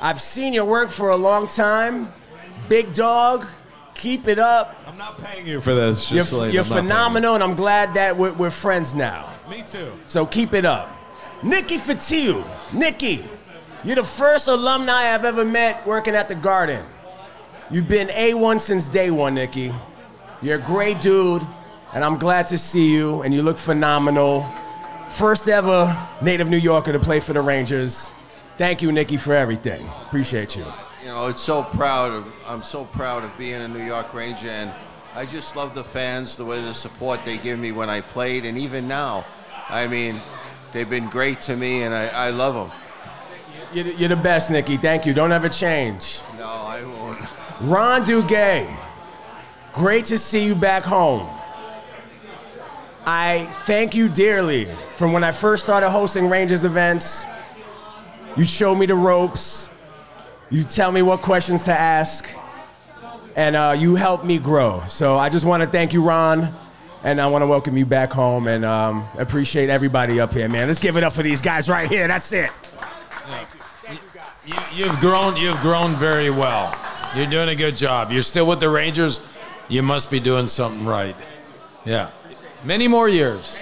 I've 0.00 0.20
seen 0.20 0.52
your 0.52 0.64
work 0.64 0.90
for 0.90 1.10
a 1.10 1.16
long 1.16 1.46
time. 1.46 2.08
Big 2.68 2.92
dog, 2.92 3.46
keep 3.94 4.26
it 4.28 4.38
up. 4.38 4.76
I'm 4.86 4.98
not 4.98 5.18
paying 5.18 5.46
you 5.46 5.60
for 5.60 5.74
this. 5.74 6.10
You're, 6.10 6.20
Just 6.22 6.30
to 6.30 6.36
let 6.38 6.46
you 6.48 6.54
you're 6.54 6.64
know, 6.64 6.70
I'm 6.70 6.74
not 6.74 6.80
paying 6.80 6.88
phenomenal, 6.88 7.34
and 7.36 7.44
I'm 7.44 7.54
glad 7.54 7.94
that 7.94 8.16
we're, 8.16 8.32
we're 8.32 8.50
friends 8.50 8.94
now. 8.94 9.32
Me 9.48 9.62
too. 9.66 9.92
So 10.06 10.26
keep 10.26 10.52
it 10.52 10.64
up. 10.64 10.90
Nikki 11.42 11.76
Fotiu. 11.76 12.44
Nikki, 12.72 13.24
you're 13.84 13.96
the 13.96 14.04
first 14.04 14.48
alumni 14.48 15.14
I've 15.14 15.24
ever 15.24 15.44
met 15.44 15.86
working 15.86 16.14
at 16.14 16.28
the 16.28 16.34
Garden. 16.34 16.84
You've 17.70 17.88
been 17.88 18.08
A1 18.08 18.60
since 18.60 18.88
day 18.88 19.10
one, 19.10 19.34
Nikki. 19.34 19.72
You're 20.42 20.58
a 20.58 20.62
great 20.62 21.00
dude, 21.00 21.42
and 21.94 22.04
I'm 22.04 22.18
glad 22.18 22.46
to 22.48 22.58
see 22.58 22.92
you, 22.92 23.22
and 23.22 23.32
you 23.32 23.42
look 23.42 23.58
phenomenal. 23.58 24.52
First 25.12 25.48
ever 25.48 26.08
native 26.22 26.48
New 26.48 26.56
Yorker 26.56 26.92
to 26.92 26.98
play 26.98 27.20
for 27.20 27.32
the 27.32 27.40
Rangers. 27.42 28.12
Thank 28.58 28.82
you, 28.82 28.90
Nikki, 28.92 29.16
for 29.16 29.34
everything. 29.34 29.86
Appreciate 30.06 30.56
you. 30.56 30.64
You 31.02 31.08
know, 31.08 31.26
it's 31.28 31.40
so 31.40 31.62
proud 31.64 32.12
of. 32.12 32.32
I'm 32.46 32.62
so 32.62 32.84
proud 32.86 33.24
of 33.24 33.36
being 33.36 33.60
a 33.60 33.68
New 33.68 33.82
York 33.84 34.14
Ranger, 34.14 34.48
and 34.48 34.72
I 35.14 35.26
just 35.26 35.54
love 35.56 35.74
the 35.74 35.84
fans, 35.84 36.36
the 36.36 36.44
way 36.44 36.60
the 36.60 36.72
support 36.74 37.24
they 37.24 37.38
give 37.38 37.58
me 37.58 37.72
when 37.72 37.90
I 37.90 38.00
played, 38.00 38.44
and 38.46 38.56
even 38.56 38.88
now. 38.88 39.24
I 39.68 39.86
mean, 39.86 40.20
they've 40.72 40.88
been 40.88 41.08
great 41.08 41.40
to 41.42 41.56
me, 41.56 41.82
and 41.82 41.94
I, 41.94 42.06
I 42.06 42.30
love 42.30 42.54
them. 42.54 42.78
You're, 43.72 43.84
the- 43.84 43.94
you're 43.94 44.08
the 44.08 44.16
best, 44.16 44.50
Nikki. 44.50 44.76
Thank 44.76 45.04
you. 45.06 45.12
Don't 45.14 45.32
ever 45.32 45.48
change. 45.48 46.20
No, 46.38 46.46
I 46.46 46.84
won't. 46.84 47.20
Ron 47.62 48.04
Duguay, 48.04 48.74
great 49.72 50.04
to 50.06 50.18
see 50.18 50.44
you 50.44 50.54
back 50.54 50.84
home. 50.84 51.28
I 53.04 53.46
thank 53.66 53.94
you 53.94 54.08
dearly 54.08 54.68
from 54.96 55.12
when 55.12 55.24
I 55.24 55.32
first 55.32 55.64
started 55.64 55.90
hosting 55.90 56.28
Rangers 56.28 56.64
events. 56.64 57.26
You 58.36 58.44
show 58.44 58.74
me 58.74 58.86
the 58.86 58.94
ropes, 58.94 59.68
you 60.50 60.64
tell 60.64 60.92
me 60.92 61.02
what 61.02 61.20
questions 61.20 61.64
to 61.64 61.72
ask, 61.72 62.28
and 63.34 63.56
uh, 63.56 63.74
you 63.76 63.96
help 63.96 64.24
me 64.24 64.38
grow. 64.38 64.84
So 64.88 65.16
I 65.16 65.28
just 65.28 65.44
want 65.44 65.62
to 65.62 65.68
thank 65.68 65.92
you, 65.92 66.02
Ron, 66.02 66.54
and 67.02 67.20
I 67.20 67.26
want 67.26 67.42
to 67.42 67.46
welcome 67.46 67.76
you 67.76 67.84
back 67.84 68.12
home 68.12 68.46
and 68.46 68.64
um, 68.64 69.06
appreciate 69.18 69.68
everybody 69.68 70.20
up 70.20 70.32
here, 70.32 70.48
man. 70.48 70.68
Let's 70.68 70.78
give 70.78 70.96
it 70.96 71.02
up 71.02 71.12
for 71.12 71.22
these 71.22 71.42
guys 71.42 71.68
right 71.68 71.90
here. 71.90 72.06
That's 72.06 72.32
it. 72.32 72.50
You, 74.46 74.54
you've 74.74 75.00
grown. 75.00 75.36
You've 75.36 75.60
grown 75.60 75.94
very 75.96 76.30
well. 76.30 76.76
You're 77.16 77.26
doing 77.26 77.48
a 77.48 77.54
good 77.56 77.76
job. 77.76 78.10
You're 78.10 78.22
still 78.22 78.46
with 78.46 78.60
the 78.60 78.68
Rangers. 78.68 79.20
You 79.68 79.82
must 79.82 80.10
be 80.10 80.20
doing 80.20 80.46
something 80.46 80.84
right. 80.86 81.16
Yeah, 81.84 82.10
many 82.64 82.88
more 82.88 83.08
years. 83.08 83.58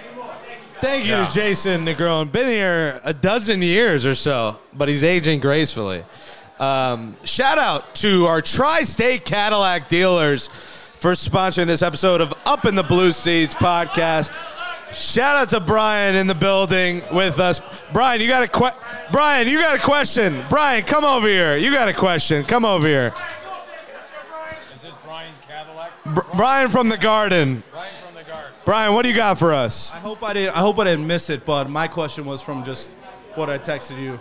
Thank 0.81 1.05
you 1.05 1.13
Yeah. 1.13 1.27
to 1.27 1.33
Jason 1.33 1.85
Negron. 1.85 2.33
Been 2.33 2.47
here 2.47 3.01
a 3.05 3.13
dozen 3.13 3.61
years 3.61 4.07
or 4.07 4.15
so, 4.15 4.57
but 4.73 4.89
he's 4.89 5.05
aging 5.05 5.41
gracefully. 5.41 6.05
Um, 6.59 7.17
shout 7.25 7.59
out 7.59 7.95
to 7.97 8.27
our 8.27 8.41
Tri 8.43 8.83
State 8.83 9.25
Cadillac 9.25 9.89
dealers 9.89 10.49
for 10.99 11.13
sponsoring 11.13 11.67
this 11.67 11.83
episode 11.83 12.21
of 12.21 12.33
Up 12.47 12.65
in 12.65 12.75
the 12.75 12.83
Blue 12.83 13.13
Seats 13.13 13.55
podcast. 13.55 14.31
Shout 14.95 15.37
out 15.37 15.49
to 15.51 15.61
Brian 15.61 16.17
in 16.17 16.27
the 16.27 16.35
building 16.35 17.03
with 17.13 17.39
us. 17.41 17.61
Brian, 17.93 18.21
you 18.21 18.27
got 18.29 18.43
a 18.43 18.49
que- 18.49 18.77
Brian, 19.13 19.47
you 19.49 19.61
got 19.61 19.77
a 19.77 19.81
question. 19.81 20.45
Brian, 20.49 20.83
come 20.83 21.05
over 21.05 21.29
here. 21.29 21.57
You 21.57 21.73
got 21.73 21.89
a 21.89 21.93
question. 21.95 22.43
Come 22.45 22.65
over 22.65 22.87
here. 22.87 23.13
Is 24.75 24.83
this 24.83 24.93
Brian 25.05 25.33
Cadillac? 25.47 25.93
Br- 26.07 26.37
Brian 26.37 26.71
from 26.71 26.89
the 26.89 26.97
Garden. 26.97 27.63
Brian 27.71 27.93
from 27.93 27.99
the 27.99 27.99
Garden. 27.99 28.00
Brian, 28.71 28.95
what 28.95 29.03
do 29.03 29.09
you 29.09 29.17
got 29.17 29.37
for 29.37 29.53
us? 29.53 29.91
I 29.93 29.99
hope 29.99 30.23
I 30.23 30.33
didn't. 30.33 30.55
I 30.55 30.61
hope 30.61 30.79
I 30.79 30.85
didn't 30.85 31.05
miss 31.05 31.29
it. 31.29 31.45
But 31.45 31.69
my 31.69 31.89
question 31.89 32.25
was 32.25 32.41
from 32.41 32.63
just 32.63 32.95
what 33.35 33.51
I 33.51 33.59
texted 33.59 34.01
you. 34.01 34.21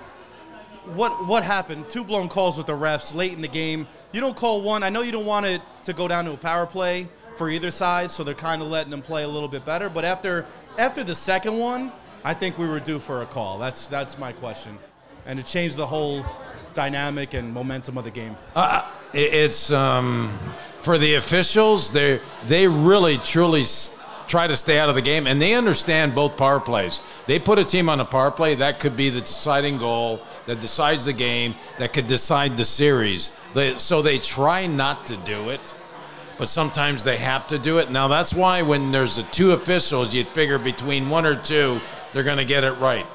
What 0.95 1.27
what 1.27 1.43
happened? 1.43 1.87
Two 1.87 2.03
blown 2.03 2.29
calls 2.29 2.57
with 2.57 2.65
the 2.65 2.73
refs 2.73 3.13
late 3.13 3.33
in 3.33 3.41
the 3.41 3.47
game. 3.47 3.87
You 4.11 4.21
don't 4.21 4.35
call 4.35 4.63
one. 4.63 4.81
I 4.81 4.89
know 4.89 5.03
you 5.03 5.11
don't 5.11 5.27
want 5.27 5.45
it 5.45 5.61
to 5.83 5.93
go 5.93 6.07
down 6.07 6.25
to 6.25 6.31
a 6.31 6.35
power 6.37 6.65
play 6.65 7.07
for 7.37 7.47
either 7.47 7.69
side, 7.69 8.09
so 8.09 8.23
they're 8.23 8.33
kind 8.33 8.63
of 8.63 8.69
letting 8.69 8.89
them 8.89 9.03
play 9.03 9.21
a 9.21 9.27
little 9.27 9.47
bit 9.47 9.65
better. 9.65 9.87
But 9.87 10.03
after 10.03 10.47
after 10.79 11.03
the 11.03 11.13
second 11.13 11.55
one, 11.59 11.91
I 12.23 12.33
think 12.33 12.57
we 12.57 12.67
were 12.67 12.79
due 12.79 12.97
for 12.97 13.21
a 13.21 13.27
call. 13.27 13.59
That's 13.59 13.87
that's 13.87 14.17
my 14.17 14.31
question, 14.31 14.79
and 15.27 15.37
it 15.37 15.45
changed 15.45 15.75
the 15.77 15.85
whole 15.85 16.25
dynamic 16.73 17.35
and 17.35 17.53
momentum 17.53 17.99
of 17.99 18.03
the 18.03 18.09
game. 18.09 18.35
Uh, 18.55 18.83
it's 19.13 19.69
um, 19.71 20.35
for 20.79 20.97
the 20.97 21.13
officials. 21.13 21.91
They 21.91 22.19
they 22.47 22.67
really 22.67 23.19
truly 23.19 23.61
s- 23.61 23.95
try 24.29 24.47
to 24.47 24.55
stay 24.55 24.79
out 24.79 24.87
of 24.87 24.95
the 24.95 25.01
game, 25.01 25.27
and 25.27 25.41
they 25.41 25.55
understand 25.55 26.15
both 26.15 26.37
power 26.37 26.59
plays. 26.59 27.01
They 27.25 27.39
put 27.39 27.59
a 27.59 27.65
team 27.65 27.89
on 27.89 27.99
a 27.99 28.05
power 28.05 28.31
play 28.31 28.55
that 28.55 28.79
could 28.79 28.95
be 28.95 29.09
the 29.09 29.21
deciding 29.21 29.79
goal 29.79 30.21
that 30.45 30.61
decides 30.61 31.03
the 31.03 31.13
game, 31.13 31.55
that 31.77 31.91
could 31.91 32.07
decide 32.07 32.55
the 32.55 32.63
series. 32.63 33.31
They, 33.53 33.77
so 33.77 34.01
they 34.01 34.19
try 34.19 34.67
not 34.67 35.07
to 35.07 35.17
do 35.17 35.49
it, 35.49 35.73
but 36.37 36.47
sometimes 36.47 37.03
they 37.03 37.17
have 37.17 37.47
to 37.47 37.57
do 37.57 37.79
it. 37.79 37.91
Now 37.91 38.07
that's 38.07 38.33
why 38.33 38.61
when 38.61 38.91
there's 38.91 39.17
a 39.17 39.23
two 39.23 39.51
officials, 39.51 40.13
you'd 40.13 40.29
figure 40.29 40.59
between 40.59 41.09
one 41.09 41.25
or 41.25 41.35
two, 41.35 41.81
they're 42.13 42.23
going 42.23 42.37
to 42.37 42.45
get 42.45 42.63
it 42.63 42.73
right. 42.73 43.05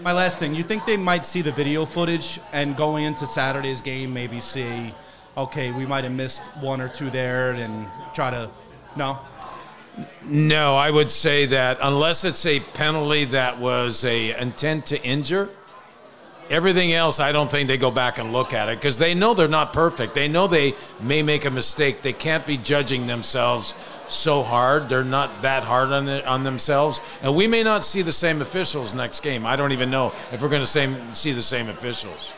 My 0.00 0.12
last 0.12 0.38
thing, 0.38 0.54
you 0.54 0.62
think 0.62 0.86
they 0.86 0.96
might 0.96 1.26
see 1.26 1.42
the 1.42 1.52
video 1.52 1.84
footage 1.84 2.38
and 2.52 2.76
going 2.76 3.04
into 3.04 3.26
Saturday's 3.26 3.80
game, 3.80 4.12
maybe 4.12 4.40
see, 4.40 4.94
okay, 5.36 5.72
we 5.72 5.84
might 5.84 6.04
have 6.04 6.12
missed 6.12 6.46
one 6.58 6.80
or 6.80 6.88
two 6.88 7.10
there, 7.10 7.52
and 7.52 7.88
try 8.14 8.30
to, 8.30 8.50
no. 8.94 9.18
No, 10.24 10.76
I 10.76 10.90
would 10.90 11.10
say 11.10 11.46
that 11.46 11.78
unless 11.80 12.24
it's 12.24 12.44
a 12.44 12.60
penalty 12.60 13.24
that 13.26 13.58
was 13.58 14.04
a 14.04 14.38
intent 14.38 14.86
to 14.86 15.02
injure, 15.02 15.48
everything 16.50 16.92
else 16.92 17.18
I 17.18 17.32
don't 17.32 17.50
think 17.50 17.68
they 17.68 17.78
go 17.78 17.90
back 17.90 18.18
and 18.18 18.32
look 18.32 18.52
at 18.52 18.68
it 18.68 18.78
because 18.78 18.98
they 18.98 19.14
know 19.14 19.32
they're 19.34 19.48
not 19.48 19.72
perfect. 19.72 20.14
They 20.14 20.28
know 20.28 20.46
they 20.46 20.74
may 21.00 21.22
make 21.22 21.44
a 21.44 21.50
mistake. 21.50 22.02
They 22.02 22.12
can't 22.12 22.46
be 22.46 22.56
judging 22.58 23.06
themselves 23.06 23.72
so 24.08 24.42
hard. 24.42 24.88
They're 24.88 25.02
not 25.02 25.42
that 25.42 25.64
hard 25.64 25.90
on 25.90 26.08
it, 26.08 26.26
on 26.26 26.44
themselves. 26.44 27.00
And 27.22 27.34
we 27.34 27.46
may 27.46 27.62
not 27.62 27.84
see 27.84 28.02
the 28.02 28.12
same 28.12 28.42
officials 28.42 28.94
next 28.94 29.20
game. 29.20 29.46
I 29.46 29.56
don't 29.56 29.72
even 29.72 29.90
know 29.90 30.12
if 30.30 30.42
we're 30.42 30.48
going 30.48 30.64
to 30.64 31.14
see 31.14 31.32
the 31.32 31.42
same 31.42 31.68
officials. 31.68 32.32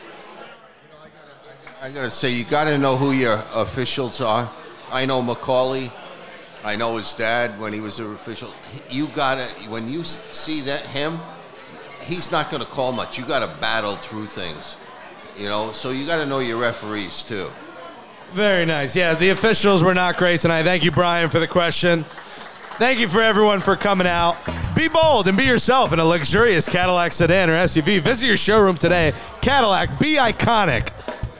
I 1.81 1.91
gotta 1.91 2.11
say, 2.11 2.31
you 2.31 2.43
gotta 2.43 2.77
know 2.77 2.97
who 2.97 3.11
your 3.11 3.41
officials 3.53 4.19
are. 4.19 4.51
I 4.91 5.05
know 5.05 5.21
McCauley. 5.21 5.89
I 6.63 6.75
know 6.75 6.97
his 6.97 7.13
dad 7.13 7.59
when 7.59 7.73
he 7.73 7.79
was 7.79 7.99
an 7.99 8.13
official. 8.13 8.53
You 8.89 9.07
gotta 9.07 9.45
when 9.69 9.87
you 9.87 10.03
see 10.03 10.61
that 10.61 10.81
him, 10.81 11.19
he's 12.01 12.31
not 12.31 12.51
gonna 12.51 12.65
call 12.65 12.91
much. 12.91 13.17
You 13.17 13.25
gotta 13.25 13.47
battle 13.59 13.95
through 13.95 14.25
things, 14.25 14.75
you 15.37 15.47
know. 15.47 15.71
So 15.71 15.91
you 15.91 16.05
gotta 16.05 16.25
know 16.25 16.39
your 16.39 16.57
referees 16.57 17.23
too. 17.23 17.49
Very 18.31 18.65
nice. 18.65 18.95
Yeah, 18.95 19.15
the 19.15 19.29
officials 19.29 19.83
were 19.83 19.93
not 19.93 20.17
great 20.17 20.41
tonight. 20.41 20.63
Thank 20.63 20.83
you, 20.83 20.91
Brian, 20.91 21.29
for 21.29 21.39
the 21.39 21.47
question. 21.47 22.05
Thank 22.77 22.99
you 22.99 23.09
for 23.09 23.21
everyone 23.21 23.59
for 23.59 23.75
coming 23.75 24.07
out. 24.07 24.37
Be 24.75 24.87
bold 24.87 25.27
and 25.27 25.37
be 25.37 25.43
yourself 25.43 25.91
in 25.91 25.99
a 25.99 26.05
luxurious 26.05 26.67
Cadillac 26.67 27.11
sedan 27.11 27.49
or 27.49 27.53
SUV. 27.53 28.01
Visit 28.01 28.27
your 28.27 28.37
showroom 28.37 28.77
today. 28.77 29.13
Cadillac, 29.41 29.99
be 29.99 30.15
iconic. 30.15 30.89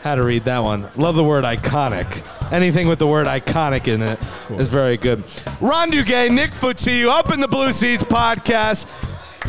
How 0.01 0.15
to 0.15 0.23
read 0.23 0.45
that 0.45 0.59
one. 0.59 0.87
Love 0.95 1.15
the 1.15 1.23
word 1.23 1.43
iconic. 1.43 2.51
Anything 2.53 2.87
with 2.87 2.99
the 2.99 3.07
word 3.07 3.27
iconic 3.27 3.87
in 3.87 4.01
it 4.01 4.17
is 4.59 4.69
very 4.69 4.95
good. 4.95 5.23
Ron 5.59 5.91
Duguay, 5.91 6.31
Nick 6.31 6.51
Fotiu, 6.51 7.09
Up 7.09 7.33
in 7.33 7.41
the 7.41 7.47
Blue 7.47 7.73
Seats 7.73 8.03
podcast. 8.05 8.87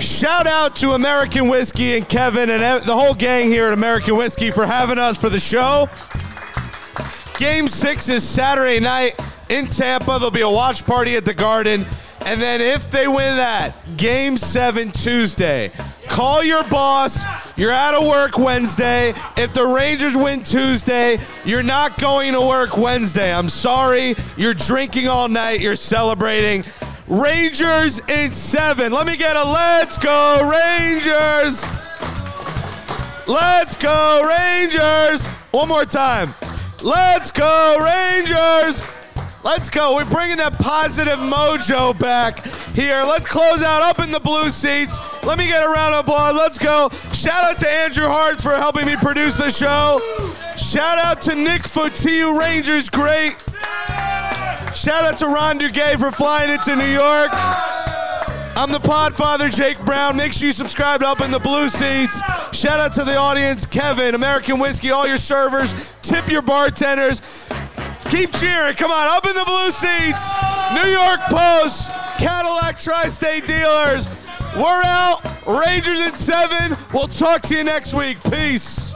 Shout 0.01 0.47
out 0.47 0.75
to 0.77 0.93
American 0.93 1.49
Whiskey 1.49 1.97
and 1.97 2.09
Kevin 2.09 2.51
and 2.51 2.83
the 2.85 2.97
whole 2.97 3.15
gang 3.15 3.47
here 3.49 3.69
at 3.69 3.73
American 3.75 4.17
Whiskey 4.17 4.51
for 4.51 4.67
having 4.67 4.99
us 4.99 5.19
for 5.19 5.29
the 5.29 5.39
show. 5.41 5.89
Game 7.39 7.69
six 7.69 8.09
is 8.09 8.27
Saturday 8.29 8.81
night 8.81 9.21
in 9.49 9.67
Tampa. 9.67 10.13
There'll 10.13 10.31
be 10.31 10.41
a 10.41 10.51
watch 10.51 10.85
party 10.85 11.17
at 11.17 11.25
the 11.25 11.35
Garden. 11.35 11.87
And 12.31 12.41
then 12.41 12.61
if 12.61 12.89
they 12.93 13.09
win 13.09 13.39
that, 13.39 13.75
game 13.97 14.37
seven 14.37 14.93
Tuesday. 14.93 15.73
Call 16.07 16.45
your 16.45 16.63
boss. 16.63 17.25
You're 17.59 17.73
out 17.73 17.93
of 17.95 18.07
work 18.07 18.39
Wednesday. 18.39 19.15
If 19.37 19.53
the 19.53 19.67
Rangers 19.67 20.17
win 20.17 20.45
Tuesday, 20.45 21.19
you're 21.45 21.65
not 21.65 21.99
going 21.99 22.35
to 22.35 22.41
work 22.41 22.77
Wednesday. 22.77 23.35
I'm 23.35 23.49
sorry. 23.49 24.15
You're 24.37 24.55
drinking 24.55 25.09
all 25.09 25.29
night. 25.29 25.61
You're 25.61 25.75
celebrating. 25.75 26.63
Rangers 27.09 27.99
in 28.09 28.33
seven. 28.33 28.93
Let 28.93 29.09
me 29.09 29.17
get 29.17 29.35
a 29.35 29.43
let's 29.43 29.99
go, 29.99 30.49
Rangers. 30.49 31.65
Let's 33.27 33.77
go, 33.77 34.25
Rangers. 34.29 35.27
One 35.51 35.67
more 35.67 35.85
time. 35.85 36.33
Let's 36.81 37.33
go, 37.33 37.77
Rangers. 37.81 38.85
Let's 39.43 39.71
go. 39.71 39.95
We're 39.95 40.05
bringing 40.05 40.37
that 40.37 40.59
positive 40.59 41.19
mojo 41.19 41.99
back 41.99 42.47
here. 42.75 43.03
Let's 43.05 43.27
close 43.27 43.63
out 43.63 43.83
up 43.83 43.99
in 43.99 44.11
the 44.11 44.21
blue 44.21 44.51
seats. 44.51 44.99
Let 45.25 45.39
me 45.39 45.47
get 45.47 45.65
a 45.65 45.69
round 45.69 45.95
of 45.95 46.01
applause. 46.01 46.37
Let's 46.37 46.59
go. 46.59 46.91
Shout 47.15 47.45
out 47.45 47.59
to 47.61 47.69
Andrew 47.69 48.07
Hartz 48.07 48.43
for 48.43 48.55
helping 48.55 48.87
me 48.87 48.97
produce 48.97 49.39
the 49.39 49.51
show. 49.51 50.01
Shout 50.59 50.99
out 50.99 51.23
to 51.23 51.35
Nick 51.35 51.63
Fotiu, 51.63 52.39
Rangers 52.39 52.91
great. 52.91 53.37
Shout 54.75 55.05
out 55.05 55.19
to 55.19 55.27
Ron 55.27 55.59
Duguay 55.59 55.99
for 55.99 56.13
flying 56.13 56.51
into 56.51 56.77
New 56.77 56.85
York. 56.85 57.31
I'm 57.33 58.71
the 58.73 58.79
Podfather, 58.79 59.51
Jake 59.55 59.81
Brown. 59.87 60.17
Make 60.17 60.35
sure 60.35 60.49
you 60.49 60.53
subscribe 60.53 61.03
Up 61.03 61.23
in 61.23 61.31
the 61.31 61.39
Blue 61.39 61.71
Seats. 61.71 62.21
Shout 62.53 62.79
out 62.79 62.93
to 62.95 63.05
the 63.05 63.17
audience, 63.17 63.65
Kevin, 63.65 64.15
American 64.15 64.59
Whiskey, 64.59 64.91
all 64.91 65.07
your 65.07 65.17
servers. 65.17 65.95
Tip 66.03 66.29
your 66.29 66.43
bartenders. 66.43 67.23
Keep 68.11 68.33
cheering. 68.33 68.75
Come 68.75 68.91
on, 68.91 69.07
Up 69.17 69.25
in 69.25 69.35
the 69.37 69.45
Blue 69.45 69.71
Seats. 69.71 70.35
New 70.75 70.91
York 70.91 71.21
Post, 71.31 71.91
Cadillac 72.19 72.81
Tri-State 72.81 73.47
Dealers. 73.47 74.09
We're 74.57 74.83
out. 74.85 75.21
Rangers 75.47 76.01
in 76.01 76.15
seven. 76.17 76.77
We'll 76.93 77.07
talk 77.07 77.41
to 77.43 77.55
you 77.55 77.63
next 77.63 77.95
week. 77.95 78.19
Peace. 78.25 78.90